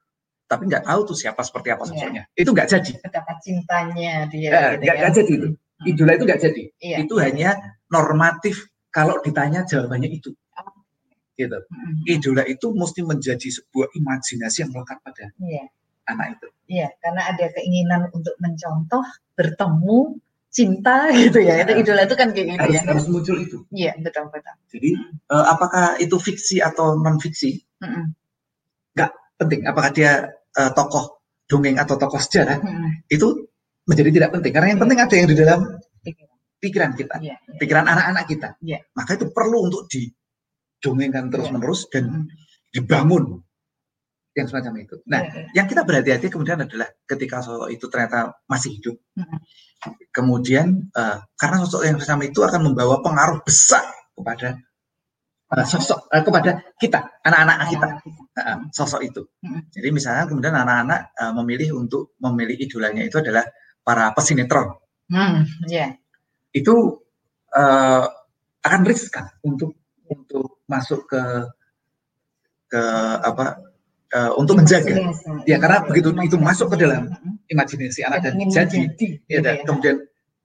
Tapi 0.50 0.66
nggak 0.66 0.88
tahu 0.88 1.00
tuh 1.14 1.18
siapa 1.18 1.44
seperti 1.46 1.70
apa 1.70 1.84
Iya. 1.86 1.90
sosoknya. 1.94 2.24
Itu 2.34 2.50
nggak 2.56 2.68
jadi. 2.72 2.92
betapa 3.04 3.34
cintanya 3.44 4.14
dia. 4.32 4.50
Eh, 4.50 4.70
gitu 4.80 4.84
nggak 4.88 4.98
ya. 4.98 5.10
jadi 5.14 5.32
itu. 5.38 5.48
Idola 5.86 6.12
itu 6.18 6.24
nggak 6.26 6.42
jadi. 6.42 6.64
Iya. 6.82 6.98
Itu 7.06 7.14
hanya 7.22 7.50
normatif 7.92 8.56
kalau 8.90 9.22
ditanya 9.22 9.68
jawabannya 9.68 10.10
itu. 10.10 10.34
Gitu. 11.38 11.56
Hmm. 11.56 12.04
Idola 12.04 12.44
itu 12.48 12.68
mesti 12.76 13.00
menjadi 13.04 13.48
sebuah 13.48 13.92
imajinasi 13.96 14.58
yang 14.68 14.72
melekat 14.76 14.98
pada 15.04 15.30
Iya. 15.40 15.64
anak 16.10 16.28
itu. 16.40 16.48
Iya, 16.70 16.88
karena 17.00 17.22
ada 17.30 17.46
keinginan 17.54 18.02
untuk 18.12 18.34
mencontoh, 18.42 19.04
bertemu, 19.38 20.18
cinta 20.50 21.10
gitu 21.22 21.40
ya. 21.42 21.62
Itu 21.64 21.72
Iya. 21.74 21.82
idola 21.82 22.02
itu 22.06 22.16
kan 22.18 22.28
kayak 22.34 22.48
gitu 22.58 22.62
Harus, 22.66 22.76
ya. 22.76 22.82
harus 22.90 23.06
muncul 23.10 23.36
itu. 23.38 23.58
Iya, 23.70 23.92
betul 24.02 24.26
betul. 24.34 24.56
Jadi 24.74 24.90
eh, 25.30 25.46
apakah 25.48 25.86
itu 25.98 26.16
fiksi 26.18 26.58
atau 26.60 26.98
non 26.98 27.18
fiksi? 27.18 27.58
Mm-mm. 27.82 28.14
Penting. 29.40 29.64
Apakah 29.64 29.96
dia 29.96 30.28
eh, 30.60 30.72
tokoh 30.76 31.24
dongeng 31.48 31.80
atau 31.80 31.96
tokoh 31.96 32.20
sejarah? 32.20 32.60
Mm-mm. 32.60 33.08
Itu 33.08 33.48
menjadi 33.88 34.10
tidak 34.12 34.30
penting. 34.36 34.52
Karena 34.52 34.68
yang 34.76 34.82
penting 34.84 35.00
ada 35.00 35.16
yang 35.16 35.28
di 35.32 35.38
dalam 35.40 35.62
Pikiran. 36.04 36.36
pikiran 36.60 36.92
kita, 36.94 37.16
Iya. 37.24 37.36
iya. 37.40 37.56
pikiran 37.56 37.86
anak-anak 37.88 38.24
kita. 38.28 38.50
Iya. 38.60 38.84
Maka 38.92 39.16
itu 39.16 39.32
perlu 39.32 39.72
untuk 39.72 39.88
didongengkan 39.88 41.32
terus-menerus 41.32 41.88
dan 41.88 42.28
dibangun 42.70 43.40
yang 44.40 44.50
semacam 44.50 44.74
itu. 44.80 44.96
Nah, 45.06 45.20
Iya, 45.22 45.32
iya. 45.36 45.50
yang 45.62 45.68
kita 45.68 45.82
berhati-hati 45.84 46.28
kemudian 46.32 46.60
adalah 46.64 46.88
ketika 47.06 47.44
sosok 47.44 47.70
itu 47.70 47.86
ternyata 47.92 48.34
masih 48.48 48.80
hidup. 48.80 48.96
Mm-mm. 49.20 49.40
Kemudian 50.12 50.90
eh, 50.92 51.18
karena 51.36 51.58
sosok 51.64 51.82
yang 51.84 51.96
semacam 52.00 52.20
itu 52.32 52.40
akan 52.44 52.62
membawa 52.72 52.96
pengaruh 53.04 53.40
besar 53.44 53.84
kepada 54.16 54.56
eh, 55.56 55.66
sosok 55.68 56.08
eh, 56.12 56.24
kepada 56.24 56.52
kita, 56.80 57.00
anak-anak 57.24 57.58
kita, 57.68 57.88
eh, 58.40 58.58
sosok 58.72 59.02
itu. 59.04 59.22
Mm-mm. 59.44 59.68
Jadi 59.72 59.88
misalnya 59.92 60.24
kemudian 60.26 60.56
anak-anak 60.56 61.02
eh, 61.14 61.34
memilih 61.36 61.70
untuk 61.80 62.16
memilih 62.24 62.56
idolanya 62.56 63.04
itu 63.04 63.20
adalah 63.20 63.44
para 63.84 64.12
pesinetron. 64.16 64.76
Hmm, 65.10 65.44
iya. 65.68 65.98
Itu 66.54 67.04
eh, 67.52 68.06
akan 68.60 68.82
riskan 68.84 69.26
untuk 69.42 69.74
untuk 70.10 70.62
masuk 70.70 71.06
ke 71.10 71.22
ke 72.70 72.84
apa 73.26 73.58
eh, 74.14 74.32
untuk 74.38 74.58
menjaga 74.60 74.90
Imajinasi. 74.94 75.50
Ya, 75.50 75.58
karena 75.62 75.78
begitu 75.86 76.10
itu 76.26 76.38
masuk 76.42 76.74
ke 76.74 76.78
dalam 76.82 77.14
imajinasi 77.50 78.02
anak 78.06 78.20
dan 78.26 78.34
jadi 78.50 78.82
ya, 78.90 78.98
gitu 79.30 79.42
dan 79.46 79.56
ya. 79.58 79.64
kemudian 79.66 79.98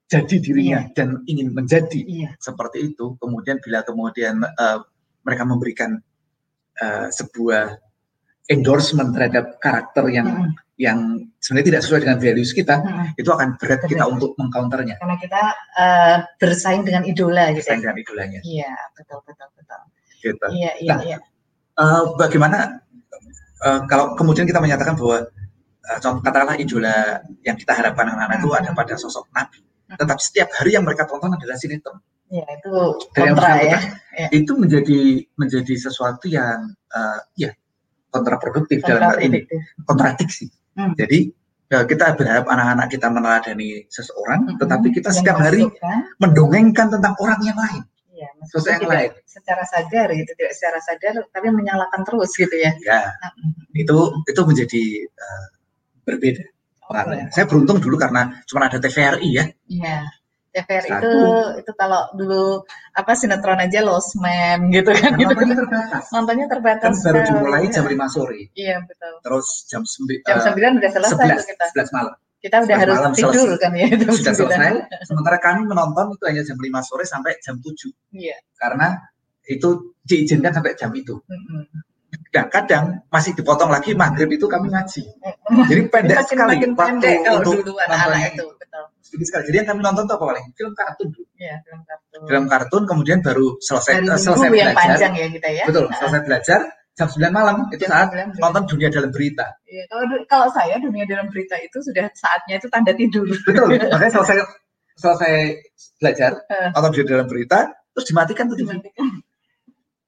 jadi 0.04 0.34
dirinya 0.36 0.80
dan 0.92 1.08
ingin 1.24 1.52
menjadi 1.56 2.00
Iya. 2.04 2.30
seperti 2.36 2.92
itu 2.92 3.16
kemudian 3.20 3.56
bila 3.64 3.80
kemudian 3.84 4.44
eh, 4.44 4.78
mereka 5.24 5.44
memberikan 5.48 6.00
eh, 6.80 7.08
sebuah 7.08 7.80
endorsement 8.52 9.16
terhadap 9.16 9.56
karakter 9.60 10.04
yang 10.12 10.52
yang 10.74 11.30
sebenarnya 11.38 11.66
tidak 11.70 11.82
sesuai 11.86 12.00
dengan 12.02 12.18
values 12.18 12.50
kita, 12.50 12.82
itu 13.14 13.30
akan 13.30 13.54
berat 13.62 13.78
Betul. 13.86 13.90
kita 13.94 14.04
untuk 14.10 14.30
mengcounternya. 14.34 14.98
Karena 14.98 15.16
kita 15.22 15.42
eh, 15.78 16.16
bersaing 16.42 16.82
dengan 16.82 17.06
idola 17.06 17.54
gitu. 17.54 17.62
Bersaing 17.62 17.78
ya. 17.78 17.84
dengan 17.86 17.98
idolanya. 18.02 18.40
Iya, 18.42 18.72
betul 18.98 19.18
betul 19.22 19.48
betul. 19.54 19.80
Gitu. 20.18 20.46
Iya, 20.50 20.72
iya, 20.82 20.90
Nah, 20.90 21.00
iya. 21.06 21.18
Eh, 21.78 22.02
bagaimana 22.18 22.58
eh, 23.64 23.80
kalau 23.88 24.12
kemudian 24.14 24.44
kita 24.44 24.60
menyatakan 24.60 24.94
bahwa 24.94 25.24
contoh 26.00 26.20
katakanlah 26.24 26.56
idola 26.56 27.20
yang 27.44 27.56
kita 27.60 27.72
harapkan 27.76 28.08
anak-anak 28.08 28.40
itu 28.40 28.50
ada 28.56 28.70
pada 28.72 28.94
sosok 28.96 29.28
nabi. 29.32 29.60
Tetapi 29.84 30.20
setiap 30.20 30.48
hari 30.56 30.76
yang 30.76 30.84
mereka 30.84 31.04
tonton 31.04 31.32
adalah 31.36 31.56
sinetron. 31.60 32.00
Iya, 32.32 32.44
itu 32.56 32.72
kontra 33.12 33.60
ya. 33.60 33.78
Iya. 34.16 34.28
Itu 34.32 34.56
menjadi 34.56 35.00
menjadi 35.36 35.74
sesuatu 35.76 36.24
yang 36.26 36.72
eh, 36.88 37.20
ya 37.36 37.50
kontraproduktif 38.08 38.80
dalam 38.80 39.12
hal 39.12 39.18
ini, 39.20 39.44
Kontradiktif. 39.44 39.60
kontradiksi. 39.84 40.46
Hmm. 40.74 40.94
Jadi 40.96 41.18
eh, 41.68 41.84
kita 41.84 42.16
berharap 42.16 42.46
anak-anak 42.48 42.86
kita 42.88 43.06
meneladani 43.12 43.84
seseorang, 43.92 44.40
Mm-mm. 44.48 44.58
tetapi 44.62 44.86
kita 44.94 45.10
Yang 45.12 45.18
setiap 45.20 45.36
hari 45.42 45.62
kan? 45.78 46.00
mendongengkan 46.22 46.86
tentang 46.94 47.14
orang 47.20 47.40
yang 47.44 47.58
lain. 47.60 47.82
Sesuatu 48.48 48.56
maksudnya 48.56 48.76
yang 48.76 48.90
lain. 48.90 49.10
secara 49.26 49.64
sadar 49.66 50.08
gitu, 50.14 50.30
tidak 50.36 50.52
secara 50.56 50.78
sadar 50.80 51.14
tapi 51.30 51.48
menyalakan 51.52 52.00
terus 52.06 52.30
gitu 52.36 52.54
ya. 52.56 52.72
Ya, 52.82 53.00
itu 53.74 53.96
itu 54.24 54.40
menjadi 54.44 54.82
eh, 55.06 55.44
berbeda. 56.04 56.44
Maknanya. 56.84 57.26
Saya 57.32 57.48
beruntung 57.48 57.80
dulu 57.80 57.96
karena 57.96 58.44
cuma 58.44 58.68
ada 58.68 58.76
TVRI 58.76 59.30
ya. 59.32 59.44
Iya. 59.66 59.98
TVRI 60.54 60.86
Satu. 60.86 61.02
itu 61.02 61.22
itu 61.66 61.72
kalau 61.74 62.06
dulu 62.14 62.62
apa 62.94 63.10
sinetron 63.18 63.58
aja 63.58 63.82
Lost 63.82 64.14
Man 64.22 64.70
gitu 64.70 64.94
kan 64.94 65.18
gitu. 65.18 65.34
Nontonnya 65.34 65.56
terbatas. 65.58 66.04
Nontonnya 66.14 66.46
Kan 66.46 66.52
terbatas. 66.54 66.94
baru 67.02 67.18
sekali. 67.18 67.28
dimulai 67.34 67.64
jam 67.74 67.84
5 67.90 68.14
sore. 68.14 68.40
Iya, 68.54 68.76
betul. 68.86 69.12
Terus 69.26 69.46
jam 69.66 69.82
9 69.82 70.22
Jam 70.22 70.38
9 70.38 70.78
udah 70.78 70.90
selesai 70.94 71.26
tuh 71.26 71.46
kita. 71.50 71.64
11 71.74 71.90
malam. 71.90 72.14
Kita 72.44 72.60
udah 72.60 72.76
harus 72.76 72.96
malam 73.00 73.12
tidur 73.16 73.32
selesai. 73.48 73.56
kan 73.56 73.72
ya 73.72 73.86
jam 73.88 74.12
Sudah 74.12 74.34
9. 74.36 74.40
selesai. 74.44 74.70
Sementara 75.08 75.36
kami 75.40 75.64
menonton 75.64 76.12
itu 76.12 76.24
hanya 76.28 76.42
jam 76.44 76.60
5 76.60 76.68
sore 76.84 77.04
sampai 77.08 77.32
jam 77.40 77.56
7 77.56 77.88
Iya. 78.12 78.36
karena 78.54 79.00
itu 79.44 79.68
diizinkan 80.02 80.52
sampai 80.52 80.76
jam 80.76 80.92
itu. 80.92 81.16
Mm-mm. 81.24 81.64
Dan 82.30 82.46
kadang 82.46 82.84
masih 83.08 83.32
dipotong 83.32 83.68
lagi 83.68 83.94
maghrib 83.94 84.28
itu 84.28 84.44
kami 84.44 84.68
ngaji. 84.68 85.02
Jadi 85.02 85.66
Jadi 85.66 85.80
pendek 85.88 86.16
makin 86.16 86.28
sekali 86.28 86.50
makin 86.52 86.70
waktu 86.72 86.84
pendek 86.92 87.16
kalau 87.22 87.38
untuk 87.40 87.54
dulu 87.64 87.72
nontonnya 87.80 88.28
itu, 88.28 88.44
betul. 88.54 88.84
Sedikit 89.00 89.26
sekali. 89.26 89.42
Jadi 89.48 89.56
yang 89.56 89.68
kami 89.68 89.80
nonton 89.80 90.02
itu 90.04 90.14
apa 90.14 90.24
paling? 90.24 90.46
Film 90.52 90.72
kartun 90.74 91.08
dulu. 91.10 91.26
Iya, 91.34 91.56
film 91.62 91.80
kartun. 91.82 92.20
Film 92.24 92.44
kartun 92.46 92.82
kemudian 92.84 93.18
baru 93.18 93.46
selesai 93.58 93.92
Hari 93.94 94.06
eh, 94.06 94.18
selesai 94.20 94.46
Minggu 94.46 94.56
yang 94.56 94.70
belajar. 94.70 94.84
panjang 94.84 95.12
ya 95.14 95.26
kita 95.32 95.48
ya. 95.50 95.64
Betul, 95.66 95.84
selesai 95.90 96.20
belajar 96.22 96.60
jam 96.94 97.10
9 97.10 97.26
malam 97.34 97.66
itu 97.74 97.84
Jam 97.86 97.90
saat 97.90 98.08
9 98.14 98.38
nonton 98.38 98.62
dunia 98.70 98.88
dalam 98.88 99.10
berita. 99.10 99.46
Iya, 99.66 99.82
kalau 99.90 100.04
kalau 100.30 100.46
saya 100.54 100.78
dunia 100.78 101.02
dalam 101.10 101.26
berita 101.26 101.58
itu 101.58 101.82
sudah 101.82 102.06
saatnya 102.14 102.62
itu 102.62 102.70
tanda 102.70 102.94
tidur. 102.94 103.26
Betul, 103.26 103.66
makanya 103.92 104.12
selesai 104.14 104.36
selesai 104.94 105.32
belajar 105.98 106.38
nonton 106.70 106.90
dunia 106.94 107.08
dalam 107.18 107.26
berita 107.26 107.66
terus 107.94 108.06
dimatikan 108.06 108.46
tuh 108.46 108.56
TV. 108.58 108.70
Dimatikan. 108.70 109.06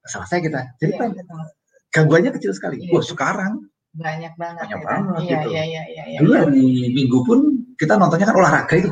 Selesai 0.07 0.39
kita. 0.39 0.61
Jadi 0.79 0.93
Iya, 0.95 1.01
kan 1.03 1.11
betul. 1.11 1.43
gangguannya 1.91 2.31
kecil 2.39 2.53
sekali. 2.55 2.77
Iya. 2.79 2.95
Wah, 2.95 3.03
sekarang 3.03 3.53
banyak 3.97 4.33
banget. 4.39 4.63
Banyak 4.63 4.79
gitu. 4.79 4.87
banget 4.87 5.15
Iya, 5.19 5.27
gitu. 5.43 5.49
iya, 5.51 5.63
iya, 5.67 5.83
iya, 5.91 6.03
iya. 6.07 6.19
dulu 6.23 6.33
hari 6.39 6.63
Minggu 6.95 7.19
pun 7.27 7.39
kita 7.75 7.99
nontonnya 7.99 8.31
kan 8.31 8.37
olahraga 8.39 8.75
itu. 8.79 8.91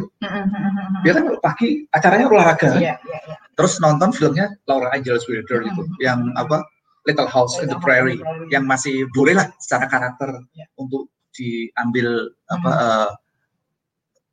Dia 1.07 1.13
kan 1.15 1.25
pagi 1.39 1.87
acaranya 1.95 2.27
olahraga. 2.27 2.75
Iya, 2.75 2.99
iya, 2.99 3.19
iya. 3.31 3.37
Terus 3.55 3.79
nonton 3.79 4.11
filmnya 4.11 4.51
Laura 4.67 4.91
Angels 4.91 5.31
Wilder 5.31 5.63
itu 5.63 5.83
yang 6.03 6.35
apa 6.35 6.67
Little 7.05 7.29
House 7.29 7.61
in 7.61 7.69
the 7.69 7.77
Prairie 7.77 8.21
yang 8.49 8.64
masih 8.64 9.05
boleh 9.12 9.37
lah 9.37 9.53
secara 9.57 9.87
karakter 9.87 10.33
Iya. 10.53 10.67
untuk 10.75 11.12
diambil 11.31 12.07
apa 12.47 12.71
Mhm. 12.71 12.81
eh, 12.81 13.11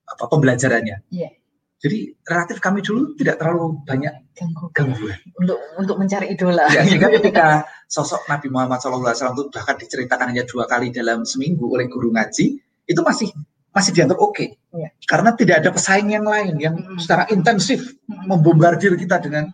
apa 0.08 0.24
pembelajarannya. 0.28 0.98
Iya. 1.10 1.30
Jadi 1.82 2.14
relatif 2.22 2.62
kami 2.62 2.86
dulu 2.86 3.18
tidak 3.18 3.42
terlalu 3.42 3.82
banyak 3.82 4.14
Ganggu. 4.38 4.70
gangguan. 4.70 5.18
Untuk 5.34 5.58
untuk 5.76 5.96
mencari 5.98 6.30
idola. 6.30 6.70
Ya, 6.70 6.86
sehingga 6.86 7.10
ketika 7.10 7.66
sosok 7.90 8.30
Nabi 8.30 8.54
Muhammad 8.54 8.78
SAW 8.78 9.02
itu 9.34 9.50
bahkan 9.50 9.76
diceritakan 9.76 10.30
hanya 10.30 10.46
dua 10.46 10.70
kali 10.70 10.94
dalam 10.94 11.26
seminggu 11.26 11.66
oleh 11.66 11.90
guru 11.90 12.14
ngaji, 12.14 12.62
itu 12.86 13.02
masih 13.02 13.34
masih 13.74 13.98
dianggap 13.98 14.20
oke. 14.22 14.46
Iya. 14.78 14.94
Karena 15.10 15.34
tidak 15.34 15.66
ada 15.66 15.70
pesaing 15.74 16.14
yang 16.14 16.28
lain 16.28 16.54
yang 16.62 16.76
Mhm. 16.78 17.02
secara 17.02 17.26
intensif 17.34 17.98
Mm-mm. 18.06 18.30
membombardir 18.30 18.94
kita 18.94 19.18
dengan 19.18 19.50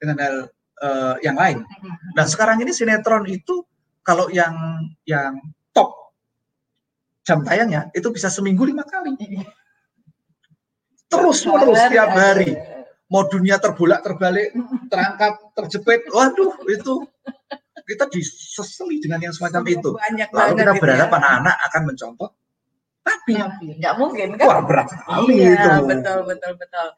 dengan 0.00 0.16
hal 0.24 0.36
eh, 0.82 1.14
yang 1.26 1.36
lain. 1.36 1.58
Mm-mm. 1.62 2.14
Nah 2.14 2.24
sekarang 2.26 2.62
ini 2.62 2.70
sinetron 2.74 3.26
itu 3.26 3.66
kalau 4.06 4.32
yang 4.32 4.54
yang 5.04 5.36
top 5.74 6.14
jam 7.26 7.44
tayangnya 7.44 7.92
itu 7.92 8.08
bisa 8.08 8.32
seminggu 8.32 8.64
lima 8.64 8.86
kali. 8.86 9.12
Iya. 9.20 9.46
Terus 11.08 11.44
menerus 11.44 11.76
setiap 11.76 12.10
hari. 12.12 12.56
Mau 13.08 13.24
dunia 13.24 13.56
terbolak 13.56 14.04
terbalik, 14.04 14.52
terangkat, 14.92 15.40
terjepit. 15.56 16.04
Waduh 16.12 16.60
itu 16.68 17.08
kita 17.88 18.04
diseseli 18.12 19.00
dengan 19.00 19.24
yang 19.24 19.32
semacam 19.32 19.64
itu. 19.64 19.96
Banyak 19.96 20.28
Lalu 20.28 20.52
kita 20.60 20.72
berharap 20.76 21.08
ya. 21.08 21.16
anak-anak 21.16 21.56
akan 21.72 21.82
mencontoh. 21.88 22.30
Nabi. 23.08 23.32
Nggak 23.80 23.94
mungkin 23.96 24.28
kan? 24.36 24.44
Wah 24.44 24.60
berat 24.60 24.86
sekali 24.92 25.34
iya, 25.40 25.56
itu. 25.56 25.68
betul, 25.88 26.18
betul, 26.28 26.52
betul. 26.60 26.88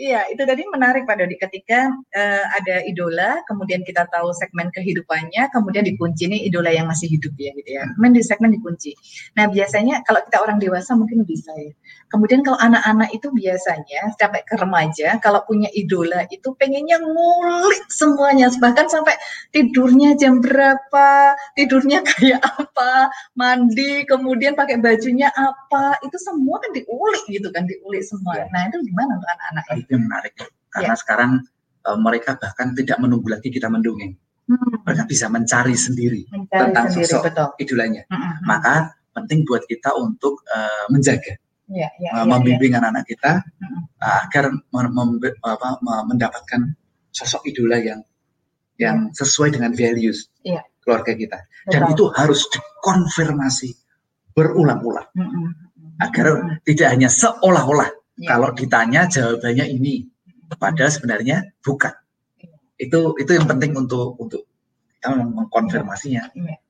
Iya, 0.00 0.32
itu 0.32 0.40
tadi 0.48 0.64
menarik 0.64 1.04
Pak 1.04 1.20
Dodi 1.20 1.36
ketika 1.36 1.92
eh, 2.16 2.44
ada 2.56 2.80
idola, 2.88 3.44
kemudian 3.44 3.84
kita 3.84 4.08
tahu 4.08 4.32
segmen 4.32 4.72
kehidupannya, 4.72 5.52
kemudian 5.52 5.84
dikunci 5.84 6.24
nih 6.24 6.48
idola 6.48 6.72
yang 6.72 6.88
masih 6.88 7.12
hidup 7.12 7.36
ya 7.36 7.52
gitu 7.52 7.68
ya. 7.76 7.84
Kemudian 7.92 8.16
di 8.16 8.24
segmen 8.24 8.48
dikunci. 8.56 8.96
Nah, 9.36 9.52
biasanya 9.52 10.00
kalau 10.08 10.24
kita 10.24 10.40
orang 10.40 10.56
dewasa 10.56 10.96
mungkin 10.96 11.20
bisa 11.28 11.52
ya. 11.52 11.76
Kemudian 12.08 12.40
kalau 12.40 12.56
anak-anak 12.64 13.12
itu 13.12 13.28
biasanya 13.28 14.16
sampai 14.16 14.40
ke 14.48 14.56
remaja, 14.56 15.20
kalau 15.20 15.44
punya 15.44 15.68
idola 15.76 16.24
itu 16.32 16.48
pengennya 16.56 16.96
ngulik 17.04 17.84
semuanya, 17.92 18.48
bahkan 18.56 18.88
sampai 18.88 19.20
tidurnya 19.52 20.16
jam 20.16 20.40
berapa, 20.40 21.36
tidurnya 21.60 22.00
kayak 22.08 22.40
apa, 22.40 23.12
mandi, 23.36 24.08
kemudian 24.08 24.56
pakai 24.56 24.80
bajunya 24.80 25.28
apa, 25.36 26.00
itu 26.00 26.16
semua 26.16 26.56
kan 26.64 26.72
diulik 26.72 27.24
gitu 27.28 27.52
kan, 27.52 27.68
diulik 27.68 28.00
semua. 28.00 28.40
Ya. 28.40 28.46
Nah 28.48 28.64
itu 28.72 28.80
gimana 28.88 29.20
untuk 29.20 29.28
anak-anak 29.28 29.66
ini? 29.76 29.89
Itu 29.90 29.98
yang 29.98 30.06
menarik. 30.06 30.38
Karena 30.70 30.94
sekarang 30.94 31.42
eh, 31.82 31.98
mereka 31.98 32.38
bahkan 32.38 32.70
tidak 32.78 33.02
menunggu 33.02 33.26
lagi 33.26 33.50
kita 33.50 33.66
mendongeng. 33.66 34.14
Hmm, 34.46 34.82
Mereka 34.82 35.06
bisa 35.06 35.30
mencari 35.30 35.78
sendiri 35.78 36.26
mencari 36.26 36.58
tentang 36.70 36.86
sendiri, 36.90 37.06
sosok 37.06 37.22
betul. 37.30 37.48
idolanya. 37.62 38.02
Mm-mm. 38.10 38.32
Maka 38.46 38.74
penting 39.14 39.46
buat 39.46 39.62
kita 39.66 39.94
untuk 39.94 40.42
eh, 40.46 40.86
menjaga, 40.90 41.34
Iya, 41.70 41.86
iya, 42.02 42.10
eh, 42.10 42.18
iya, 42.18 42.26
membimbing 42.26 42.74
anak-anak 42.74 43.06
kita 43.06 43.32
Mm-mm. 43.62 43.82
eh, 43.98 44.18
agar 44.26 44.50
mem- 44.50 44.90
mem- 44.90 45.38
apa, 45.42 45.78
me- 45.78 46.04
mendapatkan 46.06 46.66
sosok 47.10 47.46
idola 47.46 47.78
yang 47.78 48.02
yang 48.74 49.10
sesuai 49.14 49.54
dengan 49.54 49.70
values 49.70 50.30
Iya. 50.42 50.66
keluarga 50.82 51.14
kita. 51.14 51.38
Dan 51.70 51.86
Betul. 51.86 51.94
itu 51.94 52.04
harus 52.18 52.40
dikonfirmasi 52.50 53.70
berulang-ulang 54.34 55.06
Mm-mm. 55.14 55.46
agar 56.02 56.26
Mm-mm. 56.42 56.58
tidak 56.66 56.90
hanya 56.90 57.06
seolah-olah 57.06 57.86
Iya. 58.20 58.28
kalau 58.36 58.52
ditanya 58.52 59.08
jawabannya 59.08 59.66
ini, 59.72 60.04
padahal 60.60 60.92
sebenarnya 60.92 61.56
bukan. 61.64 61.96
Iya. 62.36 62.56
Itu 62.76 63.16
itu 63.16 63.30
yang 63.32 63.48
penting 63.48 63.72
untuk 63.72 64.20
untuk 64.20 64.44
kita 65.00 65.16
meng- 65.16 65.32
mengkonfirmasinya 65.32 66.36
Iya. 66.36 66.60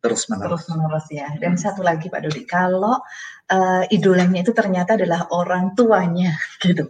terus 0.00 0.30
menerus. 0.30 0.64
terus 0.64 0.66
menerus 0.70 1.06
ya. 1.10 1.28
Dan 1.42 1.58
satu 1.58 1.82
lagi 1.82 2.06
Pak 2.06 2.24
Dodi, 2.24 2.46
kalau 2.46 3.02
eh, 3.50 3.84
idolanya 3.90 4.40
itu 4.40 4.54
ternyata 4.54 4.94
adalah 4.94 5.26
orang 5.34 5.74
tuanya 5.74 6.38
gitu. 6.64 6.86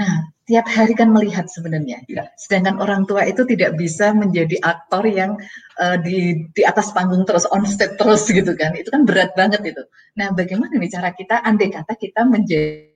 Nah, 0.00 0.32
tiap 0.48 0.64
hari 0.64 0.96
kan 0.96 1.12
melihat 1.12 1.44
sebenarnya. 1.46 2.00
Iya. 2.08 2.32
Sedangkan 2.40 2.80
orang 2.80 3.04
tua 3.04 3.28
itu 3.28 3.44
tidak 3.44 3.76
bisa 3.76 4.16
menjadi 4.16 4.56
aktor 4.64 5.04
yang 5.04 5.36
eh, 5.76 5.96
di 6.00 6.48
di 6.56 6.62
atas 6.64 6.90
panggung 6.96 7.28
terus 7.28 7.44
on 7.52 7.68
stage 7.68 8.00
terus 8.00 8.24
gitu 8.32 8.56
kan. 8.56 8.72
Itu 8.74 8.88
kan 8.90 9.04
berat 9.04 9.36
banget 9.36 9.60
itu. 9.76 9.82
Nah, 10.16 10.32
bagaimana 10.32 10.72
nih 10.80 10.90
cara 10.90 11.12
kita 11.12 11.44
andai 11.44 11.68
kata 11.68 11.92
kita 11.94 12.24
menjadi 12.26 12.89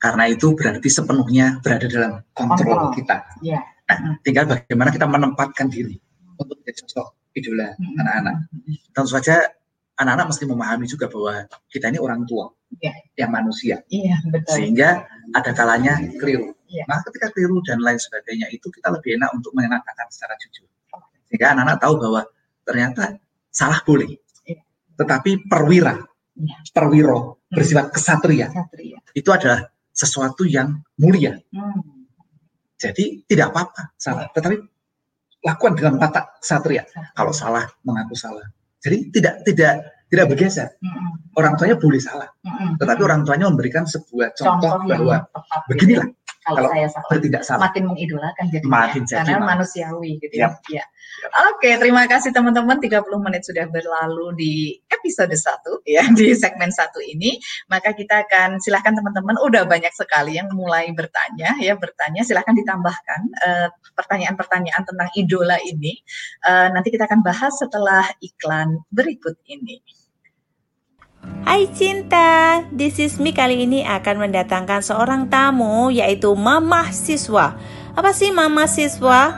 Karena 0.00 0.24
itu 0.32 0.56
berarti 0.56 0.88
sepenuhnya 0.88 1.60
berada 1.60 1.84
dalam 1.84 2.12
kontrol 2.32 2.88
Kontrol. 2.88 2.96
kita. 2.96 3.16
ya. 3.44 3.60
Nah, 3.84 4.16
tinggal 4.24 4.48
bagaimana 4.48 4.88
kita 4.88 5.04
menempatkan 5.04 5.68
diri 5.68 6.00
untuk 6.40 6.56
menjadi 6.62 6.88
sosok 6.88 7.12
idola 7.36 7.74
Mm-mm. 7.76 8.00
anak-anak. 8.00 8.34
Tentu 8.96 9.10
saja 9.12 9.44
anak-anak 10.00 10.26
mesti 10.32 10.44
memahami 10.48 10.86
juga 10.88 11.04
bahwa 11.12 11.44
kita 11.68 11.92
ini 11.92 12.00
orang 12.00 12.24
tua 12.24 12.48
Iya. 12.80 12.94
yang 13.18 13.34
manusia. 13.34 13.82
Iya, 13.90 14.22
betul. 14.30 14.56
Sehingga 14.56 15.04
ada 15.34 15.50
kalanya 15.52 15.98
keliru. 16.16 16.54
Iya. 16.64 16.86
Nah, 16.88 17.02
ketika 17.04 17.28
keliru 17.34 17.60
dan 17.66 17.82
lain 17.82 17.98
sebagainya 17.98 18.46
itu 18.48 18.70
kita 18.70 18.88
lebih 18.88 19.18
enak 19.20 19.30
untuk 19.36 19.52
mengatakan 19.52 20.06
secara 20.08 20.32
jujur. 20.40 20.64
Sehingga 21.28 21.52
anak-anak 21.52 21.76
tahu 21.82 21.94
bahwa 22.00 22.22
ternyata 22.64 23.18
salah 23.52 23.82
boleh. 23.84 24.16
Iya. 24.48 24.62
Tetapi 24.96 25.44
perwira 25.44 25.98
Ya. 26.40 26.56
perwiro, 26.72 27.42
bersifat 27.52 27.92
kesatria. 27.92 28.48
Satria. 28.48 28.96
Itu 29.12 29.28
adalah 29.28 29.66
sesuatu 30.00 30.48
yang 30.48 30.80
mulia. 30.96 31.36
Hmm. 31.52 32.08
Jadi 32.80 33.28
tidak 33.28 33.52
apa-apa 33.52 33.92
salah, 34.00 34.32
tetapi 34.32 34.56
lakukan 35.44 35.76
dengan 35.76 36.00
watak 36.00 36.40
satria. 36.40 36.88
Kalau 37.12 37.32
salah 37.36 37.68
mengaku 37.84 38.16
salah. 38.16 38.48
Jadi 38.80 39.12
tidak 39.12 39.44
tidak 39.44 39.72
tidak 40.10 40.26
bergeser. 40.32 40.68
Mm-mm. 40.80 41.36
Orang 41.36 41.54
tuanya 41.60 41.76
boleh 41.76 42.00
salah, 42.00 42.26
Mm-mm. 42.42 42.80
tetapi 42.80 43.00
orang 43.04 43.22
tuanya 43.22 43.46
memberikan 43.46 43.84
sebuah 43.86 44.34
contoh, 44.34 44.66
contoh 44.66 44.88
bahwa 44.88 45.16
beginilah 45.70 46.08
kalau, 46.50 46.68
kalau 46.68 46.70
saya 46.74 46.88
salah. 46.90 47.08
bertindak 47.10 47.42
salah. 47.46 47.60
makin 47.70 47.82
mengidolakan 47.86 48.44
jadi 48.50 48.64
Makin 48.66 49.02
jadi, 49.06 49.16
karena 49.22 49.36
manusiawi 49.46 50.10
gitu 50.18 50.34
Yap. 50.34 50.58
ya. 50.66 50.82
ya. 50.82 50.84
Oke, 51.52 51.76
terima 51.76 52.08
kasih 52.08 52.32
teman-teman 52.32 52.80
30 52.80 53.04
menit 53.20 53.42
sudah 53.44 53.68
berlalu 53.68 54.26
di 54.40 54.54
episode 54.88 55.32
1 55.32 55.84
ya 55.84 56.02
di 56.16 56.32
segmen 56.32 56.72
satu 56.72 56.98
ini. 57.04 57.36
Maka 57.68 57.92
kita 57.92 58.24
akan 58.24 58.58
silahkan 58.58 58.96
teman-teman 58.96 59.36
udah 59.44 59.68
banyak 59.68 59.92
sekali 59.92 60.40
yang 60.40 60.48
mulai 60.52 60.88
bertanya 60.96 61.56
ya 61.60 61.76
bertanya 61.76 62.24
silahkan 62.24 62.56
ditambahkan 62.56 63.20
eh, 63.44 63.68
pertanyaan-pertanyaan 63.94 64.82
tentang 64.86 65.08
idola 65.16 65.56
ini. 65.60 66.00
Eh, 66.46 66.68
nanti 66.72 66.88
kita 66.88 67.04
akan 67.04 67.20
bahas 67.20 67.52
setelah 67.58 68.04
iklan 68.24 68.80
berikut 68.88 69.36
ini. 69.44 69.80
Hai 71.20 71.68
Cinta, 71.76 72.64
this 72.72 72.96
is 72.96 73.20
me 73.20 73.36
kali 73.36 73.68
ini 73.68 73.84
akan 73.84 74.24
mendatangkan 74.24 74.80
seorang 74.80 75.28
tamu 75.28 75.92
yaitu 75.92 76.32
Mama 76.32 76.88
Siswa. 76.96 77.60
Apa 77.92 78.16
sih 78.16 78.32
Mama 78.32 78.64
Siswa? 78.64 79.36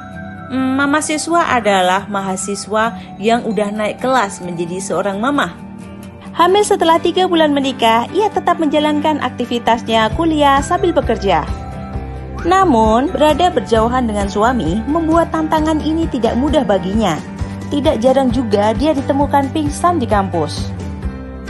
Hmm, 0.53 0.79
mama 0.79 1.03
Siswa 1.03 1.43
adalah 1.49 2.07
mahasiswa 2.07 2.95
yang 3.19 3.43
udah 3.49 3.73
naik 3.73 3.99
kelas 3.99 4.45
menjadi 4.45 4.79
seorang 4.79 5.19
mama. 5.19 5.57
Hamil 6.37 6.63
setelah 6.63 7.01
tiga 7.01 7.25
bulan 7.27 7.51
menikah, 7.51 8.07
ia 8.13 8.29
tetap 8.31 8.61
menjalankan 8.61 9.19
aktivitasnya 9.25 10.13
kuliah 10.15 10.61
sambil 10.61 10.93
bekerja. 10.93 11.43
Namun, 12.45 13.11
berada 13.11 13.49
berjauhan 13.49 14.07
dengan 14.07 14.29
suami 14.29 14.85
membuat 14.87 15.33
tantangan 15.33 15.81
ini 15.81 16.05
tidak 16.13 16.37
mudah 16.37 16.63
baginya. 16.69 17.17
Tidak 17.73 17.99
jarang 18.05 18.29
juga 18.29 18.77
dia 18.77 18.93
ditemukan 18.93 19.51
pingsan 19.57 19.97
di 19.97 20.07
kampus. 20.07 20.82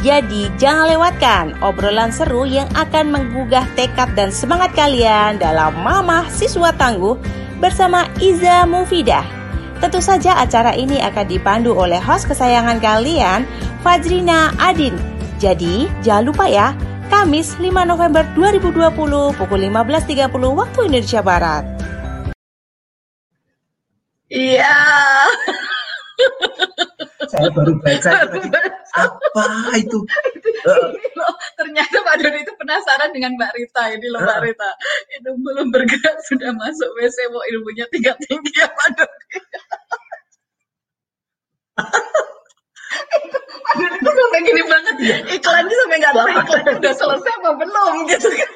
Jadi 0.03 0.51
jangan 0.59 0.91
lewatkan 0.91 1.45
obrolan 1.63 2.11
seru 2.11 2.43
yang 2.43 2.67
akan 2.75 3.15
menggugah 3.15 3.63
tekad 3.79 4.11
dan 4.19 4.35
semangat 4.35 4.75
kalian 4.75 5.39
dalam 5.39 5.71
Mama 5.79 6.27
Siswa 6.27 6.75
Tangguh 6.75 7.15
bersama 7.63 8.11
Iza 8.19 8.67
Mufidah. 8.67 9.23
Tentu 9.79 10.03
saja 10.03 10.43
acara 10.43 10.75
ini 10.75 10.99
akan 10.99 11.27
dipandu 11.31 11.79
oleh 11.79 12.03
host 12.03 12.27
kesayangan 12.27 12.83
kalian, 12.83 13.47
Fajrina 13.87 14.51
Adin. 14.59 14.99
Jadi 15.39 15.87
jangan 16.03 16.35
lupa 16.35 16.51
ya, 16.51 16.75
Kamis 17.07 17.55
5 17.63 17.71
November 17.87 18.27
2020 18.35 19.39
pukul 19.39 19.61
15.30 19.71 20.35
waktu 20.35 20.79
Indonesia 20.91 21.23
Barat. 21.23 21.63
Iya. 24.27 24.75
Saya 27.33 27.49
baru 27.55 27.73
baca 27.81 28.11
itu 28.13 28.27
tadi. 28.37 28.49
Apa 28.93 29.47
itu? 29.81 29.99
Ini 30.69 31.11
loh, 31.17 31.35
ternyata 31.57 31.97
Pak 32.05 32.21
Doni 32.21 32.45
itu 32.45 32.53
penasaran 32.61 33.11
dengan 33.17 33.33
Mbak 33.41 33.53
Rita 33.57 33.89
ini 33.89 34.07
loh 34.13 34.21
Mbak 34.21 34.41
Rita. 34.45 34.71
Itu 35.17 35.31
belum 35.41 35.73
bergerak 35.73 36.17
sudah 36.29 36.53
masuk 36.53 36.93
WC 37.01 37.17
mau 37.33 37.41
ilmunya 37.49 37.89
tingkat 37.89 38.21
tinggi 38.29 38.53
ya 38.53 38.69
Pak 38.69 38.89
Doni. 39.01 39.27
Pak 43.63 43.77
itu 43.81 44.11
sampai 44.13 44.41
gini 44.45 44.63
banget 44.69 44.97
iklannya 45.33 45.73
sampai 45.73 45.97
nggak 46.05 46.13
tahu 46.13 46.29
iklan 46.29 46.65
udah 46.77 46.93
selesai 46.93 47.33
apa 47.41 47.51
belum 47.57 47.95
gitu 48.13 48.29
kan. 48.29 48.51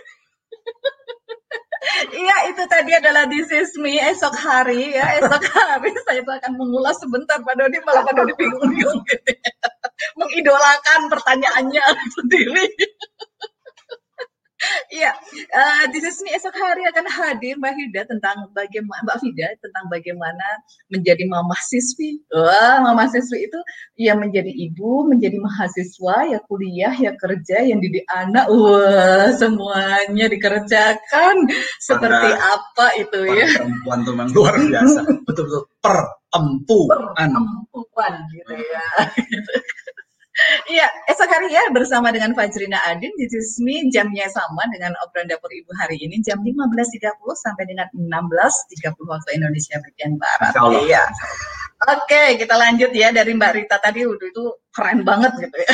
Iya 2.13 2.37
itu 2.51 2.63
tadi 2.67 2.93
adalah 2.95 3.25
This 3.31 3.49
is 3.51 3.71
me 3.79 3.99
esok 4.01 4.35
hari. 4.35 4.95
Ya 4.97 5.23
esok 5.23 5.45
hari 5.55 5.91
saya 6.07 6.23
akan 6.23 6.53
mengulas 6.59 6.99
sebentar 6.99 7.39
Pak 7.41 7.55
Doni 7.57 7.79
malah 7.87 8.03
Pak 8.03 8.15
Doni 8.17 8.33
bingung-bingung 8.35 9.01
gitu 9.09 9.33
mengidolakan 10.17 11.09
pertanyaannya 11.09 11.85
sendiri. 12.17 12.67
Iya, 14.89 15.13
eh, 15.53 15.85
di 15.93 16.01
sini 16.01 16.33
esok 16.33 16.57
hari 16.57 16.89
akan 16.89 17.07
hadir 17.13 17.61
Mbak 17.61 17.75
Hida 17.77 18.03
tentang 18.09 18.49
bagaimana 18.57 19.05
Mbak 19.05 19.19
Fida 19.21 19.49
tentang 19.61 19.85
bagaimana 19.93 20.47
menjadi 20.89 21.29
mama 21.29 21.53
siswi. 21.61 22.25
Wah, 22.33 22.81
mama 22.81 23.05
siswi 23.13 23.45
itu 23.45 23.61
ya 24.01 24.17
menjadi 24.17 24.49
ibu, 24.49 25.05
menjadi 25.05 25.37
mahasiswa, 25.37 26.33
ya 26.33 26.39
kuliah, 26.49 26.95
ya 26.97 27.13
kerja, 27.21 27.69
yang 27.69 27.85
didik 27.85 28.09
anak. 28.09 28.49
Wah, 28.49 29.29
semuanya 29.37 30.27
dikerjakan. 30.33 31.37
Seperti 31.77 32.29
apa 32.33 32.87
itu 32.97 33.19
ya? 33.29 33.47
Perempuan 33.61 33.99
tuh 34.09 34.13
memang 34.17 34.31
luar 34.33 34.55
biasa. 34.57 35.01
Betul-betul 35.29 35.69
perempuan. 35.85 37.29
Perempuan 37.69 38.13
gitu 38.33 38.55
ya. 38.57 38.87
Iya, 40.69 40.85
esok 41.09 41.33
hari 41.33 41.49
ya 41.49 41.65
bersama 41.73 42.13
dengan 42.13 42.37
Fajrina 42.37 42.77
Adin 42.85 43.09
di 43.17 43.25
Jismi 43.25 43.89
jamnya 43.89 44.29
sama 44.29 44.69
dengan 44.69 44.93
obrolan 45.01 45.33
dapur 45.33 45.49
ibu 45.49 45.73
hari 45.81 45.97
ini 45.97 46.21
jam 46.21 46.45
15.30 46.45 47.17
sampai 47.41 47.65
dengan 47.65 47.89
16.30 47.97 49.01
waktu 49.09 49.31
Indonesia 49.33 49.81
bagian 49.81 50.21
barat. 50.21 50.53
Iya. 50.85 51.05
Oke, 51.89 52.37
kita 52.37 52.53
lanjut 52.57 52.93
ya 52.93 53.17
dari 53.17 53.33
Mbak 53.33 53.53
Rita 53.57 53.77
tadi 53.81 54.05
udah 54.05 54.27
itu 54.29 54.45
keren 54.77 55.05
banget 55.09 55.33
gitu 55.41 55.57
ya. 55.57 55.73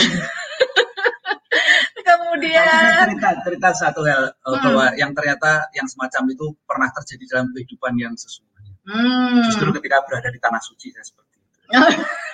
Kemudian 2.02 2.66
cerita 3.06 3.28
cerita 3.44 3.68
satu 3.74 4.02
hal 4.06 4.30
eh, 4.30 4.34
Hmm. 4.42 4.62
bahwa 4.62 4.86
yang 4.98 5.10
ternyata 5.14 5.70
yang 5.74 5.86
semacam 5.86 6.22
itu 6.34 6.46
pernah 6.66 6.90
terjadi 6.90 7.24
dalam 7.30 7.46
kehidupan 7.54 7.94
yang 7.98 8.14
sesungguhnya. 8.18 8.72
hmm, 8.88 9.46
Justru 9.50 9.70
ketika 9.78 10.02
berada 10.06 10.28
di 10.30 10.38
tanah 10.42 10.62
suci 10.62 10.90
saya 10.90 11.04
seperti 11.06 11.34
itu. 11.38 11.50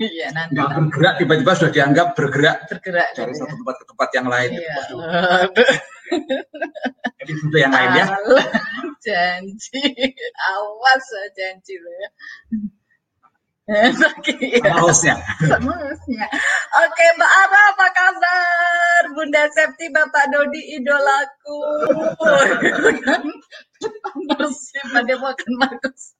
iya 0.00 0.28
nanti 0.34 0.56
Nggak 0.56 0.70
bergerak 0.76 1.14
tiba-tiba 1.20 1.52
sudah 1.56 1.72
dianggap 1.72 2.08
bergerak 2.16 2.56
bergerak 2.68 3.08
dari 3.16 3.32
satu 3.32 3.54
tempat 3.56 3.74
ke 3.80 3.84
tempat 3.88 4.08
yang 4.16 4.26
lain. 4.28 4.50
Iya. 4.56 4.76
Jadi 7.20 7.32
itu 7.36 7.56
yang 7.60 7.72
lain 7.72 7.90
ya. 7.96 8.06
Janji 9.00 9.80
awas 10.36 11.06
janji 11.32 11.74
lo 11.80 11.90
ya 11.92 12.08
Oke, 13.70 14.34
Sama 14.58 14.82
hostnya. 14.82 15.14
semuanya. 15.38 16.26
Oke, 16.82 17.04
Mbak 17.14 17.32
Ara, 17.46 17.62
apa 17.70 17.86
kabar? 17.94 19.02
Bunda 19.14 19.46
Septi, 19.54 19.86
Bapak 19.94 20.26
Dodi, 20.34 20.74
idolaku. 20.74 21.58
Bersih 24.26 24.82
pada 24.90 25.14
makan 25.22 25.50
Markus. 25.56 26.18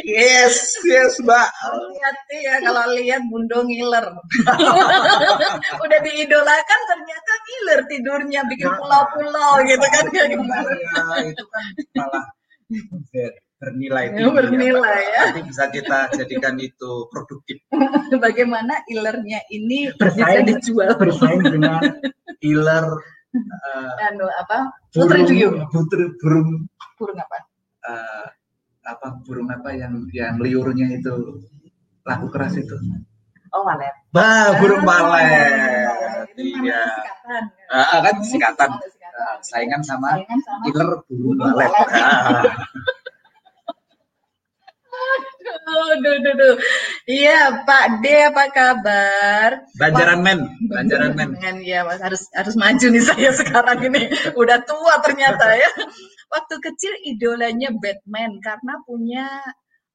Yes, 0.00 0.80
yes, 0.88 1.20
Mbak. 1.20 1.44
Hati-hati 1.44 2.36
ya 2.40 2.56
kalau 2.64 2.88
lihat 2.96 3.20
Bundo 3.28 3.68
ngiler. 3.68 4.06
Udah 5.84 5.98
diidolakan 6.00 6.80
ternyata 6.88 7.32
ngiler 7.44 7.80
tidurnya 7.84 8.40
bikin 8.48 8.72
pulau-pulau 8.80 9.60
gitu 9.68 9.86
kan. 9.92 10.04
Ya, 10.16 10.24
itu 11.28 11.44
kan 11.52 11.64
malah 12.00 12.24
ber- 13.62 13.70
bernilai 13.70 14.04
Ya, 14.10 14.26
bernilai 14.26 15.02
ya. 15.06 15.20
Nanti 15.30 15.40
bisa 15.46 15.64
kita 15.70 15.98
jadikan 16.12 16.58
itu 16.58 17.06
produktif. 17.08 17.62
Bagaimana 18.18 18.82
ilernya 18.90 19.38
ini 19.48 19.86
bisa 19.86 20.02
Bersaing. 20.02 20.46
dijual 20.50 20.90
Bersaing 20.98 21.42
dengan 21.46 21.78
iler 22.50 22.86
eh, 23.32 24.06
anu 24.10 24.26
apa? 24.28 24.74
Putri 24.90 25.22
Duyung. 25.22 25.70
Putri 25.70 26.10
burung 26.18 26.66
Burung 26.98 27.18
apa? 27.18 27.38
eh, 27.82 28.26
apa 28.82 29.22
burung 29.22 29.46
apa 29.46 29.70
yang 29.72 30.10
yang 30.10 30.42
liurnya 30.42 30.90
itu 30.92 31.38
laku 32.02 32.26
keras 32.28 32.58
itu. 32.58 32.74
Oh, 33.54 33.62
walet. 33.62 33.94
Bah, 34.10 34.58
burung 34.58 34.82
Ah, 34.82 34.90
itu 34.90 35.06
namanya 35.06 35.38
Iya. 36.34 36.80
singkatan. 36.82 37.42
Ah, 37.70 37.98
kan 38.02 38.14
singkatan. 38.24 38.70
Ah, 39.12 39.36
saingan 39.44 39.84
sama 39.84 40.16
Saingan 40.18 40.40
sama 40.40 40.64
iler 40.66 40.88
burung 41.06 41.36
Burung. 41.38 41.62
Ah. 41.94 42.42
Aduh, 45.52 45.92
duh, 46.00 46.16
duh, 46.24 46.34
duh. 46.34 46.54
Iya, 47.04 47.64
Pak 47.68 48.00
D 48.00 48.04
apa 48.32 48.44
kabar? 48.54 49.48
Banjaran 49.76 50.20
men, 50.24 50.40
Banjaran 50.72 51.12
men. 51.12 51.36
Dengan 51.36 51.56
ya, 51.60 51.84
Mas 51.84 52.00
harus 52.00 52.24
harus 52.32 52.54
maju 52.56 52.86
nih 52.88 53.04
saya 53.04 53.30
sekarang 53.40 53.78
ini. 53.84 54.08
Udah 54.32 54.64
tua 54.64 55.00
ternyata 55.04 55.52
ya. 55.52 55.70
Waktu 56.32 56.54
kecil 56.64 56.92
idolanya 57.04 57.68
Batman 57.76 58.40
karena 58.40 58.74
punya 58.88 59.26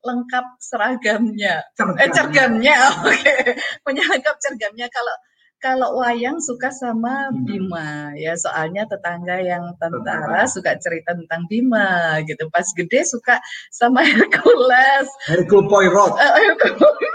lengkap 0.05 0.45
seragamnya. 0.61 1.65
Eh 1.97 2.09
cergamnya, 2.13 2.77
oke. 3.09 3.35
Punya 3.81 4.03
lengkap 4.05 4.35
cergamnya. 4.37 4.87
Kalau 4.93 5.15
kalau 5.57 5.97
wayang 5.97 6.37
suka 6.37 6.69
sama 6.69 7.33
Bima 7.33 8.13
ya 8.13 8.37
soalnya 8.37 8.85
tetangga 8.85 9.41
yang 9.41 9.73
tentara 9.81 10.45
suka 10.45 10.77
cerita 10.77 11.17
tentang 11.17 11.49
Bima 11.49 12.21
gitu 12.29 12.45
pas 12.53 12.65
gede 12.77 13.01
suka 13.03 13.41
sama 13.73 14.05
Hercules 14.05 15.09
Hercule 15.25 15.65
Poirot, 15.65 16.13
Eh, 16.13 16.31
Hercules. 16.45 17.09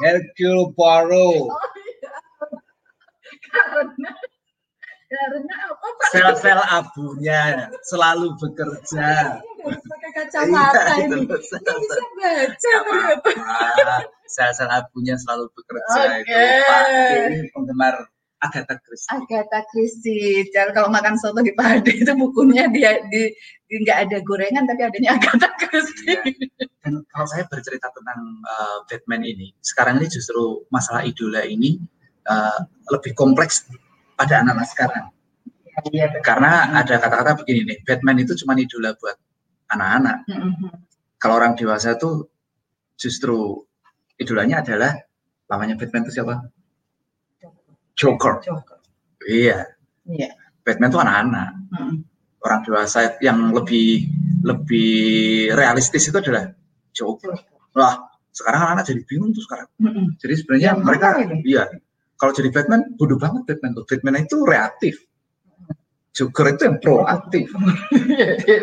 Hercule 0.00 0.72
Poirot. 0.74 1.46
Oh, 1.52 1.68
iya. 1.78 2.10
karena 3.52 4.10
karena 5.12 5.54
apa? 5.68 6.04
Sel-sel 6.10 6.60
abunya 6.72 7.68
selalu 7.84 8.32
bekerja. 8.40 9.38
Pakai 9.62 10.10
kacamata 10.14 10.94
Iya, 10.98 11.06
ini. 11.06 11.16
Nggak 11.26 11.40
bisa 11.40 11.56
baca 11.62 12.72
ternyata. 12.82 13.96
Sel-sel 14.34 14.68
abunya 14.72 15.14
selalu 15.20 15.52
bekerja 15.52 16.00
Oke. 16.08 16.24
itu. 16.24 16.34
Pak 16.64 16.80
Dewi 16.88 17.38
penggemar 17.52 17.94
Agatha 18.42 18.74
Christie. 18.82 19.10
Agatha 19.14 19.60
Christie. 19.70 20.50
Jadi 20.50 20.70
kalau 20.74 20.90
makan 20.90 21.14
soto 21.14 21.40
di 21.46 21.54
Pade 21.54 21.94
itu 21.94 22.12
bukunya 22.18 22.66
dia 22.74 22.98
di 23.06 23.30
nggak 23.72 23.98
ada 24.08 24.18
gorengan 24.26 24.66
tapi 24.66 24.82
adanya 24.82 25.14
Agatha 25.14 25.48
Christie. 25.62 26.18
Dan 26.82 27.06
kalau 27.14 27.26
saya 27.30 27.46
bercerita 27.46 27.86
tentang 27.94 28.20
uh, 28.42 28.78
Batman 28.90 29.22
ini, 29.22 29.54
sekarang 29.62 30.02
ini 30.02 30.10
justru 30.10 30.66
masalah 30.74 31.06
idola 31.06 31.46
ini 31.46 31.78
uh, 32.26 32.66
lebih 32.90 33.14
kompleks 33.14 33.70
pada 34.18 34.42
anak-anak 34.42 34.68
sekarang. 34.74 35.04
Iya. 35.88 36.20
Karena 36.20 36.68
ada 36.74 37.00
kata-kata 37.00 37.38
begini 37.40 37.64
nih, 37.64 37.78
Batman 37.86 38.20
itu 38.20 38.36
cuma 38.42 38.58
idola 38.58 38.92
buat 38.98 39.16
anak-anak. 39.72 40.16
Mhm. 40.28 40.68
Kalau 41.18 41.34
orang 41.38 41.54
dewasa 41.54 41.94
tuh 41.96 42.28
justru 42.98 43.62
idolanya 44.18 44.60
adalah 44.62 44.92
namanya 45.48 45.74
Batman 45.78 46.04
itu 46.06 46.20
siapa? 46.20 46.44
Joker. 47.96 48.40
Joker. 48.42 48.78
Iya, 49.28 49.68
Iya. 50.08 50.34
Batman 50.66 50.90
itu 50.90 50.98
anak-anak. 50.98 51.50
Mhm. 51.78 51.94
Orang 52.42 52.60
dewasa 52.66 53.14
yang 53.22 53.54
lebih 53.54 54.10
lebih 54.42 54.90
realistis 55.54 56.10
itu 56.10 56.18
adalah 56.18 56.50
Joker. 56.90 57.38
Wah, 57.78 57.94
sekarang 58.34 58.60
anak-anak 58.66 58.84
jadi 58.90 59.00
bingung 59.06 59.30
tuh 59.30 59.44
sekarang. 59.46 59.68
Mhm. 59.78 60.18
Jadi 60.18 60.34
sebenarnya 60.42 60.68
Yang 60.74 60.80
mereka 60.82 61.08
iya. 61.46 61.64
Kalau 62.18 62.32
jadi 62.34 62.50
Batman 62.54 62.94
bodoh 62.98 63.18
banget 63.18 63.42
Batman 63.46 63.70
tuh. 63.78 63.84
Batman 63.86 64.22
itu 64.26 64.36
reaktif. 64.46 64.94
Joker 66.12 66.46
itu 66.52 66.62
yang 66.68 66.76
proaktif. 66.78 67.46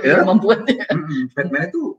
Ya. 0.05 0.21
membuatnya. 0.21 0.85
Batman 1.33 1.65
itu 1.67 1.97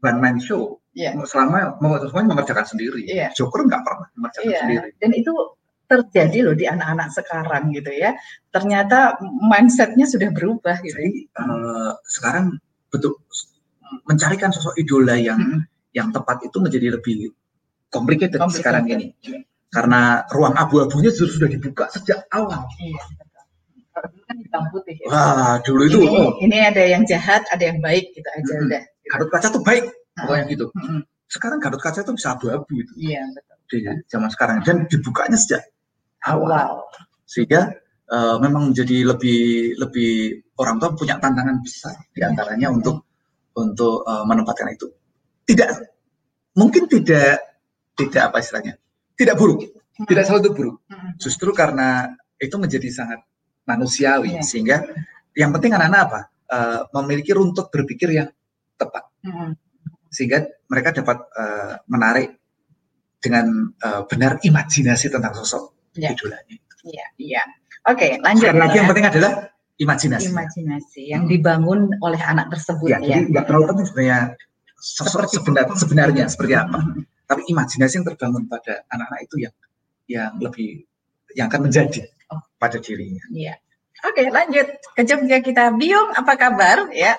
one 0.00 0.18
man 0.20 0.36
show. 0.40 0.80
Iya. 0.96 1.12
Selama 1.28 1.76
mau 1.84 2.00
semuanya 2.00 2.32
mengerjakan 2.32 2.64
sendiri. 2.64 3.04
Iya. 3.04 3.28
Joker 3.36 3.64
nggak 3.68 3.82
pernah 3.84 4.08
mengerjakan 4.16 4.48
Iya, 4.48 4.58
sendiri. 4.64 4.88
dan 4.96 5.10
itu 5.12 5.32
terjadi 5.86 6.38
loh 6.42 6.56
di 6.56 6.64
anak-anak 6.66 7.12
sekarang 7.12 7.70
gitu 7.70 7.92
ya. 7.92 8.16
Ternyata 8.50 9.20
mindsetnya 9.22 10.08
sudah 10.08 10.32
berubah 10.32 10.80
gitu. 10.80 10.96
Jadi 10.96 11.28
eh, 11.28 11.92
sekarang 12.08 12.56
betul 12.88 13.20
mencarikan 14.08 14.50
sosok 14.50 14.74
idola 14.76 15.14
yang 15.14 15.38
Mhm. 15.38 15.60
yang 15.92 16.08
tepat 16.10 16.42
itu 16.42 16.56
menjadi 16.58 16.96
lebih 16.96 17.30
complicated, 17.88 18.40
Complicated. 18.40 18.56
sekarang 18.56 18.84
ini. 18.90 19.06
Karena 19.68 20.24
ruang 20.32 20.56
abu-abunya 20.56 21.12
sudah, 21.12 21.32
sudah 21.36 21.48
dibuka 21.52 21.84
sejak 21.92 22.24
awal. 22.32 22.64
Iya. 22.80 23.02
Betul. 23.96 24.04
Kalau 24.04 24.08
dulu 24.12 24.22
kan 24.28 24.36
hitam 24.36 24.62
putih. 24.68 24.94
ya. 25.00 25.06
Wah, 25.08 25.54
dulu 25.64 25.82
itu 25.88 25.98
ini, 26.04 26.08
oh, 26.20 26.30
ini 26.38 26.56
ada 26.60 26.82
yang 26.84 27.02
jahat, 27.08 27.42
ada 27.48 27.64
yang 27.64 27.78
baik 27.80 28.12
gitu 28.12 28.28
aja 28.28 28.52
Mhm. 28.52 28.64
udah. 28.68 28.82
Gatot 29.06 29.28
Kaca 29.32 29.48
tuh 29.50 29.62
baik, 29.64 29.84
pokoknya 30.14 30.44
gitu. 30.52 30.66
Mhm. 30.76 31.00
Sekarang 31.26 31.58
Gatot 31.58 31.80
Kaca 31.80 32.00
itu 32.04 32.12
bisa 32.12 32.28
abu-abu 32.36 32.72
itu 32.76 32.92
Iya 33.00 33.22
betul. 33.32 33.56
di 33.66 33.78
zaman 34.06 34.28
sekarang 34.30 34.56
dan 34.62 34.84
dibukanya 34.86 35.34
sejak 35.34 35.62
awal. 36.22 36.46
Wow. 36.46 36.74
Sehingga 37.24 37.72
eh, 38.06 38.36
memang 38.38 38.70
menjadi 38.70 39.02
lebih 39.02 39.40
lebih 39.74 40.12
orang 40.62 40.78
tua 40.78 40.94
punya 40.94 41.18
tantangan 41.18 41.58
besar 41.58 41.98
di 42.14 42.22
antaranya 42.22 42.70
untuk 42.70 43.02
untuk 43.58 44.06
eh, 44.06 44.24
menempatkan 44.28 44.70
itu. 44.70 44.86
Tidak 45.46 45.68
mungkin 46.54 46.86
tidak 46.86 47.42
tidak 47.98 48.22
apa 48.30 48.38
istilahnya 48.38 48.74
tidak 49.16 49.34
buruk, 49.34 49.66
tidak 50.06 50.22
selalu 50.28 50.40
itu 50.44 50.52
buruk. 50.54 50.76
Justru 51.18 51.50
karena 51.50 52.12
itu 52.36 52.54
menjadi 52.54 52.86
sangat 52.92 53.24
manusiawi 53.66 54.38
Iya. 54.38 54.42
sehingga 54.42 54.76
yang 55.36 55.50
penting 55.52 55.74
anak-anak 55.74 56.02
apa 56.08 56.20
Eh, 56.46 56.80
memiliki 56.94 57.34
runtut 57.34 57.74
berpikir 57.74 58.06
yang 58.14 58.30
tepat 58.78 59.02
Mhm. 59.26 59.58
sehingga 60.06 60.46
mereka 60.70 60.94
dapat 60.94 61.18
eh, 61.34 61.74
menarik 61.90 62.38
dengan 63.18 63.74
eh, 63.74 64.02
benar 64.06 64.38
imajinasi 64.38 65.10
tentang 65.10 65.34
sosok 65.34 65.74
Iya. 65.98 66.14
idolanya. 66.14 66.54
Iya, 66.86 67.06
iya. 67.18 67.42
Oke, 67.90 68.22
lanjut. 68.22 68.46
Sekali 68.46 68.62
lagi 68.62 68.70
ya. 68.70 68.78
yang 68.78 68.88
penting 68.94 69.06
adalah 69.10 69.32
imajinasi. 69.74 70.26
imajinasi 70.30 71.02
yang 71.10 71.26
dibangun 71.26 71.90
oleh 71.98 72.20
anak 72.22 72.46
tersebut 72.54 72.94
Ya, 72.94 73.02
ya. 73.02 73.18
jadi 73.18 73.26
nggak 73.26 73.44
terlalu 73.50 73.64
penting 73.74 73.86
sebenarnya 73.90 74.18
sosok 74.78 75.26
Seperti 75.26 75.34
sebenar, 75.42 75.64
sebenarnya 75.74 76.24
seperti 76.30 76.54
apa. 76.54 76.78
Tapi 77.26 77.42
imajinasi 77.50 77.92
yang 77.98 78.06
terbangun 78.06 78.46
pada 78.46 78.86
anak-anak 78.86 79.20
itu 79.26 79.36
yang 79.50 79.54
yang 80.06 80.32
lebih 80.38 80.86
yang 81.34 81.50
akan 81.50 81.66
menjadi. 81.66 82.06
Pada 82.56 82.80
dirinya. 82.80 83.22
Iya. 83.32 83.54
Oke, 84.04 84.28
lanjut 84.28 84.68
ke 84.92 85.02
Jogja 85.08 85.40
kita. 85.40 85.72
Biung, 85.72 86.12
apa 86.12 86.36
kabar? 86.36 86.92
Ya. 86.92 87.16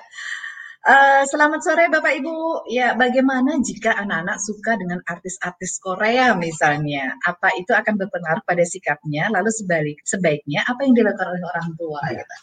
Eh, 0.88 1.22
selamat 1.26 1.60
sore 1.60 1.90
Bapak 1.90 2.16
Ibu. 2.22 2.70
Ya, 2.70 2.94
bagaimana 2.94 3.58
jika 3.60 3.98
anak-anak 3.98 4.38
suka 4.38 4.78
dengan 4.78 5.02
artis-artis 5.04 5.82
Korea 5.82 6.38
misalnya? 6.38 7.18
Apa 7.26 7.50
itu 7.58 7.74
akan 7.74 7.98
berpengaruh 7.98 8.46
pada 8.46 8.62
sikapnya? 8.62 9.26
Lalu 9.28 9.50
sebalik, 9.50 9.98
sebaiknya 10.06 10.62
apa 10.64 10.86
yang 10.86 10.94
dilakukan 10.94 11.34
oleh 11.34 11.44
orang 11.44 11.68
tua? 11.74 12.00
Iya. 12.08 12.22
gitu. 12.22 12.36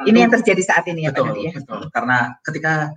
Ini 0.00 0.16
yang 0.16 0.32
terjadi 0.32 0.62
saat 0.64 0.84
ini 0.88 1.04
ya 1.04 1.12
Pak 1.12 1.28
Nadi 1.28 1.42
ya. 1.44 1.52
betul. 1.52 1.80
Karena 1.92 2.18
ketika 2.40 2.88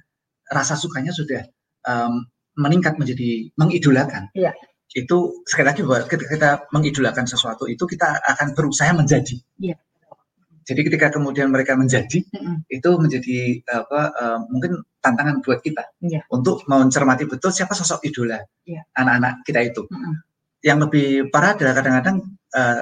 rasa 0.47 0.79
sukanya 0.79 1.11
sudah 1.11 1.41
em, 1.83 2.13
meningkat 2.55 2.95
menjadi 2.95 3.49
mengidolakan. 3.59 4.29
Iya. 4.31 4.55
Itu 4.93 5.41
sekali 5.49 5.65
lagi 5.73 5.81
bahwa 5.81 6.05
ketika 6.05 6.29
kita 6.29 6.51
mengidolakan 6.69 7.25
sesuatu 7.25 7.65
itu 7.65 7.83
kita 7.89 8.21
akan 8.23 8.53
berusaha 8.53 8.93
menjadi. 8.93 9.37
Iya. 9.57 9.77
Jadi 10.63 10.79
ketika 10.87 11.11
kemudian 11.11 11.51
mereka 11.51 11.75
menjadi 11.75 12.23
Mm-mm. 12.23 12.63
itu 12.71 12.89
menjadi 12.95 13.59
apa 13.67 14.01
em, 14.15 14.39
mungkin 14.47 14.71
tantangan 15.03 15.43
buat 15.43 15.59
kita 15.59 15.83
Iya. 15.99 16.23
untuk 16.31 16.63
mencermati 16.71 17.27
betul 17.27 17.51
siapa 17.51 17.75
sosok 17.75 17.99
idola 18.07 18.39
Iya. 18.63 18.87
anak-anak 18.95 19.43
kita 19.43 19.59
itu. 19.59 19.83
Mm-mm. 19.91 20.23
Yang 20.63 20.77
lebih 20.87 21.07
parah 21.35 21.59
adalah 21.59 21.73
kadang-kadang 21.75 22.17
eh, 22.55 22.81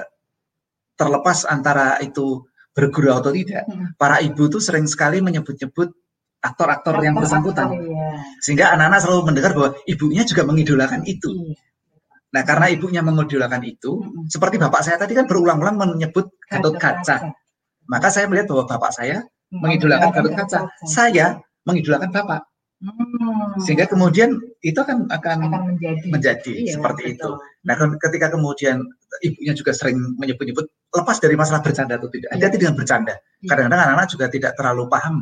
terlepas 0.94 1.42
antara 1.50 1.98
itu 1.98 2.46
berguru 2.70 3.18
atau 3.18 3.34
tidak, 3.34 3.66
Mm-mm. 3.66 3.98
para 3.98 4.22
ibu 4.22 4.46
tuh 4.46 4.62
sering 4.62 4.86
sekali 4.86 5.18
menyebut-nyebut 5.18 5.90
aktor-aktor 6.38 7.02
yang 7.02 7.18
bersangkutan. 7.18 7.66
Iya. 7.82 8.06
Sehingga 8.38 8.78
anak-anak 8.78 8.98
selalu 9.02 9.20
mendengar 9.26 9.52
bahwa 9.58 9.70
ibunya 9.90 10.22
juga 10.22 10.46
mengidolakan 10.46 11.02
itu. 11.02 11.34
Iya. 11.50 11.58
Nah, 12.32 12.42
karena 12.48 12.66
ibunya 12.72 13.04
mengidolakan 13.04 13.60
itu, 13.60 14.00
Mm-mm. 14.00 14.24
seperti 14.32 14.56
bapak 14.56 14.80
saya 14.80 14.96
tadi 14.96 15.12
kan 15.12 15.28
berulang-ulang 15.28 15.76
menyebut 15.76 16.32
Gatot 16.48 16.80
Kaca. 16.80 17.28
Maka 17.92 18.08
saya 18.08 18.24
melihat 18.24 18.48
bahwa 18.48 18.64
bapak 18.72 18.90
saya 18.96 19.20
mengidolakan 19.52 20.08
Gatot 20.16 20.32
Kaca. 20.32 20.58
Saya 20.88 21.36
mengidolakan 21.68 22.08
bapak. 22.08 22.40
Hmm. 22.82 23.54
Sehingga 23.62 23.86
kemudian 23.86 24.34
itu 24.58 24.74
akan 24.74 25.06
akan 25.06 25.36
akan 25.46 25.60
menjadi 25.70 26.02
menjadi 26.10 26.52
Iya, 26.66 26.72
seperti 26.80 27.14
itu. 27.14 27.30
betul. 27.30 27.38
Nah, 27.62 27.74
kan 27.78 27.88
ketika 27.94 28.26
kemudian 28.34 28.82
ibunya 29.22 29.54
juga 29.54 29.70
sering 29.70 30.02
menyebut-nyebut 30.18 30.66
lepas 30.90 31.16
dari 31.22 31.38
masalah 31.38 31.62
bercanda 31.62 31.94
atau 31.94 32.10
tidak. 32.10 32.34
Hati-hati 32.34 32.58
dengan 32.58 32.74
bercanda. 32.74 33.14
Iya. 33.38 33.48
Kadang-kadang 33.54 33.80
anak-anak 33.86 34.08
juga 34.10 34.26
tidak 34.34 34.52
terlalu 34.58 34.84
paham 34.90 35.14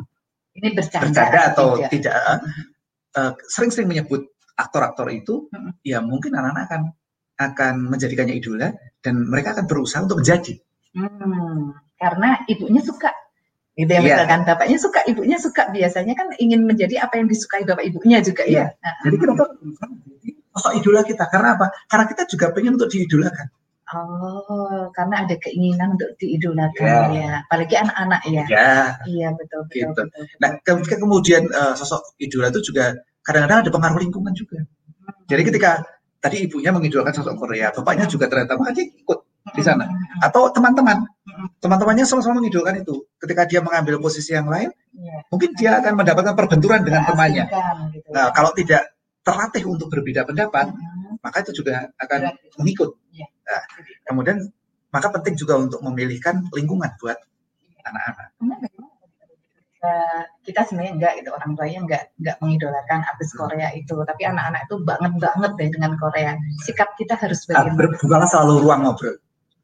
Ini 0.57 0.67
bercanda, 0.73 1.05
bercanda 1.05 1.39
atau 1.53 1.67
tidak. 1.77 1.89
tidak. 1.93 2.13
eh, 3.11 3.31
sering-sering 3.51 3.87
menyebut 3.91 4.21
aktor-aktor 4.57 5.07
itu, 5.13 5.45
ya 5.85 6.01
mungkin 6.01 6.33
anak-anak 6.33 6.63
akan 6.65 6.81
akan 7.41 7.89
menjadikannya 7.89 8.37
idola 8.37 8.69
dan 9.01 9.25
mereka 9.25 9.57
akan 9.57 9.65
berusaha 9.65 10.05
untuk 10.05 10.21
menjadi. 10.21 10.53
Hmm, 10.93 11.73
karena 11.97 12.43
ibunya 12.45 12.81
suka. 12.83 13.09
Gitu 13.71 13.87
ya, 13.87 14.03
Iya. 14.03 14.05
misalkan 14.27 14.39
bapaknya 14.43 14.77
suka, 14.77 14.99
ibunya 15.07 15.37
suka. 15.39 15.63
Biasanya 15.71 16.13
kan 16.13 16.27
ingin 16.37 16.67
menjadi 16.67 17.01
apa 17.07 17.17
yang 17.17 17.31
disukai 17.31 17.63
bapak 17.63 17.87
ibunya 17.87 18.19
juga 18.19 18.43
ya. 18.43 18.67
Nah, 18.83 18.93
Jadi 19.07 19.15
kenapa 19.15 19.43
sosok 20.51 20.73
idola 20.75 21.01
kita? 21.07 21.23
Karena 21.31 21.55
apa? 21.55 21.71
Karena 21.87 22.05
kita 22.11 22.27
juga 22.27 22.51
pengen 22.51 22.75
untuk 22.75 22.91
diidolakan. 22.91 23.47
oh, 23.91 24.87
karena 24.95 25.27
ada 25.27 25.35
keinginan 25.35 25.99
untuk 25.99 26.15
diidolakan 26.15 27.11
Iya. 27.11 27.19
ya. 27.19 27.31
Apalagi 27.43 27.75
anak-anak 27.75 28.21
ya. 28.23 28.43
Ya. 28.47 28.71
Iya, 29.03 29.27
betul, 29.35 29.67
betul, 29.67 29.75
Gitu. 29.75 29.87
betul, 29.91 30.05
betul. 30.07 30.23
Nah, 30.39 30.49
ketika 30.63 30.95
kemudian 30.95 31.43
eh, 31.43 31.73
sosok 31.75 32.15
idola 32.15 32.47
itu 32.55 32.71
juga 32.71 32.95
kadang-kadang 33.27 33.67
ada 33.67 33.71
pengaruh 33.71 33.99
lingkungan 33.99 34.31
juga. 34.31 34.63
Jadi 35.27 35.41
ketika 35.43 35.83
tadi 36.21 36.45
ibunya 36.45 36.69
mengidolakan 36.69 37.11
sosok 37.11 37.35
Korea, 37.35 37.73
bapaknya 37.73 38.05
juga 38.05 38.29
ternyata 38.29 38.53
makanya 38.55 38.85
ikut 38.85 39.19
di 39.57 39.63
sana. 39.65 39.89
Hmm, 39.89 40.21
atau 40.21 40.53
teman-teman, 40.53 41.01
Mm-mm. 41.01 41.47
teman-temannya 41.57 42.05
sama-sama 42.05 42.37
mengidolakan 42.39 42.85
itu. 42.85 43.09
Ketika 43.17 43.49
dia 43.49 43.59
mengambil 43.65 43.97
posisi 43.97 44.37
yang 44.37 44.45
lain, 44.45 44.69
Iya. 44.93 45.17
mungkin 45.33 45.49
dia 45.57 45.81
akan 45.81 45.97
mendapatkan 45.97 46.37
perbenturan 46.37 46.85
dengan 46.85 47.01
temannya. 47.09 47.49
Keasikan 47.49 47.75
gitu 47.89 48.05
ya. 48.05 48.13
Nah, 48.13 48.25
kalau 48.37 48.51
tidak 48.53 48.81
terlatih 49.25 49.63
untuk 49.65 49.87
berbeda 49.89 50.21
pendapat, 50.29 50.69
Hmm, 50.69 51.17
maka 51.25 51.41
itu 51.41 51.51
juga 51.57 51.89
akan 51.97 52.19
gitu. 52.37 52.55
mengikut. 52.61 52.89
Iya. 53.17 53.25
Nah, 53.25 53.61
kemudian 54.05 54.37
maka 54.93 55.07
penting 55.09 55.33
juga 55.33 55.57
untuk 55.57 55.81
memilihkan 55.81 56.45
lingkungan 56.53 56.93
buat 57.01 57.17
anak-anak. 57.81 58.37
Eh, 59.81 60.21
kita 60.45 60.61
sebenarnya 60.61 60.93
enggak 60.93 61.13
gitu 61.17 61.33
orang 61.33 61.57
tuanya 61.57 61.79
enggak 61.81 62.03
enggak 62.21 62.37
mengidolakan 62.37 63.01
artis 63.01 63.33
Korea 63.33 63.73
itu 63.73 63.97
tapi 64.05 64.29
anak-anak 64.29 64.69
itu 64.69 64.75
banget 64.85 65.13
banget 65.17 65.51
deh 65.57 65.69
dengan 65.73 65.91
Korea 65.97 66.37
sikap 66.61 66.93
kita 67.01 67.17
harus 67.17 67.49
Ah, 67.49 67.65
bagaimana 67.65 67.77
ber- 67.81 67.97
bukalah 67.97 68.27
selalu 68.29 68.61
ruang 68.61 68.85
ngobrol. 68.85 69.17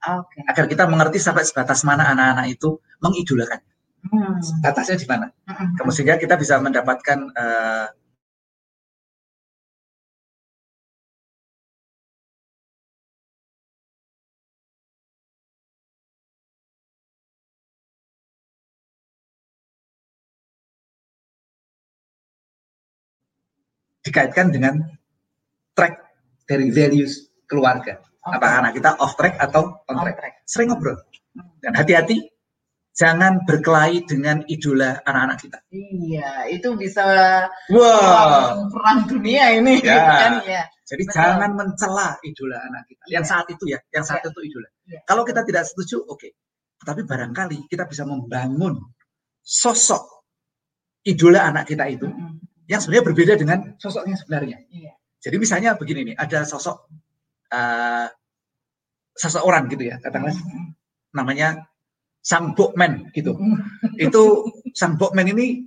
Oke. 0.09 0.41
agar 0.49 0.65
kita 0.65 0.89
mengerti 0.89 1.21
sampai 1.21 1.45
sebatas 1.45 1.85
mana 1.85 2.09
anak-anak 2.17 2.49
itu 2.49 2.81
mengidolakan. 2.97 3.61
Hmm. 4.09 4.41
Batasnya 4.65 4.97
di 4.97 5.05
mana? 5.05 5.29
Mm-mm. 5.45 5.77
Kemudian 5.77 5.93
sehingga 5.93 6.15
kita 6.17 6.33
bisa 6.33 6.57
mendapatkan 6.65 7.17
eh, 7.37 7.85
dikaitkan 24.07 24.49
dengan 24.49 24.79
track 25.75 25.93
dari 26.47 26.71
values 26.71 27.27
keluarga. 27.45 27.99
Oke. 28.23 28.33
Apakah 28.33 28.55
anak 28.63 28.73
kita 28.75 28.95
off 28.99 29.15
track 29.15 29.35
atau 29.37 29.83
on 29.87 29.95
On 29.95 30.03
track? 30.03 30.17
track. 30.19 30.33
Sering 30.43 30.71
ngobrol. 30.71 30.95
Dan 31.61 31.75
hati-hati, 31.75 32.17
jangan 32.91 33.45
berkelahi 33.45 34.03
dengan 34.03 34.41
idola 34.49 34.97
anak-anak 35.05 35.37
kita. 35.37 35.57
Iya, 35.69 36.49
itu 36.49 36.73
bisa 36.73 37.05
Wah, 37.69 38.57
perang, 38.73 39.05
dunia 39.05 39.53
ini 39.53 39.79
Ya. 39.85 40.01
kan 40.25 40.33
ya. 40.43 40.65
jadi 40.83 41.03
Betul. 41.05 41.13
jangan 41.15 41.51
mencela 41.53 42.09
idola 42.25 42.57
anak 42.63 42.83
kita. 42.89 43.03
Yang 43.07 43.23
Iya. 43.23 43.31
saat 43.31 43.45
itu 43.53 43.63
ya, 43.69 43.79
yang 43.93 44.03
saat 44.03 44.21
Iya. 44.25 44.29
itu 44.33 44.39
idola. 44.49 44.69
Iya. 44.89 44.99
Kalau 45.05 45.23
kita 45.23 45.41
tidak 45.45 45.63
setuju, 45.69 45.97
oke. 46.03 46.29
Tapi 46.77 47.01
barangkali 47.05 47.69
kita 47.69 47.85
bisa 47.85 48.03
membangun 48.03 48.75
sosok 49.41 50.03
idola 51.03 51.47
anak 51.47 51.63
kita 51.65 51.87
itu 51.87 52.05
Mm-mm. 52.05 52.43
Yang 52.67 52.79
sebenarnya 52.83 53.05
berbeda 53.07 53.33
dengan 53.39 53.59
sosoknya 53.79 54.15
sebenarnya. 54.19 54.57
Iya. 54.67 54.93
Jadi 55.23 55.35
misalnya 55.39 55.79
begini 55.79 56.13
nih, 56.13 56.15
ada 56.19 56.43
sosok 56.43 56.87
eh, 57.51 58.07
seseorang 59.17 59.71
gitu 59.71 59.89
ya, 59.89 59.97
katakanlah 59.97 60.35
Mm-mm. 60.35 60.77
namanya 61.15 61.67
sang 62.21 62.53
bokman 62.53 63.09
gitu. 63.15 63.33
Mm-mm. 63.33 63.97
Itu 63.97 64.51
sang 64.75 64.99
bokman 64.99 65.31
ini 65.31 65.65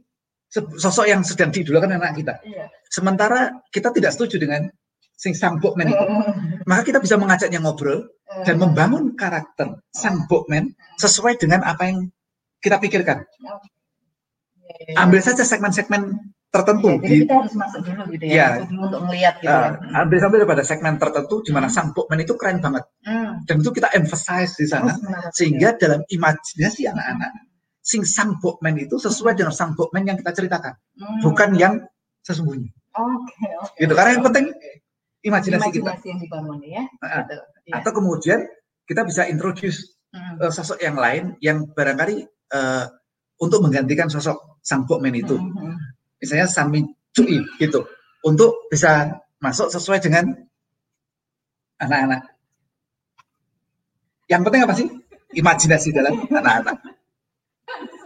sosok 0.52 1.06
yang 1.08 1.24
sedang 1.24 1.50
diidolakan 1.50 1.96
anak 1.98 2.20
kita. 2.20 2.34
Iya. 2.44 2.68
Sementara 2.86 3.64
kita 3.72 3.90
tidak 3.90 4.14
setuju 4.14 4.36
dengan 4.38 4.68
sing 5.16 5.32
sang 5.32 5.58
bokman 5.58 5.88
itu. 5.88 6.04
Maka 6.68 6.82
kita 6.84 6.98
bisa 7.00 7.16
mengajaknya 7.16 7.60
ngobrol 7.60 8.08
dan 8.44 8.56
membangun 8.60 9.16
karakter 9.16 9.82
sang 9.92 10.26
bokman 10.28 10.72
sesuai 11.00 11.40
dengan 11.40 11.64
apa 11.64 11.90
yang 11.90 12.08
kita 12.60 12.76
pikirkan. 12.76 13.24
Iya. 13.24 13.54
Ambil 15.00 15.20
saja 15.22 15.42
segmen-segmen 15.42 16.18
tertentu 16.50 16.88
Iya, 16.90 16.98
jadi 16.98 17.14
di 17.14 17.20
kita 17.22 17.34
harus 17.38 17.54
masuk 17.54 17.80
dulu 17.86 18.02
gitu 18.10 18.24
ya, 18.26 18.46
masuk 18.50 18.66
dulu 18.68 18.82
untuk 18.84 19.02
melihat 19.06 19.34
gitu 19.38 19.46
eh, 19.46 19.70
ya. 19.70 19.98
ambil 20.02 20.18
sambil 20.18 20.40
pada 20.44 20.62
segmen 20.62 20.94
tertentu 20.98 21.36
di 21.40 21.50
mana 21.50 21.66
Hmm. 21.66 21.74
sang 21.76 21.88
bokman 21.94 22.18
itu 22.18 22.34
keren 22.34 22.58
banget 22.58 22.84
Hmm. 23.00 23.30
dan 23.46 23.54
itu 23.56 23.70
kita 23.70 23.88
emphasize 23.94 24.52
di 24.54 24.66
sana 24.66 24.92
menarik. 24.96 25.30
sehingga 25.30 25.68
dalam 25.74 26.02
imajinasi 26.04 26.90
anak-anak 26.90 27.30
sing 27.80 28.02
sang 28.02 28.34
bokman 28.36 28.74
itu 28.76 28.98
sesuai 28.98 29.32
dengan 29.32 29.50
sang 29.50 29.72
bokman 29.72 30.02
yang 30.04 30.18
kita 30.18 30.30
ceritakan 30.32 30.74
Hmm. 30.96 31.22
bukan 31.22 31.50
yang 31.54 31.74
sesungguhnya 32.20 32.74
Oke, 32.90 33.46
oke. 33.56 33.78
gitu 33.78 33.92
karena 33.94 34.10
yang 34.12 34.24
penting 34.24 34.46
Oke. 34.50 34.70
imajinasi 35.22 35.68
kita 35.70 35.86
imajinasi 35.86 36.06
yang 36.08 36.20
dibangun 36.20 36.58
ya. 36.60 36.82
Nah, 36.98 37.22
Gitu. 37.22 37.34
Iya. 37.64 37.72
atau 37.78 37.90
kemudian 37.92 38.40
kita 38.84 39.06
bisa 39.06 39.22
introduce 39.24 39.78
Hmm. 40.10 40.42
eh, 40.42 40.50
sosok 40.50 40.82
yang 40.82 40.98
lain 40.98 41.38
yang 41.38 41.62
barangkali 41.68 42.26
eh, 42.50 42.84
untuk 43.38 43.62
menggantikan 43.62 44.10
sosok 44.10 44.58
sang 44.60 44.82
bokman 44.82 45.14
itu 45.14 45.38
Hmm, 45.38 45.54
hmm. 45.54 45.76
Misalnya 46.20 46.46
Sami 46.46 46.84
Cui 47.10 47.42
gitu 47.58 47.88
untuk 48.22 48.68
bisa 48.70 49.18
masuk 49.40 49.72
sesuai 49.72 49.98
dengan 50.04 50.30
anak-anak 51.80 52.22
yang 54.30 54.44
penting 54.46 54.62
apa 54.62 54.74
sih 54.76 54.88
imajinasi 55.34 55.90
dalam 55.90 56.14
anak-anak 56.28 56.76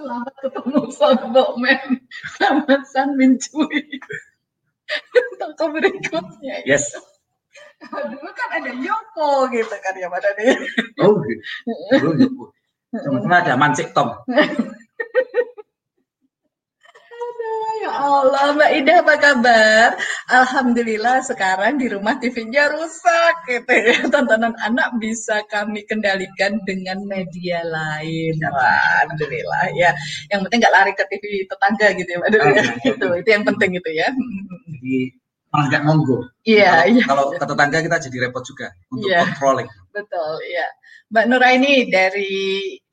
Selamat 0.05 0.35
ketemu 0.37 0.81
sama 0.93 1.33
Bokmen 1.33 1.81
sama 2.37 2.77
San 2.85 3.17
Mincui. 3.17 3.81
Toko 5.41 5.65
berikutnya. 5.73 6.61
ya. 6.61 6.77
yes 6.77 6.93
Dulu 7.89 8.31
kan 8.37 8.49
ada 8.61 8.73
Yoko 8.77 9.49
gitu 9.49 9.73
kan 9.81 9.95
ya 9.97 10.09
pada 10.13 10.29
nih. 10.37 10.57
oh 11.01 11.17
gitu. 11.25 11.43
Dulu 11.97 12.11
gitu. 12.21 12.45
Teman-teman 12.93 13.39
ada 13.41 13.55
Mancik 13.57 13.97
Tom 13.97 14.13
ya 17.83 17.91
Allah, 17.91 18.45
Mbak 18.55 18.71
Ida 18.79 18.95
apa 19.03 19.15
kabar? 19.19 19.89
Alhamdulillah 20.31 21.25
sekarang 21.25 21.81
di 21.81 21.91
rumah 21.91 22.15
TV-nya 22.21 22.71
rusak 22.71 23.35
gitu 23.49 23.73
ya. 23.73 23.97
Tontonan 24.13 24.55
anak 24.61 24.95
bisa 25.01 25.43
kami 25.49 25.83
kendalikan 25.89 26.61
dengan 26.69 27.03
media 27.09 27.65
lain. 27.65 28.35
Wah, 28.47 29.03
Alhamdulillah 29.07 29.75
ya. 29.75 29.91
Yang 30.31 30.41
penting 30.49 30.59
nggak 30.63 30.75
lari 30.75 30.93
ke 30.95 31.05
TV 31.11 31.25
tetangga 31.49 31.87
gitu 31.99 32.09
ya, 32.13 32.19
Mbak 32.23 32.31
Dulu 32.31 32.43
ya. 32.45 32.53
Oh, 32.53 32.55
iya. 32.55 32.93
Itu, 32.95 33.07
itu 33.25 33.29
yang 33.33 33.45
penting 33.49 33.71
gitu 33.77 33.91
ya. 33.91 34.09
jadi 34.71 34.97
malah 35.55 35.67
nggak 35.71 35.85
monggo 35.87 36.19
Iya, 36.43 36.83
iya. 36.91 37.05
kalau 37.07 37.31
ke 37.31 37.39
tetangga 37.47 37.79
kita 37.79 37.97
jadi 38.11 38.27
repot 38.27 38.43
juga 38.43 38.75
untuk 38.91 39.07
Iya. 39.07 39.23
controlling 39.23 39.71
Betul, 39.95 40.35
ya. 40.51 40.67
Mbak 41.13 41.27
Nuraini 41.29 41.93
dari 41.93 42.33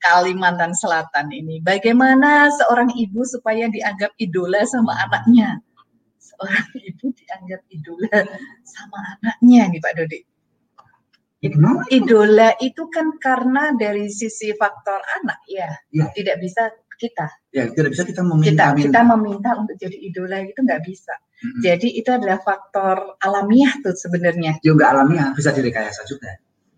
Kalimantan 0.02 0.76
Selatan 0.76 1.32
ini, 1.32 1.64
bagaimana 1.64 2.52
seorang 2.52 2.92
ibu 2.98 3.24
supaya 3.24 3.72
dianggap 3.72 4.12
idola 4.20 4.66
sama 4.68 4.98
anaknya? 5.08 5.62
Seorang 6.20 6.68
ibu 6.76 7.06
dianggap 7.16 7.62
idola 7.72 8.18
sama 8.68 9.00
anaknya 9.18 9.62
nih 9.72 9.80
Pak 9.80 9.94
Dodi. 9.96 10.20
Idola 11.90 12.54
itu 12.62 12.86
kan 12.94 13.18
karena 13.18 13.74
dari 13.74 14.06
sisi 14.14 14.54
faktor 14.54 15.02
anak 15.22 15.42
ya, 15.50 15.74
Iya. 15.90 16.14
tidak 16.14 16.38
bisa 16.38 16.70
kita. 17.02 17.26
ya 17.50 17.66
tidak 17.74 17.98
bisa 17.98 18.06
kita 18.06 18.22
Kita 18.22 18.30
meminta 18.30 18.66
kita 18.78 19.02
meminta 19.02 19.50
untuk 19.58 19.74
jadi 19.82 19.98
idola 20.06 20.38
itu 20.46 20.62
nggak 20.62 20.86
bisa. 20.86 21.10
Mm-mm. 21.42 21.62
Jadi 21.66 21.98
itu 21.98 22.10
adalah 22.14 22.38
faktor 22.46 23.18
alamiah 23.26 23.74
tuh 23.82 23.98
sebenarnya. 23.98 24.62
ya 24.62 24.72
nggak 24.78 24.90
alamiah 24.94 25.34
bisa 25.34 25.50
direkayasa 25.50 26.06
juga 26.06 26.30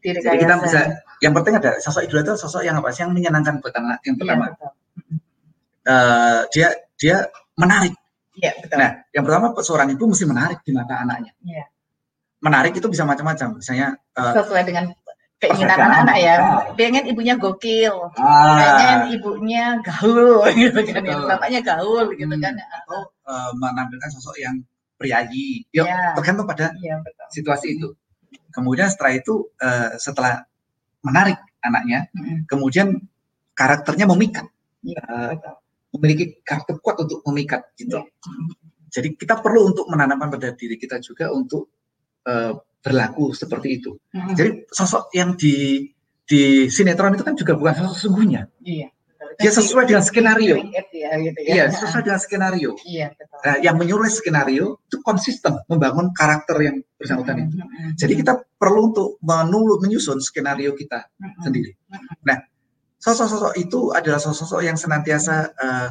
Jadi 0.03 0.19
jadi 0.19 0.37
kita 0.37 0.55
bisa 0.59 0.79
yang 1.23 1.31
penting 1.31 1.53
ada 1.55 1.71
sosok 1.79 2.03
idola 2.03 2.21
itu 2.27 2.33
sosok 2.35 2.61
yang 2.61 2.75
apa 2.75 2.91
sih 2.91 3.07
yang 3.07 3.15
menyenangkan 3.15 3.63
buat 3.63 3.71
anak 3.71 4.03
yang 4.03 4.15
Iya, 4.15 4.19
pertama 4.19 4.45
betul. 4.51 4.71
eh, 5.85 6.39
dia 6.51 6.67
dia 6.99 7.17
menarik 7.55 7.93
Iya, 8.33 8.49
betul. 8.65 8.81
Nah, 8.81 8.91
yang 9.13 9.23
pertama 9.29 9.53
seorang 9.61 9.93
ibu 9.93 10.09
mesti 10.09 10.25
menarik 10.25 10.65
di 10.65 10.73
mata 10.73 11.05
anaknya. 11.05 11.37
Iya. 11.45 11.69
Menarik 12.41 12.73
itu 12.73 12.89
bisa 12.89 13.05
macam-macam. 13.05 13.61
Misalnya, 13.61 13.93
eh, 14.17 14.33
sesuai 14.33 14.65
dengan 14.65 14.89
keinginan 15.37 15.77
anak-anak 15.77 16.17
ya. 16.17 16.35
Ah. 16.41 16.65
Pengen 16.73 17.05
ibunya 17.05 17.37
gokil, 17.37 17.93
pengen 18.17 18.97
ah, 19.05 19.13
ibunya 19.13 19.77
gaul 19.85 20.41
gitu 20.57 20.81
kan. 20.81 21.05
ya. 21.05 21.15
Bapaknya 21.29 21.61
gaul 21.61 22.09
gitu 22.17 22.33
Hmm. 22.33 22.41
kan. 22.41 22.57
atau 22.57 22.99
eh, 23.29 23.51
menampilkan 23.53 24.09
sosok 24.17 24.33
yang 24.41 24.57
priayi. 24.97 25.61
Iya. 25.69 26.17
tergantung 26.17 26.49
pada 26.49 26.73
betul. 26.73 27.27
situasi 27.29 27.77
itu. 27.77 27.93
Kemudian 28.53 28.87
setelah 28.87 29.13
itu, 29.17 29.49
eh, 29.57 29.97
setelah 29.97 30.45
menarik 31.01 31.41
anaknya, 31.59 32.07
Mm-mm. 32.13 32.45
kemudian 32.45 33.01
karakternya 33.57 34.05
memikat. 34.05 34.45
Eh, 34.83 35.33
betul. 35.33 35.55
memiliki 35.93 36.41
karakter 36.41 36.81
kuat 36.81 37.05
untuk 37.05 37.21
memikat 37.29 37.69
gitu. 37.77 38.01
Mm-mm. 38.01 38.49
Jadi 38.89 39.13
kita 39.17 39.41
perlu 39.41 39.73
untuk 39.73 39.85
menanamkan 39.89 40.29
pada 40.33 40.53
diri 40.53 40.77
kita 40.77 40.97
juga 41.01 41.29
untuk 41.33 41.69
eh, 42.25 42.53
berlaku 42.83 43.33
seperti 43.33 43.81
itu. 43.81 43.97
Mm-mm. 44.13 44.35
Jadi 44.37 44.49
sosok 44.69 45.13
yang 45.17 45.33
di 45.33 45.85
di 46.23 46.71
sinetron 46.71 47.13
itu 47.13 47.23
kan 47.25 47.35
juga 47.35 47.53
bukan 47.57 47.73
sosok 47.77 47.95
sesungguhnya. 47.99 48.47
Iya. 48.63 48.89
Betul. 49.33 49.41
Dia 49.41 49.51
sesuai 49.51 49.83
dengan 49.89 50.03
skenario. 50.05 50.55
Ya 50.61 50.81
gitu 51.17 51.39
ya. 51.41 51.53
Iya, 51.53 51.63
sesuai 51.73 52.03
dengan 52.05 52.21
skenario. 52.21 52.71
Iya 52.85 53.07
betul. 53.17 53.37
Nah, 53.41 53.55
yang 53.59 53.75
menyulis 53.75 54.13
skenario 54.21 54.77
itu 54.85 54.97
konsisten 55.01 55.57
membangun 55.65 56.13
karakter 56.13 56.55
yang 56.61 56.77
bersangkutan 56.95 57.49
itu. 57.49 57.57
Jadi 57.97 58.13
kita 58.21 58.33
perlu 58.55 58.93
untuk 58.93 59.17
menulu, 59.19 59.81
menyusun 59.81 60.21
skenario 60.21 60.77
kita 60.77 61.09
sendiri. 61.41 61.73
Nah, 62.23 62.37
sosok-sosok 63.01 63.57
itu 63.57 63.91
adalah 63.91 64.21
sosok-sosok 64.21 64.61
yang 64.63 64.77
senantiasa 64.77 65.51
eh, 65.51 65.89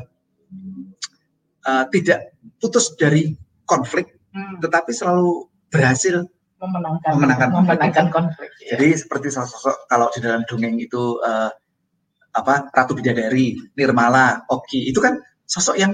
eh, 1.67 1.85
tidak 1.93 2.19
putus 2.57 2.95
dari 2.97 3.35
konflik, 3.65 4.09
Mm. 4.33 4.65
tetapi 4.65 4.91
selalu 4.95 5.45
berhasil. 5.69 6.25
memenangkan 6.57 7.19
Memenangkan. 7.19 7.49
memenangkan 7.59 8.07
konflik. 8.15 8.47
ya. 8.63 8.79
Jadi 8.79 8.95
seperti 8.95 9.35
sosok 9.35 9.83
kalau 9.91 10.07
di 10.15 10.23
dalam 10.23 10.47
dongeng 10.47 10.79
itu 10.79 11.19
eh, 11.19 11.51
apa 12.33 12.73
Ratu 12.73 12.97
Bidadari, 12.97 13.55
Nirmala, 13.77 14.49
Oki 14.49 14.89
itu 14.89 14.99
kan 15.05 15.21
sosok 15.45 15.77
yang 15.77 15.93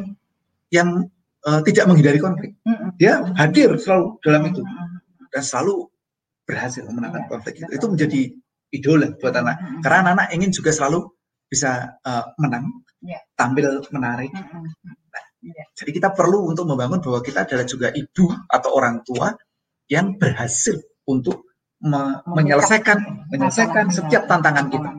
yang 0.70 1.10
eh, 1.44 1.60
tidak 1.66 1.90
menghindari 1.90 2.22
konflik. 2.22 2.54
Dia 2.98 3.22
hadir 3.38 3.74
selalu 3.78 4.18
dalam 4.22 4.42
itu 4.50 4.62
dan 5.34 5.42
selalu 5.42 5.90
berhasil 6.48 6.82
memenangkan 6.88 7.26
Iya, 7.26 7.30
konflik 7.30 7.54
itu. 7.60 7.70
Itu 7.74 7.86
menjadi 7.92 8.20
idola 8.72 9.08
buat 9.20 9.34
anak. 9.36 9.84
Karena 9.84 9.98
anak-anak 10.08 10.26
ingin 10.32 10.50
juga 10.54 10.70
selalu 10.72 11.04
bisa 11.48 11.98
eh, 12.00 12.24
menang, 12.40 12.64
Iya. 13.04 13.20
tampil 13.36 13.82
menarik. 13.94 14.32
Mm-mm. 14.34 14.96
Jadi 15.78 15.90
kita 15.94 16.10
perlu 16.10 16.50
untuk 16.50 16.66
membangun 16.66 16.98
bahwa 16.98 17.22
kita 17.22 17.46
adalah 17.46 17.62
juga 17.62 17.94
ibu 17.94 18.26
atau 18.50 18.70
orang 18.74 19.06
tua 19.06 19.30
yang 19.86 20.18
berhasil 20.18 20.74
untuk 21.06 21.46
me- 21.78 22.18
menyelesaikan 22.26 23.30
menyelesaikan 23.30 23.86
setiap 23.88 24.26
tantangan 24.26 24.66
kita. 24.66 24.90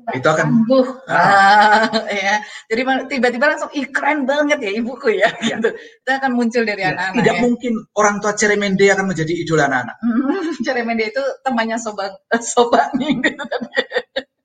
Iya. 0.00 0.16
Itu 0.16 0.28
akan 0.28 0.46
Tangguh. 0.50 0.86
Ah, 1.06 1.86
ya. 2.08 2.34
Jadi 2.66 2.80
tiba-tiba 3.12 3.46
langsung 3.52 3.70
ih 3.76 3.86
keren 3.92 4.24
banget 4.24 4.58
ya 4.64 4.70
ibuku 4.72 5.12
ya. 5.14 5.28
Iya. 5.40 5.60
Gitu. 5.60 5.70
Itu 5.76 6.10
akan 6.10 6.30
muncul 6.34 6.62
dari 6.64 6.82
Ya, 6.82 6.96
anak-anak. 6.96 7.16
tidak 7.20 7.36
ya. 7.36 7.40
mungkin 7.44 7.72
orang 7.94 8.16
tua 8.18 8.32
Ceremende 8.34 8.86
akan 8.88 9.06
menjadi 9.12 9.32
idola 9.36 9.64
anak-anak. 9.68 9.96
Ceremende 10.66 11.04
itu 11.08 11.22
temannya 11.44 11.76
sobat 11.76 12.12
sobat 12.40 12.88
gitu 12.96 13.20
kan. 13.36 13.60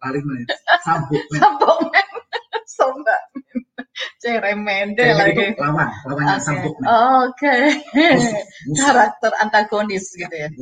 Paling 0.01 0.23
sabuk 0.85 1.23
men. 1.33 1.39
Sobat 1.41 1.79
men. 1.89 2.07
sobat 2.69 3.21
men. 3.33 3.61
Ceremende 4.19 5.01
Ceremende 5.01 5.05
lagi. 5.15 5.43
itu 5.55 5.61
lawan, 5.63 5.87
lawannya 6.03 6.35
Oke. 6.35 6.43
sabuk. 6.43 6.75
Oke. 6.83 7.53
Musuh. 8.67 8.83
Karakter 8.91 9.31
antagonis 9.39 10.05
gitu 10.13 10.35
ya. 10.35 10.49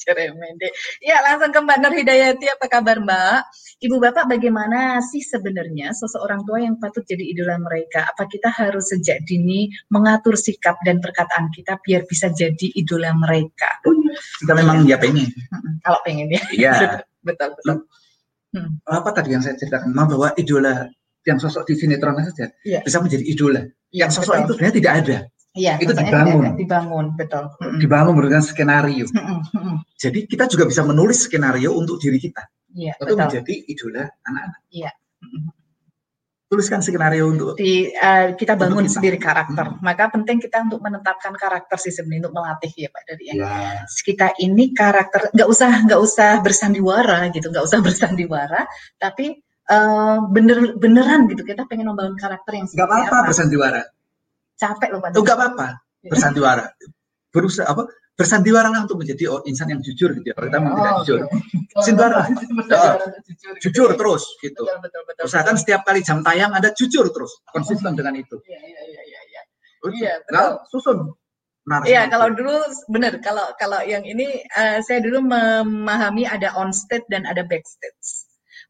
Ceremende. 0.00 0.72
Ya, 1.04 1.20
langsung 1.20 1.52
ke 1.52 1.60
Mbak 1.60 1.76
Nur 1.84 1.92
Hidayati. 1.92 2.46
Apa 2.48 2.66
kabar 2.72 2.96
Mbak? 2.98 3.38
Ibu 3.84 3.96
Bapak 4.00 4.24
bagaimana 4.26 4.96
sih 5.04 5.20
sebenarnya 5.20 5.92
seseorang 5.92 6.40
tua 6.48 6.64
yang 6.64 6.80
patut 6.80 7.04
jadi 7.04 7.20
idola 7.20 7.60
mereka? 7.60 8.08
Apa 8.08 8.24
kita 8.24 8.48
harus 8.48 8.88
sejak 8.88 9.20
dini 9.28 9.68
mengatur 9.92 10.40
sikap 10.40 10.80
dan 10.88 11.04
perkataan 11.04 11.52
kita 11.52 11.76
biar 11.84 12.08
bisa 12.08 12.32
jadi 12.32 12.66
idola 12.72 13.12
mereka? 13.12 13.76
Kita 14.40 14.56
memang 14.56 14.88
ya 14.88 14.96
pengen. 14.96 15.28
Mm-mm, 15.28 15.84
Kalau 15.84 16.00
pengen 16.00 16.32
ya. 16.32 16.40
Iya. 16.50 16.72
betul, 17.26 17.52
betul. 17.60 17.84
Hmm. 18.50 18.82
Apa 18.82 19.12
tadi 19.12 19.36
yang 19.36 19.44
saya 19.44 19.54
ceritakan? 19.54 19.92
Memang 19.92 20.16
bahwa 20.16 20.28
idola 20.34 20.88
yang 21.28 21.36
sosok 21.36 21.68
di 21.68 21.76
sinetron 21.76 22.16
saja 22.24 22.48
Iya. 22.64 22.80
bisa 22.80 22.98
menjadi 23.04 23.24
idola. 23.28 23.60
Iya, 23.92 24.08
Yang 24.08 24.10
sosok 24.16 24.32
betul. 24.32 24.40
itu 24.40 24.52
sebenarnya 24.56 24.76
tidak 24.80 24.94
ada. 25.04 25.16
Iya, 25.50 25.82
itu 25.82 25.90
dibangun. 25.90 26.46
ada, 26.46 26.54
Dibangun, 26.54 27.06
betul. 27.18 27.44
Dibangun 27.82 28.14
berdasarkan 28.14 28.46
skenario. 28.46 29.06
Jadi 29.98 30.24
kita 30.24 30.46
juga 30.46 30.64
bisa 30.64 30.86
menulis 30.86 31.26
skenario 31.26 31.74
untuk 31.74 31.98
diri 31.98 32.16
kita. 32.16 32.46
Iya, 32.70 32.94
Untuk 32.96 33.18
betul. 33.18 33.26
menjadi 33.26 33.54
idola 33.66 34.04
anak-anak. 34.24 34.60
Mm-mm. 35.20 35.42
Tuliskan 36.46 36.82
skenario 36.82 37.30
untuk 37.30 37.54
di 37.54 37.86
eh, 37.86 38.34
kita 38.34 38.58
bangun 38.58 38.82
kita. 38.82 38.94
sendiri 38.98 39.18
karakter. 39.18 39.70
Hmm. 39.70 39.78
Maka 39.82 40.10
penting 40.10 40.42
kita 40.42 40.66
untuk 40.66 40.82
menetapkan 40.82 41.30
karakter 41.34 41.78
sih 41.78 41.94
sebenarnya 41.94 42.26
untuk 42.26 42.34
melatih 42.38 42.72
ya 42.74 42.88
Pak 42.90 43.02
dari 43.06 43.22
ya. 43.26 43.34
ya, 43.38 43.70
Kita 43.86 44.34
ini 44.38 44.74
karakter 44.74 45.30
nggak 45.30 45.46
usah 45.46 45.70
nggak 45.86 46.00
usah 46.02 46.42
bersandiwara 46.42 47.30
gitu, 47.30 47.54
nggak 47.54 47.66
usah 47.70 47.78
bersandiwara, 47.86 48.66
tapi 48.98 49.38
eh, 49.66 50.18
bener 50.30 50.74
beneran 50.74 51.26
gitu 51.26 51.42
kita 51.42 51.70
pengen 51.70 51.86
membangun 51.86 52.18
karakter 52.18 52.50
yang 52.54 52.66
nggak 52.66 52.74
seperti 52.74 52.98
apa-apa 52.98 53.14
apa. 53.14 53.26
bersandiwara. 53.30 53.82
Capek 54.60 54.88
loh 54.92 55.00
Pak. 55.00 55.16
Oh, 55.16 55.24
nggak 55.24 55.38
apa-apa 55.40 55.66
bersandiwara. 56.04 56.64
Berusaha 57.32 57.64
apa? 57.64 57.88
Bersandiwara 58.12 58.68
lah 58.68 58.84
untuk 58.84 59.00
menjadi 59.00 59.32
oh, 59.32 59.40
insan 59.48 59.72
yang 59.72 59.80
jujur 59.80 60.12
gitu 60.12 60.26
ya. 60.28 60.34
Kalau 60.36 60.46
kita 60.52 60.58
memang 60.60 60.76
tidak 60.76 60.92
Oh, 60.92 61.00
jujur. 61.00 61.18
oke. 61.24 61.80
Sandiwara. 61.80 62.20
Bersandiwara, 62.28 63.04
jujur, 63.24 63.52
gitu 63.56 63.60
Jujur 63.64 63.88
ya. 63.88 63.96
terus 63.96 64.22
gitu. 64.44 64.60
Betul 64.60 64.78
betul 64.84 65.02
betul. 65.08 65.22
Usahakan 65.24 65.56
setiap 65.56 65.80
kali 65.88 66.00
jam 66.04 66.20
tayang 66.20 66.52
Anda 66.52 66.68
jujur 66.76 67.08
terus, 67.08 67.32
konsisten 67.48 67.96
dengan 67.96 68.12
itu. 68.20 68.36
Iya 68.44 68.60
iya 68.60 68.82
iya 68.84 69.02
iya. 69.08 69.20
iya. 69.24 69.40
Oh, 69.80 69.88
Iya, 69.88 70.12
Nah, 70.28 70.60
susun. 70.68 71.16
Iya, 71.86 72.10
kalau 72.10 72.32
dulu 72.34 72.56
benar 72.90 73.16
kalau 73.22 73.46
kalau 73.56 73.78
yang 73.86 74.02
ini 74.02 74.42
eh, 74.42 74.78
saya 74.82 74.98
dulu 75.00 75.22
memahami 75.22 76.26
ada 76.26 76.50
on 76.58 76.74
stage 76.74 77.06
dan 77.08 77.22
ada 77.24 77.46
backstage. 77.46 78.19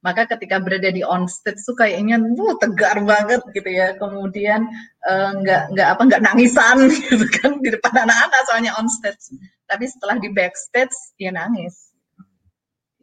Maka 0.00 0.24
ketika 0.24 0.56
berada 0.64 0.88
di 0.88 1.04
on 1.04 1.28
stage 1.28 1.60
tuh 1.60 1.76
kayaknya 1.76 2.16
wuh, 2.16 2.56
tegar 2.56 2.96
banget 3.04 3.44
gitu 3.52 3.68
ya. 3.68 3.92
Kemudian 4.00 4.64
eh, 5.04 5.30
nggak 5.44 5.76
nggak 5.76 5.88
apa 5.92 6.02
nggak 6.08 6.22
nangisan 6.24 6.88
gitu 6.96 7.24
kan 7.40 7.60
di 7.60 7.68
depan 7.68 8.08
anak-anak 8.08 8.40
soalnya 8.48 8.72
on 8.80 8.88
stage. 8.88 9.36
Tapi 9.68 9.84
setelah 9.84 10.16
di 10.16 10.32
backstage 10.32 10.96
dia 11.20 11.28
nangis. 11.30 11.92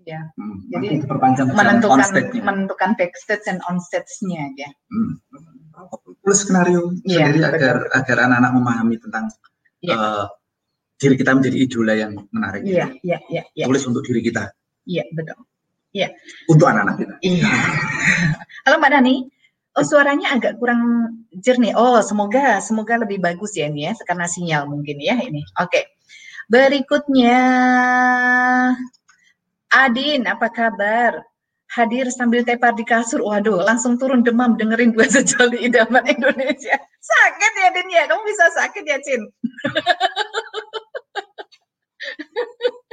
Ya, 0.08 0.24
Hmm, 0.40 0.64
Jadi, 0.72 1.04
menentukan 1.52 2.00
menentukan 2.40 2.96
backstage 2.96 3.44
dan 3.44 3.60
on 3.68 3.76
stage-nya 3.84 4.56
ya. 4.56 4.72
Hmm. 4.88 5.20
Tulis 6.24 6.40
skenario 6.48 6.96
Iya, 7.04 7.28
sendiri 7.28 7.40
betul. 7.44 7.52
agar 7.60 7.76
agar 7.92 8.18
anak-anak 8.32 8.52
memahami 8.56 8.96
tentang 9.04 9.28
Iya. 9.84 10.00
eh, 10.00 10.26
diri 10.96 11.16
kita 11.20 11.36
menjadi 11.36 11.58
idola 11.60 11.94
yang 11.94 12.16
menarik. 12.32 12.64
Iya, 12.64 12.88
iya, 13.04 13.20
iya, 13.28 13.44
iya. 13.52 13.66
Tulis 13.68 13.84
untuk 13.84 14.02
diri 14.08 14.24
kita, 14.24 14.48
Iya, 14.88 15.04
betul. 15.12 15.44
Untuk 16.52 16.68
anak-anak 16.68 16.96
kita. 17.00 17.14
Iya. 17.24 17.52
Halo 18.68 18.76
Mbak 18.82 18.92
Dani. 18.92 19.16
Oh 19.78 19.86
suaranya 19.86 20.34
agak 20.34 20.58
kurang 20.58 20.82
jernih. 21.38 21.78
Oh 21.78 22.02
semoga 22.02 22.58
semoga 22.60 22.98
lebih 22.98 23.22
bagus 23.22 23.54
ya 23.54 23.70
ini 23.70 23.86
ya 23.86 23.94
karena 24.10 24.26
sinyal 24.26 24.66
mungkin 24.66 24.98
ya 24.98 25.16
ini. 25.22 25.46
Oke. 25.62 25.98
Berikutnya 26.50 27.40
Adin 29.68 30.26
apa 30.26 30.48
kabar? 30.50 31.22
Hadir 31.68 32.08
sambil 32.10 32.48
tepar 32.48 32.74
di 32.80 32.88
kasur. 32.88 33.20
Waduh, 33.20 33.60
langsung 33.60 34.00
turun 34.00 34.24
demam 34.24 34.56
dengerin 34.56 34.96
dua 34.96 35.06
sejoli 35.14 35.68
idaman 35.68 36.08
Indonesia. 36.08 36.80
Sakit 37.08 37.54
ya 37.60 37.70
Din 37.76 37.90
ya? 37.92 38.04
Kamu 38.08 38.24
bisa 38.24 38.46
sakit 38.56 38.84
ya 38.88 38.98
Cin? 39.04 39.22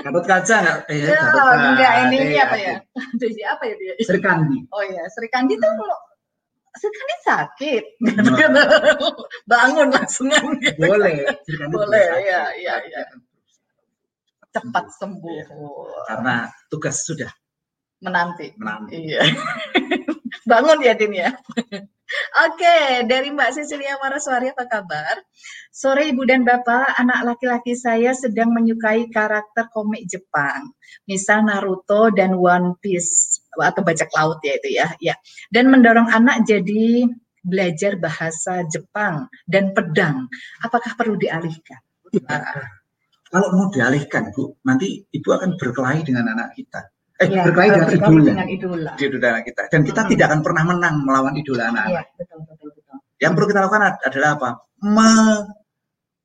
Gatot 0.05 0.25
kaca 0.25 0.57
nggak? 0.61 0.79
Eh, 0.87 0.97
Ya, 1.01 1.17
Gatot 1.17 1.33
kaca. 1.41 1.65
enggak 1.65 1.93
ini 2.05 2.17
Eh, 2.29 2.37
apa 2.37 2.57
ya? 2.57 2.75
Aduh, 2.93 3.31
siapa 3.41 3.63
ya 3.65 3.75
dia? 3.75 3.95
Sri 3.99 4.21
Kandi. 4.21 4.59
Oh 4.69 4.85
iya, 4.85 5.03
Sri 5.09 5.29
Kandi 5.29 5.57
tuh 5.57 5.71
kalau 5.73 5.99
Sri 6.75 6.91
Kandi 6.91 7.15
sakit, 7.25 7.85
Nah. 8.05 8.69
bangun 9.47 9.89
langsung 9.89 10.29
kan. 10.29 10.45
Boleh. 10.77 11.25
Sri 11.43 11.57
Kandi 11.57 11.73
Boleh, 11.73 12.07
iya, 12.21 12.43
iya, 12.55 12.75
iya. 12.85 13.01
cepat 14.51 14.87
sembuh, 14.93 15.51
Karena 16.07 16.47
tugas 16.69 17.03
sudah 17.03 17.31
menanti. 17.99 18.53
menanti. 18.55 18.95
Iya. 19.01 19.23
Bangun 20.45 20.79
ya 20.85 20.95
Din 20.97 21.17
ya. 21.17 21.33
Oke, 22.47 23.09
dari 23.09 23.33
Mbak 23.33 23.51
Cecilia 23.57 23.97
Maraswari 23.97 24.53
apa 24.53 24.69
kabar? 24.69 25.25
Sore 25.73 26.07
Ibu 26.13 26.29
dan 26.29 26.45
Bapak, 26.45 27.01
anak 27.01 27.25
laki-laki 27.25 27.75
saya 27.75 28.13
sedang 28.13 28.53
menyukai 28.53 29.09
karakter 29.09 29.73
komik 29.73 30.05
Jepang. 30.07 30.71
Misal 31.09 31.49
Naruto 31.49 32.13
dan 32.13 32.37
One 32.37 32.77
Piece 32.79 33.41
atau 33.57 33.81
bajak 33.81 34.13
laut 34.13 34.39
ya 34.45 34.53
itu 34.61 34.69
ya. 34.79 34.87
ya. 35.01 35.15
Dan 35.49 35.73
mendorong 35.73 36.13
anak 36.13 36.45
jadi 36.45 37.09
belajar 37.41 37.97
bahasa 37.99 38.63
Jepang 38.69 39.27
dan 39.49 39.73
pedang. 39.73 40.29
Apakah 40.63 40.95
perlu 40.95 41.17
dialihkan? 41.17 41.81
Kalau 43.35 43.49
mau 43.51 43.67
dialihkan, 43.73 44.31
Bu, 44.31 44.55
nanti 44.63 45.03
Ibu 45.11 45.29
akan 45.35 45.59
berkelahi 45.59 46.07
dengan 46.07 46.31
anak 46.31 46.55
kita. 46.55 46.94
Eh, 47.25 47.31
Ya, 47.33 47.43
berkelahi 47.43 47.69
dengan 47.71 47.89
idola. 47.91 48.25
dengan 48.29 48.49
idola. 48.49 48.91
Di 48.95 49.03
idola 49.07 49.27
anak 49.33 49.45
kita. 49.47 49.63
Dan 49.73 49.81
kita 49.83 50.01
Hmm. 50.05 50.11
tidak 50.13 50.27
akan 50.29 50.41
pernah 50.45 50.63
menang 50.65 50.95
melawan 51.03 51.35
idola 51.35 51.63
anak. 51.69 51.85
Iya, 51.89 52.03
betul, 52.15 52.39
betul, 52.45 52.69
betul. 52.75 52.97
Yang 53.19 53.33
perlu 53.33 53.47
kita 53.49 53.61
lakukan 53.63 53.83
ad- 53.85 54.03
adalah 54.05 54.31
apa? 54.37 54.49
Me- 54.85 55.45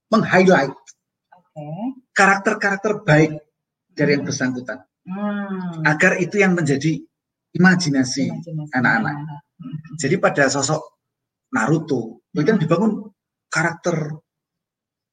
meng-highlight 0.09 0.73
Oke. 1.31 1.65
karakter-karakter 2.11 2.91
baik 3.01 3.31
dari 3.91 4.17
yang 4.17 4.23
bersangkutan. 4.23 4.83
Hmm. 5.05 5.81
Agar 5.83 6.17
itu 6.17 6.37
yang 6.37 6.53
menjadi 6.53 6.99
imajinasi. 7.51 8.29
Imajinasi 8.29 8.69
anak-anak. 8.73 9.15
Hmm. 9.57 9.77
Jadi 9.95 10.15
pada 10.17 10.47
sosok 10.47 10.81
Naruto, 11.49 12.21
itu 12.29 12.45
kan 12.45 12.57
dibangun 12.57 13.09
karakter 13.49 14.21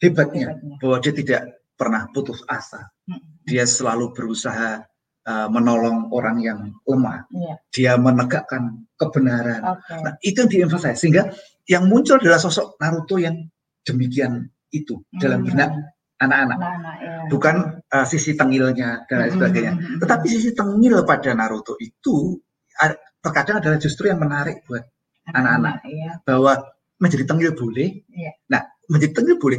hebatnya. 0.02 0.52
Hebatnya. 0.52 0.76
Bahwa 0.76 0.96
dia 1.00 1.12
tidak 1.12 1.40
pernah 1.72 2.08
putus 2.12 2.44
asa. 2.44 2.92
Hmm. 3.08 3.20
Dia 3.46 3.64
selalu 3.64 4.12
berusaha 4.12 4.84
uh, 5.26 5.48
menolong 5.50 6.08
orang 6.10 6.36
yang 6.40 6.58
lemah. 6.86 7.26
Iya, 7.30 7.54
Dia 7.74 7.92
menegakkan 7.98 8.86
kebenaran. 8.96 9.60
oke. 9.76 9.94
Nah, 10.02 10.12
itu 10.22 10.40
yang 10.40 10.50
diemphasize. 10.50 10.96
Sehingga 11.02 11.28
yang 11.66 11.90
muncul 11.90 12.16
adalah 12.16 12.38
sosok 12.38 12.78
Naruto 12.78 13.18
yang 13.18 13.36
demikian 13.82 14.46
itu 14.70 14.98
dalam 15.12 15.42
Hmm. 15.42 15.50
benak 15.52 15.70
anak-anak. 16.16 16.56
Anak-anak, 16.58 16.96
ya. 17.02 17.14
Bukan 17.28 17.56
uh, 17.92 18.06
sisi 18.08 18.32
tengilnya 18.32 19.04
dan 19.04 19.16
lain 19.20 19.30
Hmm, 19.30 19.36
sebagainya. 19.36 19.72
hmm, 19.76 19.82
hmm, 19.84 19.98
Tetapi 20.00 20.26
sisi 20.26 20.50
tengil 20.56 20.96
pada 21.04 21.30
Naruto 21.36 21.76
itu 21.76 22.40
uh, 22.80 22.94
terkadang 23.20 23.60
adalah 23.60 23.76
justru 23.76 24.08
yang 24.08 24.18
menarik 24.18 24.62
buat 24.64 24.82
anak-anak. 25.28 25.82
Iya. 25.84 26.10
bahwa 26.22 26.52
menjadi 26.96 27.28
tengil 27.28 27.52
boleh. 27.52 28.00
Iya. 28.08 28.32
Nah, 28.48 28.62
menjadi 28.88 29.12
tengil 29.20 29.36
boleh, 29.36 29.58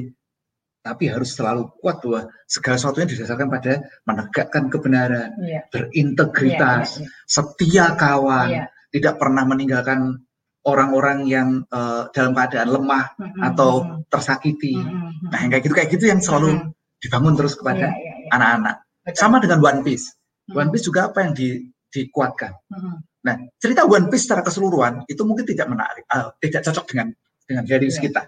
tapi 0.87 1.11
harus 1.11 1.35
selalu 1.35 1.67
kuat 1.77 1.99
bahwa 1.99 2.21
segala 2.47 2.75
sesuatunya 2.79 3.07
didasarkan 3.11 3.47
pada 3.51 3.73
menegakkan 4.03 4.63
kebenaran, 4.71 5.29
Iya. 5.37 5.61
berintegritas, 5.67 6.99
Iya, 6.99 7.03
iya, 7.03 7.25
setia 7.27 7.85
kawan, 7.93 8.47
iya. 8.49 8.63
tidak 8.89 9.19
pernah 9.19 9.43
meninggalkan 9.43 10.23
orang-orang 10.63 11.27
yang 11.27 11.49
eh, 11.67 12.03
dalam 12.11 12.31
keadaan 12.31 12.69
lemah 12.71 13.05
Hmm, 13.15 13.31
hmm, 13.31 13.41
atau 13.43 13.71
hmm, 13.83 13.97
tersakiti. 14.07 14.75
hmm, 14.75 14.87
hmm, 14.87 15.11
hmm. 15.11 15.27
Nah, 15.31 15.39
yang 15.43 15.51
kayak 15.51 15.63
gitu 15.63 15.73
kayak 15.75 15.89
gitu 15.91 16.05
yang 16.07 16.19
selalu 16.19 16.47
Hmm, 16.55 16.67
dibangun 16.99 17.33
terus 17.35 17.53
kepada 17.55 17.87
iya, 17.87 17.95
iya, 17.95 18.13
iya. 18.19 18.29
anak-anak. 18.35 18.75
Betul. 19.03 19.15
Sama 19.15 19.37
dengan 19.39 19.59
One 19.61 19.81
Piece. 19.83 20.05
Hmm, 20.47 20.55
One 20.57 20.69
Piece 20.71 20.85
juga 20.85 21.07
apa 21.07 21.23
yang 21.23 21.31
di- 21.31 21.61
dikuatkan. 21.87 22.51
hmm, 22.67 22.95
Nah, 23.17 23.35
cerita 23.59 23.83
One 23.83 24.07
Piece 24.07 24.23
secara 24.23 24.39
keseluruhan 24.39 25.03
itu 25.03 25.19
mungkin 25.23 25.43
tidak 25.43 25.67
menarik, 25.67 26.03
eh, 26.05 26.27
tidak 26.39 26.61
cocok 26.63 26.85
dengan 26.87 27.07
dengan 27.43 27.63
values 27.63 27.95
Iya. 27.95 28.03
kita. 28.07 28.21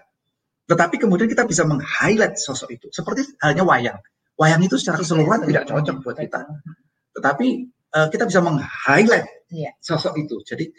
Tetapi 0.70 1.02
kemudian 1.02 1.26
kita 1.26 1.42
bisa 1.50 1.66
meng-highlight 1.66 2.38
sosok 2.38 2.70
itu. 2.78 2.86
Seperti 2.94 3.26
halnya 3.42 3.66
wayang. 3.66 3.98
wayang 4.38 4.62
itu 4.64 4.78
secara 4.80 4.96
keseluruhan 5.02 5.44
tidak 5.44 5.68
cocok 5.68 5.96
buat 6.00 6.16
kita. 6.16 6.40
Tetapi 7.12 7.46
uh, 7.92 8.08
kita 8.08 8.24
bisa 8.24 8.40
meng-highlight 8.40 9.26
Iya. 9.50 9.74
sosok 9.82 10.14
itu. 10.16 10.38
Jadi 10.46 10.70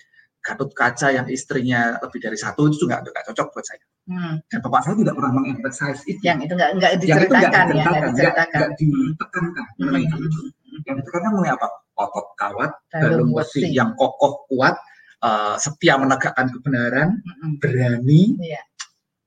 Gatot 0.42 0.74
Kaca 0.74 1.14
yang 1.14 1.30
istrinya 1.30 2.02
lebih 2.02 2.18
dari 2.18 2.34
satu 2.34 2.66
itu 2.66 2.89
juga 2.89 3.06
nggak 3.06 3.30
cocok 3.30 3.48
buat 3.54 3.66
saya. 3.68 3.84
Hmm. 4.10 4.42
Dan 4.50 4.60
bapak 4.66 4.82
saya 4.82 4.98
tidak 4.98 5.14
pernah 5.14 5.32
mengemphasize 5.38 6.02
itu. 6.10 6.18
Yang 6.26 6.50
itu 6.50 6.54
nggak 6.58 6.70
nggak 6.82 6.92
yang 6.98 6.98
itu 6.98 7.06
nggak 7.06 7.22
diceritakan 7.22 7.66
ya, 7.70 7.84
nggak 7.86 8.02
diceritakan, 8.10 8.10
diceritakan. 8.10 8.70
ditekankan 9.14 10.22
itu. 10.26 10.42
Yang 10.82 10.96
ditekankan 11.06 11.32
mengenai 11.38 11.54
apa? 11.54 11.68
Otot 12.02 12.28
kawat, 12.34 12.72
Dalam 12.89 13.30
besi 13.30 13.70
yang 13.70 13.94
kokoh 13.94 14.50
kuat, 14.50 14.74
uh, 15.22 15.54
setia 15.62 16.02
menegakkan 16.02 16.50
kebenaran, 16.50 17.22
Mm-mm. 17.22 17.62
berani, 17.62 18.34
Iya. 18.42 18.62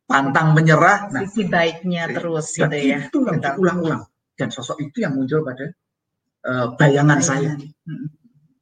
Pantang 0.05 0.53
menyerah. 0.53 1.09
Nah, 1.11 1.23
Sisi 1.25 1.49
baiknya 1.49 2.09
terus 2.13 2.53
dan 2.57 2.71
gitu 2.71 2.77
ya. 2.81 2.99
itu 3.09 3.19
yang 3.25 3.39
diulang-ulang. 3.41 4.03
Dan 4.35 4.49
sosok 4.51 4.83
itu 4.83 5.07
yang 5.07 5.15
muncul 5.15 5.47
pada 5.47 5.67
uh, 6.45 6.67
bayangan 6.75 7.21
saya 7.23 7.55
Mm-mm. 7.55 8.09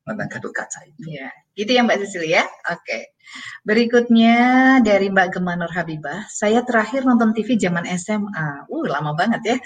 tentang 0.05 0.29
Gatot 0.29 0.53
Kaca 0.53 0.81
itu. 0.85 1.17
Iya, 1.17 1.33
gitu 1.57 1.71
ya 1.71 1.83
Mbak 1.85 1.99
Sisili 2.05 2.35
ya. 2.37 2.45
Oke. 2.71 3.13
Berikutnya 3.65 4.37
dari 4.85 5.09
Mbak 5.09 5.39
Gemma 5.39 5.57
Nur 5.57 5.73
Habibah. 5.73 6.29
Saya 6.29 6.61
terakhir 6.67 7.07
nonton 7.09 7.33
TV 7.33 7.57
zaman 7.57 7.89
SMA. 7.97 8.69
Uh, 8.69 8.85
lama 8.85 9.17
banget 9.17 9.41
ya. 9.41 9.57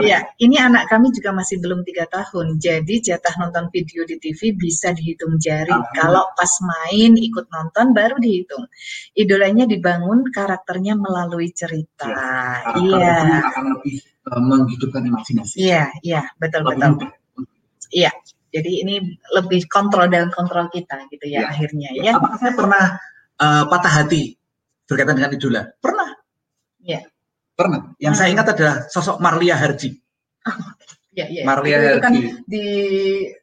Iya, 0.00 0.18
ini 0.42 0.58
anak 0.58 0.90
kami 0.90 1.14
juga 1.14 1.30
masih 1.30 1.62
belum 1.62 1.86
tiga 1.86 2.10
tahun. 2.10 2.58
Jadi 2.58 3.04
jatah 3.04 3.34
nonton 3.38 3.70
video 3.70 4.02
di 4.02 4.18
TV 4.18 4.56
bisa 4.56 4.90
dihitung 4.90 5.38
jari. 5.38 5.70
Ah. 5.70 5.86
Kalau 5.94 6.24
pas 6.34 6.50
main 6.64 7.14
ikut 7.14 7.46
nonton 7.52 7.94
baru 7.94 8.18
dihitung. 8.18 8.66
Idolanya 9.14 9.68
dibangun 9.70 10.26
karakternya 10.34 10.98
melalui 10.98 11.54
cerita. 11.54 12.10
Iya, 12.74 13.14
itu 13.30 13.46
akan 13.46 13.64
lebih 13.78 13.96
uh, 14.26 14.42
menghidupkan 14.42 15.02
imajinasi. 15.06 15.54
iya, 15.60 15.92
iya, 16.02 16.26
betul 16.40 16.66
betul. 16.66 16.98
Iya. 17.94 18.10
Jadi 18.54 18.70
ini 18.86 18.94
lebih 19.34 19.66
kontrol 19.66 20.06
dan 20.06 20.30
kontrol 20.30 20.70
kita 20.70 21.10
gitu 21.10 21.26
ya 21.26 21.42
Iya. 21.42 21.46
akhirnya 21.50 21.88
ya. 21.90 22.12
Apakah 22.14 22.38
saya 22.38 22.54
pernah 22.54 22.84
uh, 23.36 23.64
patah 23.66 23.92
hati 23.98 24.38
berkaitan 24.86 25.18
dengan 25.18 25.34
idola? 25.34 25.62
Pernah. 25.82 26.08
Iya. 26.78 27.00
Pernah. 27.54 27.98
Yang 27.98 28.14
saya 28.14 28.28
Hmm. 28.30 28.34
ingat 28.38 28.46
adalah 28.54 28.76
sosok 28.86 29.16
Marlia 29.18 29.56
Harji. 29.58 29.90
Iya, 31.14 31.26
iya. 31.30 31.42
Marlia 31.46 31.78
itu, 31.78 31.86
itu 31.86 32.00
kan 32.02 32.10
Harji. 32.10 32.30
di 32.44 32.64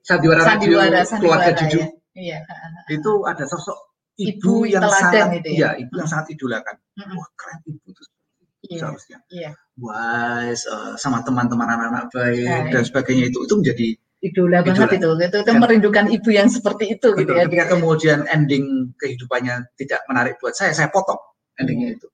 Sandiwara, 0.03 0.43
sandiwara, 0.43 0.91
Radio 0.91 1.19
keluarga 1.23 1.51
Juju. 1.55 1.79
ya. 1.79 1.87
Iya. 2.11 2.37
Itu 2.89 3.11
ada 3.23 3.43
sosok 3.47 3.77
Ibu 4.13 4.27
ibu, 4.27 4.53
yang 4.67 4.83
sangat 4.91 5.39
itu 5.39 5.55
ya. 5.55 5.55
iya, 5.55 5.69
ibu 5.79 5.93
yang 5.95 6.03
sangat 6.03 6.35
idolakan. 6.35 6.75
Mm-mm. 6.93 7.15
Wah, 7.15 7.27
keren 7.33 7.59
ibu 7.63 7.87
itu 7.87 8.03
Iya. 8.67 8.75
seharusnya. 8.75 9.17
Iya. 9.27 9.49
Wise, 9.75 10.67
uh, 10.67 10.93
sama 10.95 11.23
teman-teman 11.23 11.63
anak-anak 11.65 12.11
baik 12.11 12.43
Baik. 12.43 12.71
dan 12.71 12.83
sebagainya 12.83 13.25
itu 13.27 13.39
itu 13.39 13.53
menjadi 13.55 13.87
Idola 14.21 14.61
banget 14.61 15.01
itu. 15.01 15.09
Itu, 15.09 15.09
itu 15.17 15.39
Dan- 15.41 15.57
merindukan 15.57 16.05
ibu 16.07 16.29
yang 16.29 16.45
seperti 16.45 16.93
itu 16.93 17.09
gitu 17.17 17.25
Gitu, 17.25 17.31
ya. 17.33 17.49
ketika 17.49 17.65
kemudian 17.73 18.19
ending 18.29 18.93
kehidupannya 18.95 19.65
tidak 19.75 20.05
menarik 20.05 20.37
buat 20.37 20.53
saya, 20.53 20.71
saya 20.71 20.93
potong 20.93 21.17
endingnya 21.57 21.97
itu. 21.97 22.07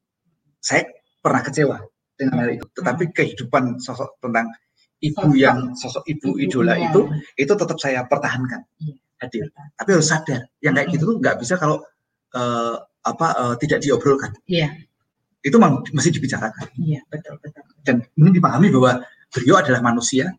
Saya 0.63 0.87
pernah 1.19 1.43
kecewa 1.43 1.77
dengan 2.15 2.39
hal 2.41 2.49
itu. 2.55 2.65
Tetapi 2.71 3.11
kehidupan 3.11 3.77
sosok 3.77 4.23
tentang 4.23 4.47
ibu 4.97 5.19
Sosok 5.19 5.35
yang 5.35 5.57
sosok 5.75 6.03
ibu 6.07 6.39
idola 6.39 6.73
Ibunya. 6.73 6.87
itu, 6.89 7.01
itu 7.37 7.53
tetap 7.53 7.77
saya 7.77 7.99
pertahankan 8.07 8.63
Iya. 8.79 8.95
hadir. 9.19 9.45
Tapi 9.75 9.89
harus 9.91 10.07
sadar, 10.07 10.41
yang 10.63 10.73
kayak 10.73 10.87
gitu 10.89 11.03
tuh 11.05 11.17
nggak 11.19 11.37
bisa 11.37 11.59
kalau 11.59 11.83
eh, 12.33 12.75
apa 13.03 13.27
eh, 13.35 13.55
tidak 13.59 13.79
diobrolkan. 13.79 14.31
Iya, 14.47 14.67
Itu 15.39 15.59
mesti 15.59 16.09
dibicarakan. 16.11 16.75
iya, 16.75 16.99
betul, 17.07 17.39
betul. 17.39 17.63
Dan 17.83 18.03
ini 18.15 18.35
dipahami 18.35 18.67
bahwa 18.67 18.99
beliau 19.31 19.55
adalah 19.59 19.79
manusia 19.79 20.35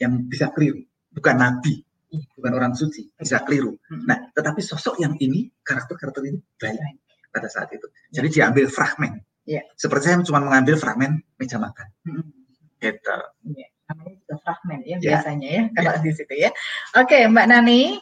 yang 0.00 0.24
bisa 0.24 0.48
keliru, 0.56 0.80
bukan 1.18 1.36
nabi, 1.36 1.82
Iya. 2.08 2.24
bukan 2.40 2.52
orang 2.56 2.72
suci, 2.72 3.12
bisa 3.20 3.44
keliru. 3.44 3.76
Mm-mm. 3.76 4.08
Nah, 4.08 4.32
tetapi 4.32 4.64
sosok 4.64 4.96
yang 4.96 5.12
ini, 5.20 5.52
karakter-karakter 5.60 6.24
ini 6.24 6.40
baik 6.56 6.80
pada 7.28 7.52
saat 7.52 7.68
itu. 7.76 7.84
Jadi 8.08 8.40
diambil 8.40 8.64
fragmen. 8.72 9.20
Iya. 9.44 9.68
Seperti 9.76 10.08
saya 10.08 10.24
cuma 10.24 10.40
mengambil 10.40 10.80
fragmen 10.80 11.20
meja 11.36 11.60
makan. 11.60 11.88
Mm-mm. 12.08 12.24
Gitu. 12.80 13.16
Iya, 13.52 13.66
namanya 13.92 14.12
juga 14.24 14.34
fragmen 14.40 14.80
ya 14.88 14.96
Ya. 14.96 15.20
biasanya 15.20 15.48
ya 15.52 15.62
kalau 15.76 15.92
di 16.00 16.10
situ 16.16 16.34
ya. 16.38 16.50
Oke, 16.96 17.28
Mbak 17.28 17.46
Nani, 17.52 18.00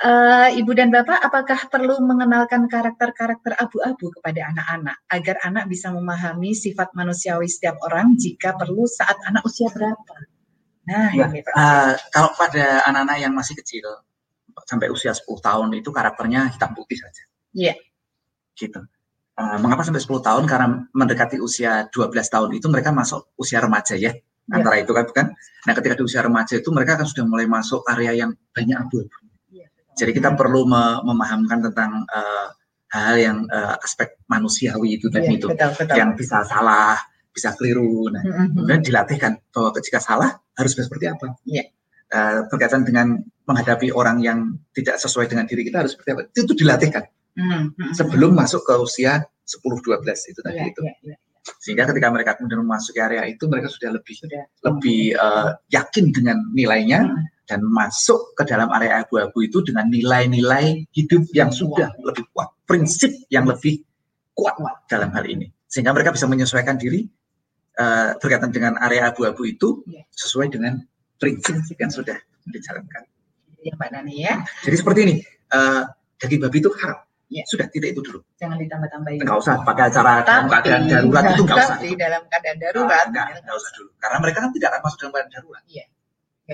eh, 0.00 0.48
Ibu 0.64 0.72
dan 0.72 0.88
Bapak, 0.88 1.20
apakah 1.20 1.60
perlu 1.68 2.00
mengenalkan 2.00 2.64
karakter-karakter 2.64 3.60
abu-abu 3.60 4.08
kepada 4.08 4.56
anak-anak 4.56 4.96
agar 5.12 5.36
anak 5.44 5.68
bisa 5.68 5.92
memahami 5.92 6.56
sifat 6.56 6.96
manusiawi 6.96 7.44
setiap 7.44 7.76
orang 7.84 8.16
jika 8.16 8.56
perlu 8.56 8.88
saat 8.88 9.20
anak 9.28 9.44
usia 9.44 9.68
berapa? 9.68 10.16
Nah, 10.84 11.08
Ya, 11.12 11.26
ini 11.28 11.40
Pak. 11.40 11.52
eh, 11.52 11.92
kalau 12.12 12.30
pada 12.34 12.84
anak-anak 12.84 13.16
yang 13.18 13.32
masih 13.32 13.56
kecil, 13.56 13.84
sampai 14.64 14.88
usia 14.88 15.10
10 15.10 15.40
tahun 15.40 15.72
itu 15.74 15.88
karakternya 15.88 16.48
hitam 16.48 16.72
putih 16.72 16.96
saja. 16.96 17.24
Iya. 17.52 17.74
Gitu. 18.54 18.80
Eh, 19.34 19.58
mengapa 19.58 19.82
sampai 19.82 19.98
10 19.98 20.20
tahun? 20.20 20.44
Karena 20.44 20.84
mendekati 20.92 21.40
usia 21.40 21.88
12 21.90 22.28
tahun 22.28 22.54
itu 22.54 22.68
mereka 22.68 22.92
masuk 22.92 23.32
usia 23.34 23.58
remaja 23.58 23.96
ya. 23.96 24.12
Antara 24.44 24.76
itu 24.76 24.92
kan 24.92 25.08
bukan. 25.08 25.26
Nah, 25.64 25.72
ketika 25.72 25.96
di 25.96 26.04
usia 26.04 26.20
remaja 26.20 26.60
itu 26.60 26.68
mereka 26.68 27.00
kan 27.00 27.08
sudah 27.08 27.24
mulai 27.24 27.48
masuk 27.48 27.80
area 27.88 28.12
yang 28.12 28.30
banyak 28.52 28.76
abu-abu. 28.76 29.08
Iya, 29.48 29.72
betul. 29.72 29.94
Jadi 29.96 30.10
kita 30.12 30.36
perlu 30.36 30.68
me- 30.68 31.00
memahamkan 31.02 31.64
tentang 31.64 32.04
eh, 32.04 32.46
hal 32.92 33.16
yang 33.16 33.38
eh, 33.48 33.74
aspek 33.80 34.20
manusiawi 34.28 35.00
itu 35.00 35.08
tadi 35.08 35.32
Iya, 35.32 35.38
itu, 35.40 35.46
betul, 35.48 35.70
betul. 35.74 35.96
yang 35.96 36.10
bisa 36.12 36.44
salah, 36.44 37.00
bisa 37.34 37.50
keliru. 37.58 38.06
Nah, 38.14 38.22
Mm-mm. 38.22 38.54
kemudian 38.54 38.80
dilatihkan 38.80 39.32
bahwa 39.50 39.74
jika 39.82 39.98
salah 39.98 40.38
harus 40.54 40.72
seperti 40.78 41.10
apa. 41.10 41.34
Iya. 41.44 41.66
Eh, 42.14 42.38
berkaitan 42.46 42.86
dengan 42.86 43.18
menghadapi 43.44 43.90
orang 43.90 44.22
yang 44.22 44.54
tidak 44.70 45.02
sesuai 45.02 45.26
dengan 45.26 45.44
diri 45.50 45.66
kita 45.66 45.82
harus 45.82 45.98
seperti 45.98 46.10
apa. 46.14 46.20
Itu, 46.30 46.46
itu 46.46 46.54
dilatihkan 46.62 47.04
Mm-mm. 47.34 47.90
sebelum 47.92 48.38
masuk 48.38 48.62
ke 48.62 48.74
usia 48.78 49.26
10-12 49.44 50.30
itu 50.30 50.40
tadi 50.40 50.56
Iya, 50.62 50.70
itu. 50.70 50.80
iya, 50.86 50.94
iya. 51.02 51.16
Sehingga 51.60 51.84
ketika 51.92 52.08
mereka 52.08 52.40
kemudian 52.40 52.64
memasuki 52.64 52.96
area 53.04 53.28
itu 53.28 53.44
mereka 53.50 53.68
sudah 53.68 53.92
lebih 53.92 54.14
Sudah. 54.16 54.44
lebih 54.64 55.00
eh, 55.12 55.50
yakin 55.74 56.14
dengan 56.14 56.38
nilainya 56.54 57.04
Mm. 57.04 57.20
dan 57.44 57.60
masuk 57.68 58.32
ke 58.32 58.48
dalam 58.48 58.72
area 58.72 59.04
abu-abu 59.04 59.44
itu 59.44 59.60
dengan 59.60 59.84
nilai-nilai 59.92 60.88
hidup 60.96 61.28
yang 61.36 61.52
sudah 61.52 61.92
lebih 62.00 62.24
kuat, 62.32 62.48
prinsip 62.64 63.12
yang 63.28 63.44
lebih 63.44 63.84
kuat 64.32 64.56
dalam 64.88 65.12
hal 65.12 65.28
ini, 65.28 65.52
sehingga 65.68 65.92
mereka 65.92 66.16
bisa 66.16 66.24
menyesuaikan 66.24 66.80
diri 66.80 67.04
eh, 67.74 68.10
berkaitan 68.16 68.50
dengan 68.50 68.78
area 68.78 69.10
abu-abu 69.10 69.42
itu 69.44 69.82
Iya. 69.84 70.06
sesuai 70.10 70.46
dengan 70.48 70.78
prinsip 71.16 71.54
yang 71.74 71.90
sudah 71.90 72.14
dijalankan. 72.46 73.02
Ya, 73.60 73.72
Mbak 73.74 73.88
Nani 73.90 74.14
ya. 74.20 74.34
Jadi 74.62 74.76
seperti 74.76 75.00
ini, 75.02 75.14
eh, 75.50 75.82
daging 76.16 76.40
babi 76.40 76.58
itu 76.58 76.70
haram, 76.78 77.00
Iya. 77.26 77.42
sudah 77.48 77.66
tidak 77.66 77.96
itu 77.96 78.00
dulu, 78.00 78.20
Jangan 78.36 78.60
ditambah-tambahin. 78.60 79.18
nggak 79.24 79.38
usah 79.38 79.54
pakai 79.62 79.84
acara 79.88 80.12
dalam 80.20 80.46
keadaan 80.46 80.82
darurat 80.84 81.24
itu 81.26 81.42
nggak 81.42 81.58
usah, 81.58 81.76
Tapi 81.76 81.90
dalam 81.96 82.22
keadaan 82.28 82.56
darurat, 82.60 83.04
nggak, 83.08 83.26
nggak 83.42 83.56
usah 83.56 83.70
dulu, 83.74 83.90
karena 83.96 84.16
mereka 84.20 84.38
kan 84.38 84.50
tidak 84.52 84.68
akan 84.70 84.80
masuk 84.84 84.98
dalam 85.00 85.12
keadaan 85.12 85.32
darurat. 85.32 85.62
nggak 85.64 85.86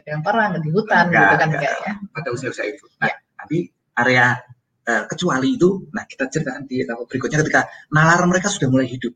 ada 0.00 0.08
yang 0.08 0.22
perang 0.22 0.50
di 0.54 0.70
hutan 0.70 1.04
Nggak, 1.04 1.18
gitu 1.20 1.34
kan 1.34 1.48
nggak. 1.50 1.60
enggak 1.60 1.74
ya. 1.82 1.92
pada 2.14 2.28
usia-usia 2.30 2.64
itu. 2.64 2.84
Nah, 3.02 3.08
Ya. 3.10 3.16
nanti 3.36 3.58
area 3.98 4.26
eh, 4.80 5.04
kecuali 5.06 5.54
itu, 5.54 5.86
nah 5.92 6.02
kita 6.02 6.24
ceritakan 6.26 6.64
di 6.64 6.82
tahap 6.82 7.04
berikutnya 7.06 7.38
ketika 7.42 7.60
nalar 7.90 8.22
mereka 8.24 8.48
sudah 8.48 8.66
mulai 8.66 8.86
hidup. 8.86 9.12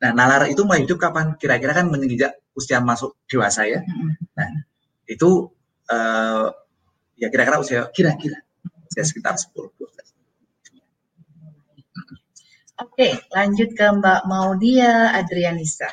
Nah, 0.00 0.10
nalar 0.16 0.48
itu 0.48 0.64
mulai 0.64 0.88
hidup 0.88 0.96
kapan? 0.96 1.36
Kira-kira 1.36 1.76
kan 1.76 1.92
menginjak 1.92 2.40
usia 2.56 2.80
masuk 2.80 3.20
dewasa 3.28 3.68
ya. 3.68 3.84
Mm-mm. 3.84 4.64
Itu 5.04 5.52
eh, 5.92 6.48
ya 7.20 7.28
kira-kira 7.28 7.60
usia 7.60 7.92
kira-kira 7.92 8.40
usia 8.88 9.04
sekitar 9.04 9.36
10 9.36 9.52
12. 9.76 10.10
Oke, 12.80 13.12
lanjut 13.28 13.76
ke 13.76 13.86
Mbak 13.92 14.24
Maudia 14.24 15.12
Adrianisa. 15.12 15.92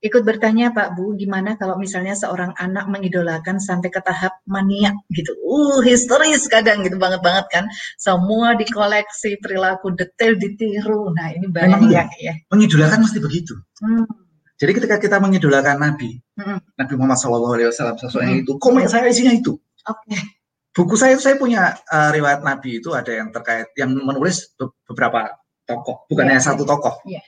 Ikut 0.00 0.24
bertanya 0.24 0.72
Pak 0.72 0.96
Bu, 0.96 1.12
gimana 1.12 1.60
kalau 1.60 1.76
misalnya 1.76 2.16
seorang 2.16 2.56
anak 2.56 2.88
mengidolakan 2.88 3.60
sampai 3.60 3.92
ke 3.92 4.00
tahap 4.00 4.40
mania 4.48 4.96
gitu. 5.12 5.36
Uh, 5.44 5.84
historis 5.84 6.48
kadang 6.48 6.80
gitu 6.80 6.96
banget 6.96 7.20
banget 7.20 7.44
kan. 7.52 7.64
Semua 8.00 8.56
dikoleksi, 8.56 9.36
perilaku 9.44 9.92
detail 9.92 10.40
ditiru. 10.40 11.12
Nah, 11.12 11.36
ini 11.36 11.52
Memang 11.52 11.84
banyak 11.84 12.06
ya. 12.16 12.32
Mengidolakan 12.48 13.04
mesti 13.04 13.20
begitu. 13.20 13.52
Hmm. 13.84 14.08
Jadi 14.56 14.72
ketika 14.76 14.96
kita 14.96 15.16
mengidolakan 15.20 15.76
Nabi, 15.80 16.20
Mm-mm. 16.36 16.60
Nabi 16.76 16.92
Muhammad 16.96 17.16
SAW 17.16 17.96
sosoknya 17.96 18.36
Mm. 18.36 18.42
itu, 18.44 18.52
komen 18.60 18.84
saya 18.88 19.08
isinya 19.08 19.32
itu. 19.32 19.56
Oke. 19.88 20.16
buku 20.70 20.94
saya 20.94 21.16
itu 21.18 21.24
saya 21.24 21.34
punya 21.34 21.74
eh, 21.82 22.10
riwayat 22.14 22.44
Nabi 22.46 22.78
itu 22.78 22.92
ada 22.94 23.10
yang 23.10 23.32
terkait 23.34 23.72
yang 23.74 23.90
menulis 23.90 24.52
be- 24.54 24.70
beberapa 24.86 25.32
tokoh, 25.66 26.04
bukan 26.06 26.24
Iya, 26.24 26.30
hanya 26.36 26.42
satu 26.44 26.62
tokoh. 26.62 27.00
Iya. 27.04 27.20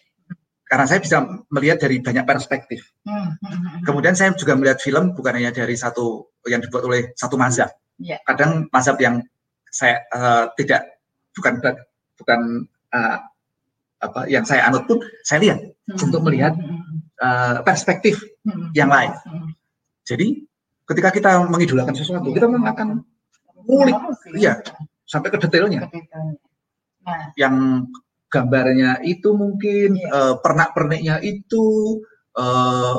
Karena 0.73 0.89
saya 0.89 1.05
bisa 1.05 1.21
melihat 1.53 1.85
dari 1.85 2.01
banyak 2.01 2.25
perspektif. 2.25 2.81
Hmm, 3.05 3.37
hmm, 3.37 3.45
hmm. 3.45 3.79
Kemudian 3.85 4.17
saya 4.17 4.33
juga 4.33 4.57
melihat 4.57 4.81
film 4.81 5.13
bukan 5.13 5.37
hanya 5.37 5.53
dari 5.53 5.77
satu 5.77 6.33
yang 6.49 6.65
dibuat 6.65 6.89
oleh 6.89 7.13
satu 7.13 7.37
mazhab. 7.37 7.69
Iya. 8.01 8.17
Kadang 8.25 8.73
mazhab 8.73 8.97
yang 8.97 9.21
saya 9.69 10.01
eh, 10.09 10.45
tidak 10.57 10.97
bukan 11.37 11.61
bukan 12.17 12.41
eh, 12.89 13.19
apa 14.01 14.21
yang 14.33 14.49
saya 14.49 14.65
anut 14.65 14.89
pun 14.89 14.97
saya 15.29 15.45
lihat 15.45 15.61
Hmm, 15.83 16.09
untuk 16.09 16.25
melihat 16.25 16.57
eh, 17.21 17.57
perspektif 17.69 18.17
Hmm. 18.49 18.73
yang 18.73 18.89
lain. 18.89 19.13
Hmm. 19.29 19.53
Jadi 20.09 20.41
ketika 20.89 21.13
kita 21.13 21.31
mengidolakan 21.53 21.93
sesuatu, 21.93 22.33
kita 22.33 22.49
memang 22.49 22.73
akan 22.73 22.89
Harus 23.63 24.19
sih. 24.25 24.41
iya, 24.43 24.57
sampai 25.07 25.29
ke 25.31 25.39
detailnya. 25.39 25.85
Kepikirannya. 25.87 26.35
Nah, 27.07 27.31
Yang 27.39 27.55
gambarnya 28.33 29.05
itu 29.05 29.37
mungkin 29.37 29.95
Iya. 29.95 30.09
eh, 30.09 30.35
pernak-perniknya 30.41 31.17
itu 31.21 32.01
eh, 32.33 32.97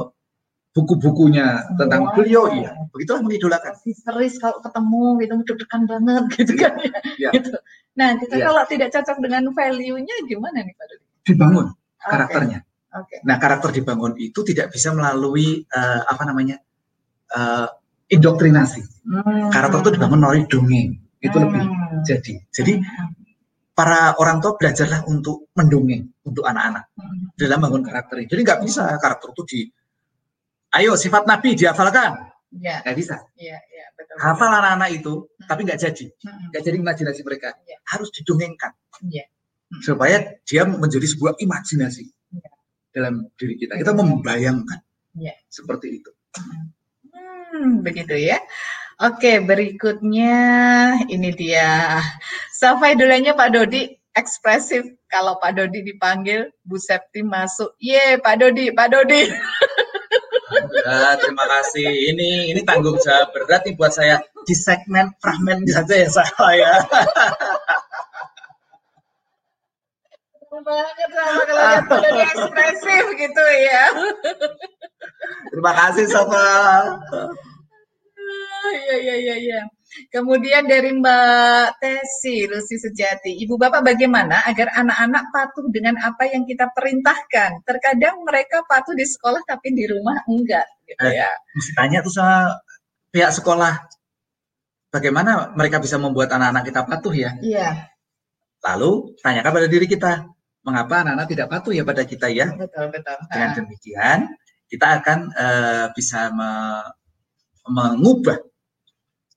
buku-bukunya 0.74 1.70
tentang 1.78 2.10
Semua. 2.10 2.16
beliau, 2.18 2.44
iya. 2.50 2.72
Begitulah 2.90 3.22
mengidolakan. 3.22 3.74
histeris 3.86 4.38
kalau 4.38 4.58
ketemu 4.58 5.06
gitu 5.22 5.34
deg-degan 5.46 5.82
banget 5.86 6.24
gitu 6.34 6.54
kan 6.58 6.74
ya. 6.78 6.92
Iya. 7.18 7.30
Gitu. 7.34 7.50
Nah, 7.94 8.10
kita 8.18 8.34
Iya. 8.38 8.46
kalau 8.50 8.64
tidak 8.66 8.90
cocok 8.90 9.18
dengan 9.22 9.44
value-nya 9.54 10.16
gimana 10.26 10.58
nih 10.62 10.74
Pak 10.74 10.86
Dodi? 10.90 11.06
Dibangun 11.24 11.66
Oke, 11.70 12.10
karakternya. 12.10 12.60
Oke. 12.94 13.16
Nah, 13.22 13.36
karakter 13.38 13.70
dibangun 13.70 14.14
itu 14.18 14.40
tidak 14.42 14.70
bisa 14.70 14.94
melalui 14.94 15.62
eh, 15.62 16.02
apa 16.06 16.24
namanya 16.26 16.58
eh, 17.30 17.68
indoktrinasi. 18.10 18.82
Hmm. 19.06 19.50
Karakter 19.50 19.78
itu 19.82 19.92
dibangun 19.94 20.20
melalui 20.22 20.46
dongeng. 20.46 20.98
Itu 21.18 21.38
lebih 21.38 21.62
Hmm. 21.66 22.02
jadi. 22.02 22.34
Jadi 22.50 22.74
para 23.74 24.14
orang 24.22 24.38
tua 24.38 24.54
belajarlah 24.54 25.06
untuk 25.10 25.50
mendongeng 25.58 26.06
untuk 26.24 26.46
anak-anak 26.46 26.94
Hmm. 26.94 27.34
dalam 27.34 27.58
bangun 27.60 27.82
karakter. 27.82 28.22
Jadi 28.26 28.42
nggak 28.46 28.62
bisa 28.62 28.86
karakter 28.98 29.34
itu 29.34 29.44
di 29.50 29.60
Ayo 30.74 30.98
sifat 30.98 31.30
Nabi 31.30 31.54
dihafalkan, 31.54 32.34
Iya, 32.50 32.82
nggak 32.82 32.98
bisa. 32.98 33.22
iya, 33.38 33.62
iya, 33.62 33.86
betul. 33.94 34.18
Hafal 34.18 34.50
anak-anak 34.50 34.90
itu, 34.90 35.14
tapi 35.46 35.62
nggak 35.66 35.78
jadi, 35.78 36.06
Hmm. 36.26 36.50
nggak 36.50 36.62
jadi 36.66 36.78
imajinasi 36.82 37.22
mereka. 37.22 37.54
Iya. 37.62 37.78
Harus 37.86 38.10
didongengkan 38.10 38.74
Iya. 39.06 39.26
Hmm. 39.70 39.82
supaya 39.86 40.18
dia 40.42 40.66
menjadi 40.66 41.06
sebuah 41.06 41.38
imajinasi 41.38 42.10
Iya. 42.10 42.50
dalam 42.90 43.30
diri 43.38 43.54
kita. 43.58 43.78
Kita 43.78 43.94
membayangkan 43.94 44.82
Iya. 45.14 45.34
seperti 45.46 46.02
itu. 46.02 46.10
Hmm, 47.54 47.86
begitu 47.86 48.18
ya. 48.18 48.42
Oke, 49.02 49.42
berikutnya 49.42 50.38
ini 51.10 51.34
dia. 51.34 51.98
Sapa 52.54 52.94
idolanya 52.94 53.34
Pak 53.34 53.50
Dodi 53.50 53.90
ekspresif 54.14 54.86
kalau 55.10 55.42
Pak 55.42 55.58
Dodi 55.58 55.82
dipanggil 55.82 56.54
Bu 56.62 56.78
Septi 56.78 57.26
masuk. 57.26 57.74
Ye, 57.82 58.22
Pak 58.22 58.38
Dodi, 58.38 58.70
Pak 58.70 58.88
Dodi. 58.94 59.34
Ya, 60.54 61.18
terima 61.18 61.50
kasih. 61.50 61.90
Ini 62.14 62.54
ini 62.54 62.62
tanggung 62.62 63.02
jawab 63.02 63.34
berat 63.34 63.66
nih 63.66 63.74
buat 63.74 63.90
saya 63.90 64.22
di 64.46 64.54
segmen 64.54 65.10
fragmen 65.18 65.66
saja 65.66 66.06
ya 66.06 66.10
saya. 66.14 66.74
banget 70.64 71.10
sama 71.12 71.42
kalau 71.44 71.60
lihat 71.60 71.84
Pak 71.90 71.98
Dodi 71.98 72.22
ekspresif 72.24 73.04
gitu 73.18 73.44
ya. 73.68 73.84
Terima 75.50 75.72
kasih 75.74 76.06
Sofa. 76.08 76.46
Ah, 78.34 78.72
Iya, 78.74 78.96
iya, 79.00 79.16
iya, 79.20 79.36
iya. 79.38 79.62
Kemudian 80.10 80.66
dari 80.66 80.90
Mbak 80.90 81.78
Tesi, 81.78 82.50
Lucy 82.50 82.82
Sejati. 82.82 83.38
Ibu 83.46 83.62
Bapak 83.62 83.86
bagaimana 83.86 84.42
agar 84.50 84.74
anak-anak 84.74 85.30
patuh 85.30 85.70
dengan 85.70 86.02
apa 86.02 86.26
yang 86.26 86.50
kita 86.50 86.74
perintahkan? 86.74 87.62
Terkadang 87.62 88.26
mereka 88.26 88.66
patuh 88.66 88.98
di 88.98 89.06
sekolah 89.06 89.46
tapi 89.46 89.70
di 89.72 89.86
rumah 89.86 90.18
enggak. 90.26 90.66
Gitu 90.90 90.98
Eh. 91.06 91.22
ya. 91.22 91.30
Mesti 91.54 91.72
tanya 91.78 92.00
tuh 92.02 92.10
sama 92.10 92.58
pihak 93.14 93.30
sekolah. 93.38 93.74
Bagaimana 94.90 95.54
mereka 95.54 95.78
bisa 95.78 95.98
membuat 95.98 96.30
anak-anak 96.34 96.64
kita 96.70 96.82
patuh 96.86 97.14
ya? 97.14 97.32
Iya, 97.42 97.90
Lalu 98.64 99.20
tanyakan 99.20 99.52
pada 99.52 99.68
diri 99.68 99.86
kita, 99.86 100.24
mengapa 100.64 101.04
anak-anak 101.04 101.28
tidak 101.28 101.48
patuh 101.52 101.74
ya 101.76 101.84
pada 101.84 102.02
kita 102.08 102.32
ya? 102.32 102.48
betul, 102.56 102.88
betul. 102.90 103.18
Dengan 103.28 103.50
Ah, 103.52 103.56
demikian, 103.60 104.20
kita 104.72 104.88
akan 105.04 105.20
eh, 105.36 105.86
bisa 105.94 106.32
me- 106.32 107.03
mengubah 107.68 108.40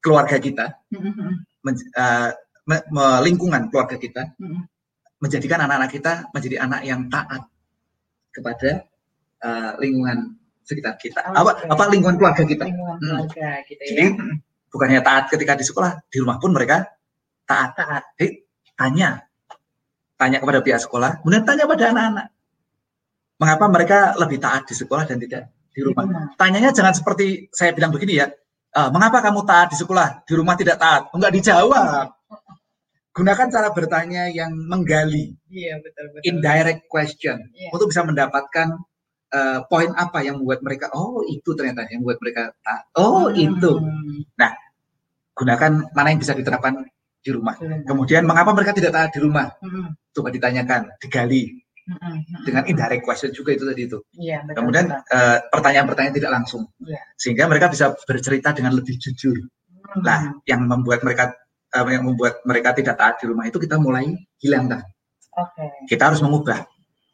keluarga 0.03 0.37
kita, 0.39 0.67
mm, 0.91 1.63
men- 1.63 1.91
eh, 1.95 2.31
me- 2.67 2.87
me- 2.91 3.21
lingkungan 3.27 3.71
keluarga 3.71 3.99
kita, 3.99 4.35
mm, 4.39 4.63
menjadikan 5.23 5.65
anak-anak 5.65 5.91
kita 5.91 6.13
menjadi 6.35 6.57
anak 6.63 6.81
yang 6.87 7.07
taat 7.11 7.43
kepada 8.35 8.85
eh, 9.37 9.73
lingkungan 9.79 10.33
sekitar 10.67 10.99
kita. 10.99 11.23
Oke. 11.31 11.37
Apa, 11.39 11.51
apa 11.71 11.83
lingkungan 11.93 12.17
keluarga 12.19 12.43
kita? 12.43 12.65
Lingkungan 12.67 12.99
Hmm. 12.99 13.09
keluarga 13.29 13.49
gitu 13.69 13.83
ya. 13.85 13.89
Jadi 13.93 14.05
bukannya 14.73 15.01
taat 15.05 15.25
ketika 15.31 15.53
di 15.55 15.65
sekolah, 15.65 15.91
di 16.11 16.19
rumah 16.19 16.37
pun 16.43 16.51
mereka 16.51 16.89
taat. 17.47 17.77
Taat. 17.79 18.03
Jadi 18.19 18.43
tanya, 18.75 19.23
tanya 20.19 20.41
kepada 20.43 20.61
pihak 20.65 20.81
sekolah, 20.83 21.21
kemudian 21.23 21.45
tanya 21.47 21.65
pada 21.69 21.85
anak-anak, 21.95 22.27
mengapa 23.37 23.65
mereka 23.69 23.99
lebih 24.17 24.39
taat 24.41 24.65
di 24.67 24.75
sekolah 24.75 25.05
dan 25.05 25.21
tidak 25.21 25.53
di 25.77 25.85
rumah? 25.85 26.09
Tanyanya 26.41 26.73
jangan 26.73 26.97
seperti 26.97 27.53
saya 27.53 27.77
bilang 27.77 27.93
begini 27.93 28.17
ya, 28.25 28.33
"Eh, 28.73 28.89
mengapa 28.89 29.21
kamu 29.21 29.45
taat 29.45 29.69
di 29.69 29.77
sekolah, 29.77 30.25
di 30.25 30.33
rumah 30.33 30.57
tidak 30.57 30.81
taat? 30.81 31.13
Enggak 31.13 31.37
dijawab. 31.37 32.17
Gunakan 33.17 33.49
cara 33.49 33.69
bertanya 33.73 34.29
yang 34.29 34.53
menggali, 34.53 35.33
Iya, 35.49 35.81
betul, 35.81 36.05
betul. 36.13 36.29
indirect 36.29 36.85
question, 36.89 37.37
Iya. 37.53 37.73
untuk 37.73 37.89
bisa 37.93 38.01
mendapatkan 38.05 38.69
eh, 39.27 39.59
poin 39.67 39.91
apa 39.99 40.23
yang 40.23 40.39
membuat 40.39 40.63
mereka, 40.63 40.87
oh 40.95 41.19
itu 41.27 41.51
ternyata 41.59 41.83
yang 41.91 42.01
membuat 42.01 42.23
mereka 42.23 42.43
taat. 42.63 42.87
Oh 42.97 43.27
itu. 43.29 43.73
Hmm, 43.75 44.23
Gunakan 45.37 45.93
mana 45.93 46.09
yang 46.15 46.21
bisa 46.23 46.33
diterapkan 46.33 46.81
di 47.21 47.31
rumah. 47.35 47.59
Kemudian 47.85 48.25
mengapa 48.25 48.55
mereka 48.57 48.73
tidak 48.73 48.95
taat 48.97 49.11
di 49.13 49.21
rumah? 49.21 49.53
Mm, 49.61 49.93
Coba 50.15 50.33
ditanyakan, 50.33 50.97
digali. 50.97 51.59
Dengan 52.43 52.67
indirect 52.67 53.07
question 53.07 53.31
juga 53.31 53.55
itu 53.55 53.63
tadi 53.63 53.87
itu. 53.87 53.99
Iya, 54.19 54.43
betul. 54.43 54.57
Kemudian 54.59 54.87
eh, 54.91 55.39
pertanyaan-pertanyaan 55.47 56.17
tidak 56.19 56.31
langsung, 56.35 56.67
Iya. 56.83 56.99
sehingga 57.15 57.47
mereka 57.47 57.71
bisa 57.71 57.95
bercerita 57.95 58.51
dengan 58.51 58.75
lebih 58.75 58.99
jujur. 58.99 59.39
Hmm, 59.87 60.03
Lah, 60.03 60.35
yang 60.45 60.67
membuat 60.67 61.07
mereka 61.07 61.31
eh, 61.71 61.87
yang 61.95 62.03
membuat 62.03 62.43
mereka 62.43 62.75
tidak 62.75 62.99
taat 62.99 63.15
di 63.23 63.31
rumah 63.31 63.47
itu 63.47 63.63
kita 63.63 63.79
mulai 63.79 64.11
hilangkan. 64.43 64.83
Oke. 65.37 65.87
Kita 65.87 66.11
harus 66.11 66.19
mengubah. 66.21 66.65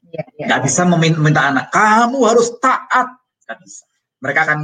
Iya, 0.08 0.22
iya. 0.40 0.44
Nggak 0.48 0.60
bisa 0.64 0.82
memin- 0.88 1.18
meminta 1.20 1.52
anak, 1.52 1.68
kamu 1.68 2.18
harus 2.24 2.48
taat. 2.56 3.08
Nggak 3.44 3.58
bisa. 3.60 3.84
Mereka 4.22 4.40
akan 4.46 4.58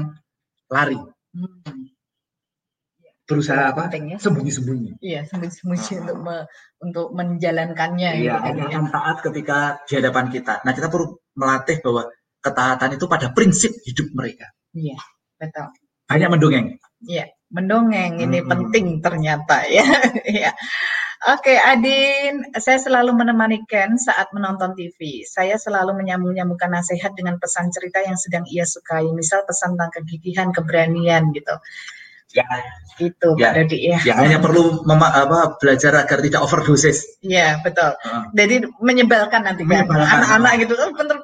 lari, 0.70 0.98
Hmm. 1.28 1.90
Berusaha 3.29 3.76
apa? 3.76 3.93
Ya. 3.93 4.16
Sembunyi-sembunyi. 4.16 4.91
Iya, 5.05 5.29
sembunyi-sembunyi 5.29 5.95
untuk 6.01 6.18
me- 6.24 6.47
untuk 6.81 7.07
menjalankannya 7.12 8.11
Iya, 8.16 8.22
gitu 8.24 8.37
kan 8.41 8.47
hanya 8.49 8.64
ya. 8.64 8.68
akan 8.72 8.85
taat 8.89 9.16
ketika 9.20 9.59
di 9.85 9.93
hadapan 10.01 10.26
kita. 10.33 10.55
Nah, 10.64 10.72
kita 10.72 10.89
perlu 10.89 11.07
melatih 11.37 11.76
bahwa 11.85 12.03
ketaatan 12.41 12.91
itu 12.97 13.05
pada 13.05 13.29
prinsip 13.37 13.72
hidup 13.85 14.09
mereka. 14.16 14.49
Iya, 14.72 14.97
betul. 15.37 15.68
Banyak 16.09 16.29
mendongeng. 16.33 16.66
Iya, 17.05 17.29
mendongeng 17.53 18.16
ini 18.18 18.41
Hmm. 18.41 18.49
penting 18.49 18.87
ternyata 19.05 19.68
ya. 19.68 19.85
Iya. 20.24 20.51
Oke, 21.18 21.59
Adin, 21.59 22.47
saya 22.62 22.79
selalu 22.79 23.11
menemani 23.11 23.66
Ken 23.66 23.99
saat 23.99 24.31
menonton 24.31 24.79
TV. 24.79 25.26
Saya 25.26 25.59
selalu 25.59 25.99
menyambung-nyambungkan 25.99 26.70
nasihat 26.70 27.11
dengan 27.12 27.43
pesan 27.43 27.74
cerita 27.74 27.99
yang 28.07 28.14
sedang 28.14 28.47
ia 28.47 28.62
sukai, 28.62 29.03
misal 29.11 29.43
pesan 29.43 29.74
tentang 29.74 29.91
kegigihan, 29.99 30.55
keberanian 30.55 31.35
gitu. 31.35 31.59
Ya, 32.29 32.45
Itu, 32.99 33.39
Ya. 33.39 33.55
Pak 33.55 33.64
Dodi 33.64 33.79
ya. 33.89 33.99
yang 34.05 34.18
hanya 34.20 34.39
perlu 34.43 34.85
mema- 34.85 35.14
apa, 35.14 35.57
belajar 35.57 35.97
agar 36.03 36.18
tidak 36.20 36.43
overdosis. 36.45 37.07
Iya, 37.24 37.62
betul. 37.64 37.95
Heeh. 37.95 38.22
Jadi 38.37 38.55
menyebalkan 38.83 39.47
nanti 39.47 39.62
kan 39.64 39.87
anak-anak 39.89 40.53
gitu 40.66 40.74
kan 40.76 40.91
bener 40.93 41.18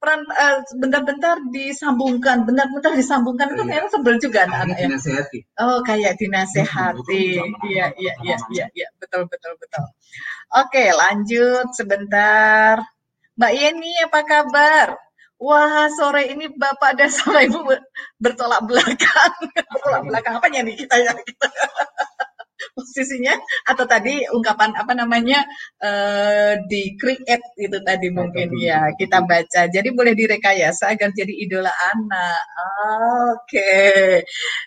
peran 0.00 0.24
eh, 0.32 0.56
bentar-bentar 0.80 1.36
disambungkan, 1.52 2.48
bentar-bentar 2.48 2.96
disambungkan 2.96 3.52
itu 3.52 3.60
ternyata 3.60 3.88
sebel 3.92 4.16
juga 4.16 4.48
anak-anak 4.48 4.76
ya. 4.76 4.86
dinasehati. 4.88 5.38
Oh, 5.60 5.78
kayak 5.84 6.16
dinasehati. 6.16 7.24
Iya, 7.68 7.92
iya, 8.00 8.12
iya, 8.24 8.36
iya, 8.48 8.66
iya, 8.72 8.88
betul, 8.96 9.28
betul, 9.28 9.52
betul. 9.60 9.84
Oke, 10.56 10.88
lanjut 10.88 11.68
sebentar. 11.76 12.80
Mbak 13.36 13.52
Yeni, 13.56 13.92
apa 14.04 14.20
kabar? 14.24 14.86
Wah, 15.40 15.88
sore 15.96 16.22
ini 16.32 16.52
Bapak 16.52 17.00
dan 17.00 17.08
sama 17.08 17.40
Ibu 17.48 17.58
ber- 17.64 17.86
bertolak 18.20 18.60
belakang. 18.68 19.32
bertolak 19.72 20.02
belakang 20.04 20.34
apanya 20.36 20.60
nih 20.68 20.76
kita 20.76 20.96
ya? 21.00 21.12
Kita. 21.16 21.46
Posisinya 22.76 23.34
atau 23.64 23.84
tadi 23.88 24.20
ungkapan 24.36 24.76
apa 24.76 24.92
namanya 24.92 25.40
eh 25.80 26.60
di 26.68 26.92
create 27.00 27.56
itu 27.56 27.78
tadi 27.80 28.08
mungkin 28.12 28.52
ya 28.60 28.92
kita 29.00 29.24
baca. 29.24 29.64
Jadi 29.72 29.88
boleh 29.96 30.12
direkayasa 30.12 30.92
agar 30.92 31.08
jadi 31.16 31.32
idola 31.44 31.72
anak. 31.92 32.40
Oke. 33.40 33.80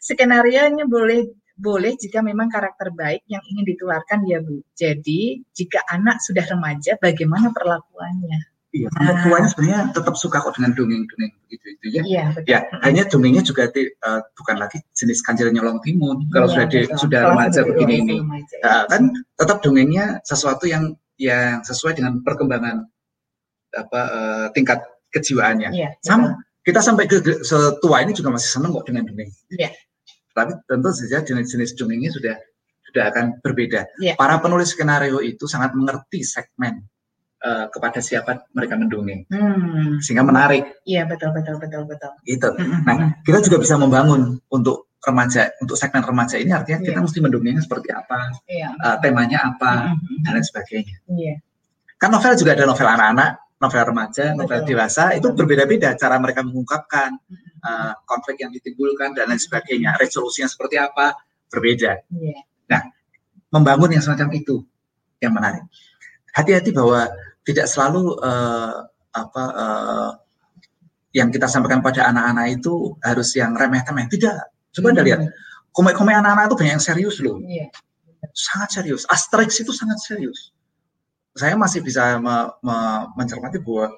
Skenario-nya 0.02 0.86
boleh 0.90 1.20
boleh 1.54 1.94
jika 2.02 2.26
memang 2.26 2.50
karakter 2.50 2.90
baik 2.98 3.22
yang 3.30 3.42
ingin 3.46 3.66
ditularkan 3.78 4.26
ya 4.26 4.42
Bu. 4.42 4.58
Jadi 4.74 5.42
jika 5.54 5.86
anak 5.86 6.18
sudah 6.26 6.44
remaja 6.50 6.98
bagaimana 6.98 7.54
perlakuannya? 7.54 8.53
Iya, 8.74 8.90
untuk 8.90 9.18
tuanya 9.30 9.48
sebenarnya 9.54 9.80
tetap 9.94 10.16
suka 10.18 10.42
kok 10.42 10.58
dengan 10.58 10.74
dongeng-dongeng 10.74 11.30
begitu 11.46 11.66
itu 11.78 11.86
ya. 11.94 12.02
Iya, 12.02 12.24
betul. 12.34 12.50
Ya, 12.50 12.60
hanya 12.82 13.04
dongengnya 13.06 13.46
juga 13.46 13.70
ti- 13.70 13.94
eh, 13.94 14.22
bukan 14.34 14.56
lagi 14.58 14.82
jenis 14.98 15.22
kancil 15.22 15.54
nyolong 15.54 15.78
timun. 15.86 16.26
Kalau 16.34 16.50
Iya, 16.50 16.54
sudah 16.58 16.66
di- 16.74 16.82
betul. 16.90 16.98
sudah 17.06 17.22
remaja 17.30 17.60
begini 17.62 17.94
ini. 18.02 18.16
Nah, 18.66 18.90
kan 18.90 19.14
tetap 19.38 19.62
dongengnya 19.62 20.26
sesuatu 20.26 20.66
yang 20.66 20.98
yang 21.22 21.62
sesuai 21.62 22.02
dengan 22.02 22.26
perkembangan 22.26 22.90
apa 23.78 24.02
eh, 24.10 24.48
tingkat 24.58 24.82
kejiwaannya. 25.14 25.70
Iya, 25.70 25.90
Sama 26.02 26.34
kita 26.66 26.82
sampai 26.82 27.06
ke 27.06 27.22
ke- 27.22 27.46
setua 27.46 28.02
ini 28.02 28.18
juga 28.18 28.34
masih 28.34 28.58
senang 28.58 28.74
kok 28.74 28.90
dengan 28.90 29.06
dongeng. 29.06 29.30
Iya. 29.54 29.70
Tapi 30.34 30.58
tentu 30.66 30.90
saja 30.98 31.22
jenis-jenis 31.22 31.78
dongengnya 31.78 32.10
sudah 32.10 32.34
sudah 32.90 33.04
akan 33.14 33.38
berbeda. 33.38 33.86
Iya. 34.02 34.18
Para 34.18 34.42
penulis 34.42 34.74
skenario 34.74 35.22
itu 35.22 35.46
sangat 35.46 35.78
mengerti 35.78 36.26
segmen 36.26 36.82
eh, 37.44 37.66
kepada 37.68 38.00
siapa 38.00 38.48
mereka 38.56 38.80
mendongeng, 38.80 39.28
Hmm, 39.28 40.00
sehingga 40.00 40.24
menarik 40.24 40.64
iya 40.88 41.04
betul 41.04 41.36
betul 41.36 41.60
betul 41.60 41.84
betul. 41.84 42.12
gitu. 42.24 42.50
Mm-mm. 42.56 42.88
Nah, 42.88 42.96
kita 43.22 43.44
juga 43.44 43.60
bisa 43.60 43.76
membangun 43.76 44.40
untuk 44.48 44.88
remaja, 45.04 45.52
untuk 45.60 45.76
segmen 45.76 46.00
remaja 46.00 46.40
ini 46.40 46.56
artinya 46.56 46.80
kita 46.80 46.96
Iya. 46.96 47.04
mesti 47.04 47.20
mendongengnya 47.20 47.60
seperti 47.60 47.92
apa, 47.92 48.32
Iya. 48.48 48.70
eh, 48.72 48.98
temanya 49.04 49.40
apa, 49.52 49.92
Mm-mm. 49.92 50.24
dan 50.24 50.32
lain 50.40 50.46
sebagainya. 50.48 50.96
Iya. 51.12 51.36
Kan 52.00 52.10
novel 52.12 52.34
juga 52.40 52.56
ada 52.56 52.64
novel 52.64 52.88
anak-anak, 52.88 53.32
novel 53.60 53.84
remaja, 53.92 54.26
novel 54.32 54.60
Betul. 54.64 54.70
dewasa, 54.76 55.04
itu 55.12 55.28
Betul. 55.28 55.38
berbeda-beda 55.44 55.90
cara 56.00 56.16
mereka 56.24 56.40
mengungkapkan 56.48 57.20
Mm-mm. 57.20 57.68
eh, 57.68 57.94
konflik 58.08 58.40
yang 58.40 58.52
ditimbulkan 58.56 59.12
dan 59.12 59.28
lain 59.28 59.40
sebagainya. 59.40 60.00
Resolusinya 60.00 60.48
seperti 60.48 60.80
apa 60.80 61.16
berbeda. 61.52 62.08
Iya. 62.08 62.40
Membangun 63.54 63.94
yang 63.94 64.02
semacam 64.02 64.34
itu 64.34 64.66
yang 65.22 65.30
menarik. 65.30 65.62
Hati-hati 66.34 66.74
bahwa 66.74 67.06
tidak 67.44 67.68
selalu 67.68 68.16
eh, 68.20 68.76
apa 69.14 69.44
eh, 69.54 70.12
yang 71.14 71.30
kita 71.30 71.46
sampaikan 71.46 71.80
pada 71.86 72.10
anak-anak 72.10 72.58
itu 72.58 72.98
harus 73.06 73.30
yang 73.38 73.54
remeh-temeh. 73.54 74.10
Tidak. 74.10 74.38
Coba 74.74 74.88
anda 74.90 75.06
lihat 75.06 75.22
komik-komik 75.70 76.18
anak-anak 76.18 76.50
itu 76.50 76.56
banyak 76.58 76.74
yang 76.78 76.84
serius 76.84 77.18
loh. 77.22 77.38
Iya. 77.42 77.70
sangat 78.34 78.70
serius. 78.82 79.04
Asterix 79.12 79.60
itu 79.60 79.76
sangat 79.76 80.00
serius. 80.00 80.56
Saya 81.36 81.60
masih 81.60 81.84
bisa 81.84 82.18
me- 82.18 82.50
me- 82.64 83.06
mencermati 83.20 83.60
bahwa 83.60 83.92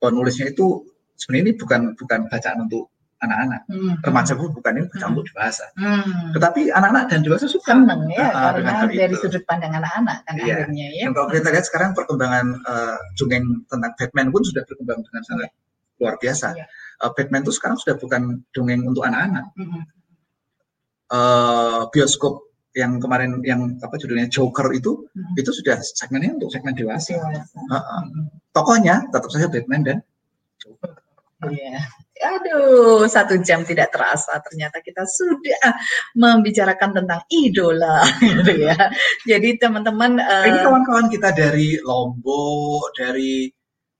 penulisnya 0.00 0.50
itu 0.50 0.88
sebenarnya 1.18 1.42
ini 1.46 1.52
bukan 1.58 1.80
bukan 1.94 2.20
bacaan 2.32 2.64
untuk 2.66 2.88
anak-anak. 3.22 3.60
Hmm. 3.70 3.94
Remaja 4.02 4.32
pun 4.34 4.50
bukan 4.50 4.72
ini 4.76 4.86
bacaan 4.90 5.10
untuk 5.14 5.26
dewasa. 5.30 5.64
Hmm. 5.78 6.34
Tetapi 6.34 6.60
anak-anak 6.74 7.04
dan 7.08 7.20
dewasa 7.22 7.46
suka. 7.46 7.70
Seneng 7.70 8.10
ya 8.10 8.28
dengan 8.58 8.74
karena 8.82 8.92
dari 9.06 9.14
itu. 9.14 9.22
sudut 9.22 9.42
pandang 9.46 9.72
anak-anak 9.78 10.16
kan 10.26 10.34
Iya. 10.36 10.66
akhirnya 10.66 10.86
ya. 10.90 11.02
Dan 11.06 11.12
kalau 11.14 11.28
kita 11.30 11.48
lihat 11.54 11.66
sekarang 11.70 11.90
perkembangan 11.94 12.46
eh, 12.60 12.96
dongeng 13.14 13.44
tentang 13.70 13.92
Batman 13.94 14.28
pun 14.34 14.42
sudah 14.42 14.62
berkembang 14.66 15.00
dengan 15.06 15.22
sangat 15.22 15.50
luar 16.02 16.14
biasa. 16.18 16.46
Iya. 16.58 16.66
Eh, 17.02 17.10
Batman 17.14 17.40
itu 17.46 17.52
sekarang 17.54 17.76
sudah 17.78 17.94
bukan 17.96 18.22
dongeng 18.50 18.82
untuk 18.84 19.06
anak-anak. 19.06 19.44
Mm-mm. 19.54 19.82
Eh, 21.12 21.82
bioskop 21.92 22.50
yang 22.72 22.96
kemarin 22.98 23.44
yang 23.44 23.76
apa 23.84 24.00
judulnya 24.00 24.32
Joker 24.32 24.72
itu 24.72 25.04
Mm-mm. 25.12 25.36
itu 25.36 25.52
sudah 25.52 25.76
segmennya 25.78 26.40
untuk 26.40 26.48
segmen 26.48 26.72
dewasa. 26.72 27.14
Dewasa. 27.14 27.44
Heeh. 27.54 28.00
Mm-mm. 28.08 28.24
tokohnya 28.50 29.04
tetap 29.12 29.30
saja 29.30 29.46
Batman 29.46 29.82
dan 29.84 29.98
Iya. 31.42 31.82
Aduh, 32.20 33.08
satu 33.08 33.40
jam 33.40 33.64
tidak 33.64 33.88
terasa. 33.88 34.36
Ternyata 34.44 34.84
kita 34.84 35.02
sudah 35.08 35.72
membicarakan 36.12 37.02
tentang 37.02 37.20
idola, 37.32 38.04
gitu 38.20 38.68
ya. 38.68 38.76
Jadi 39.24 39.56
teman-teman, 39.56 40.20
eh, 40.20 40.44
ini 40.52 40.58
kawan-kawan 40.60 41.08
kita 41.08 41.32
dari 41.32 41.80
Lombok, 41.80 42.92
dari 43.00 43.48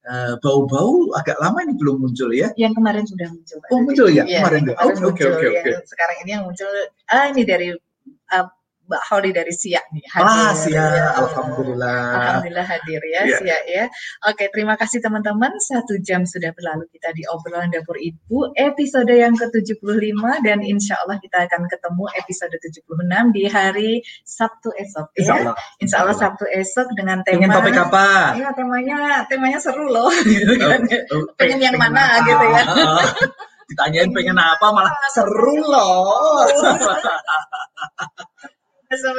eh, 0.04 0.34
Bau-Bau 0.38 1.16
agak 1.16 1.40
lama 1.40 1.64
ini 1.64 1.74
belum 1.74 2.04
muncul 2.04 2.30
ya. 2.36 2.52
yang 2.60 2.76
kemarin 2.76 3.08
sudah 3.08 3.32
muncul. 3.32 3.58
Oh, 3.72 3.80
muncul 3.80 4.08
ya? 4.12 4.28
Iya, 4.28 4.28
ya? 4.28 4.40
kemarin 4.44 4.62
Oke, 4.68 4.76
oke, 4.76 5.00
muncul. 5.00 5.32
oke. 5.32 5.70
Sekarang 5.88 6.16
ini 6.22 6.30
yang 6.36 6.44
muncul, 6.44 6.68
ah 7.08 7.24
ini 7.32 7.42
dari 7.48 7.68
eh, 7.72 8.46
Mbak 8.83 9.03
Holly 9.09 9.30
dari 9.30 9.55
Siak 9.55 9.85
nih. 9.95 10.05
Ah, 10.18 10.51
hadir, 10.51 10.74
siap. 10.74 10.91
ya. 10.91 11.07
Alhamdulillah. 11.16 12.03
Alhamdulillah 12.12 12.66
hadir 12.66 13.01
ya, 13.07 13.20
Iya. 13.24 13.37
Siak 13.39 13.62
ya. 13.64 13.85
Oke, 14.26 14.51
terima 14.51 14.74
kasih 14.74 14.99
teman-teman. 14.99 15.55
Satu 15.62 15.97
jam 16.03 16.26
sudah 16.26 16.51
berlalu 16.51 16.91
kita 16.91 17.14
di 17.14 17.22
obrolan 17.30 17.70
dapur 17.70 17.95
ibu 17.97 18.51
episode 18.59 19.09
yang 19.09 19.39
ke-75 19.39 20.18
dan 20.43 20.59
insya 20.61 20.99
Allah 21.01 21.16
kita 21.22 21.47
akan 21.47 21.70
ketemu 21.70 22.05
episode 22.18 22.53
76 22.53 22.83
di 23.33 23.43
hari 23.47 23.93
Sabtu 24.26 24.74
esok 24.74 25.14
Insya 25.14 25.30
ya. 25.30 25.41
Allah. 25.47 25.55
Insya 25.78 25.97
Allah 26.03 26.16
Sabtu 26.18 26.45
esok 26.51 26.89
dengan 26.99 27.22
tema 27.22 27.39
Pengen 27.39 27.51
topik 27.55 27.76
apa? 27.78 28.07
Iya, 28.35 28.49
temanya 28.53 28.99
temanya 29.30 29.59
seru 29.62 29.87
loh. 29.89 30.11
gitu 30.26 30.53
kan. 30.59 30.83
Oh, 31.14 31.22
Pengen 31.39 31.62
yang 31.62 31.78
mana 31.78 32.18
gitu 32.26 32.45
ya. 32.51 32.62
Heeh. 32.66 33.05
Ditanyain 33.72 34.11
pengen 34.12 34.37
apa 34.37 34.66
malah 34.68 34.93
seru 35.14 35.57
loh. 35.64 36.45
Udah, 38.93 39.12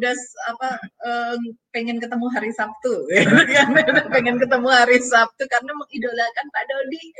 udah 0.00 0.14
apa 0.48 0.68
em, 1.04 1.40
pengen 1.76 2.00
ketemu 2.00 2.26
hari 2.32 2.50
Sabtu. 2.56 3.04
Udah 3.04 4.06
pengen 4.14 4.40
ketemu 4.40 4.68
hari 4.72 4.98
Sabtu 5.04 5.44
karena 5.44 5.72
mengidolakan 5.76 6.46
Pak 6.48 6.64
Dodi. 6.68 7.04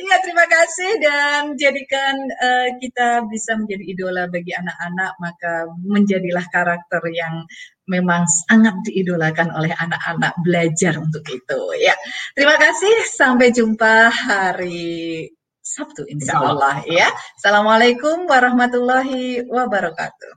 Iya, 0.00 0.16
terima 0.24 0.46
kasih 0.48 0.90
dan 1.02 1.42
jadikan 1.60 2.14
eh, 2.40 2.72
kita 2.80 3.28
bisa 3.28 3.52
menjadi 3.58 3.84
idola 3.84 4.24
bagi 4.32 4.56
anak-anak, 4.56 5.12
maka 5.20 5.68
menjadilah 5.84 6.46
karakter 6.48 7.02
yang 7.12 7.44
memang 7.84 8.24
sangat 8.48 8.72
diidolakan 8.86 9.52
oleh 9.52 9.74
anak-anak 9.76 10.32
belajar 10.40 10.96
untuk 10.96 11.26
itu. 11.28 11.60
Ya, 11.82 11.92
terima 12.32 12.56
kasih. 12.56 13.04
Sampai 13.12 13.52
jumpa 13.52 14.08
hari 14.08 15.28
Sabtu 15.70 16.02
insya 16.10 16.42
Allah 16.42 16.82
ya. 16.90 17.06
Assalamualaikum 17.38 18.26
warahmatullahi 18.26 19.46
wabarakatuh. 19.46 20.32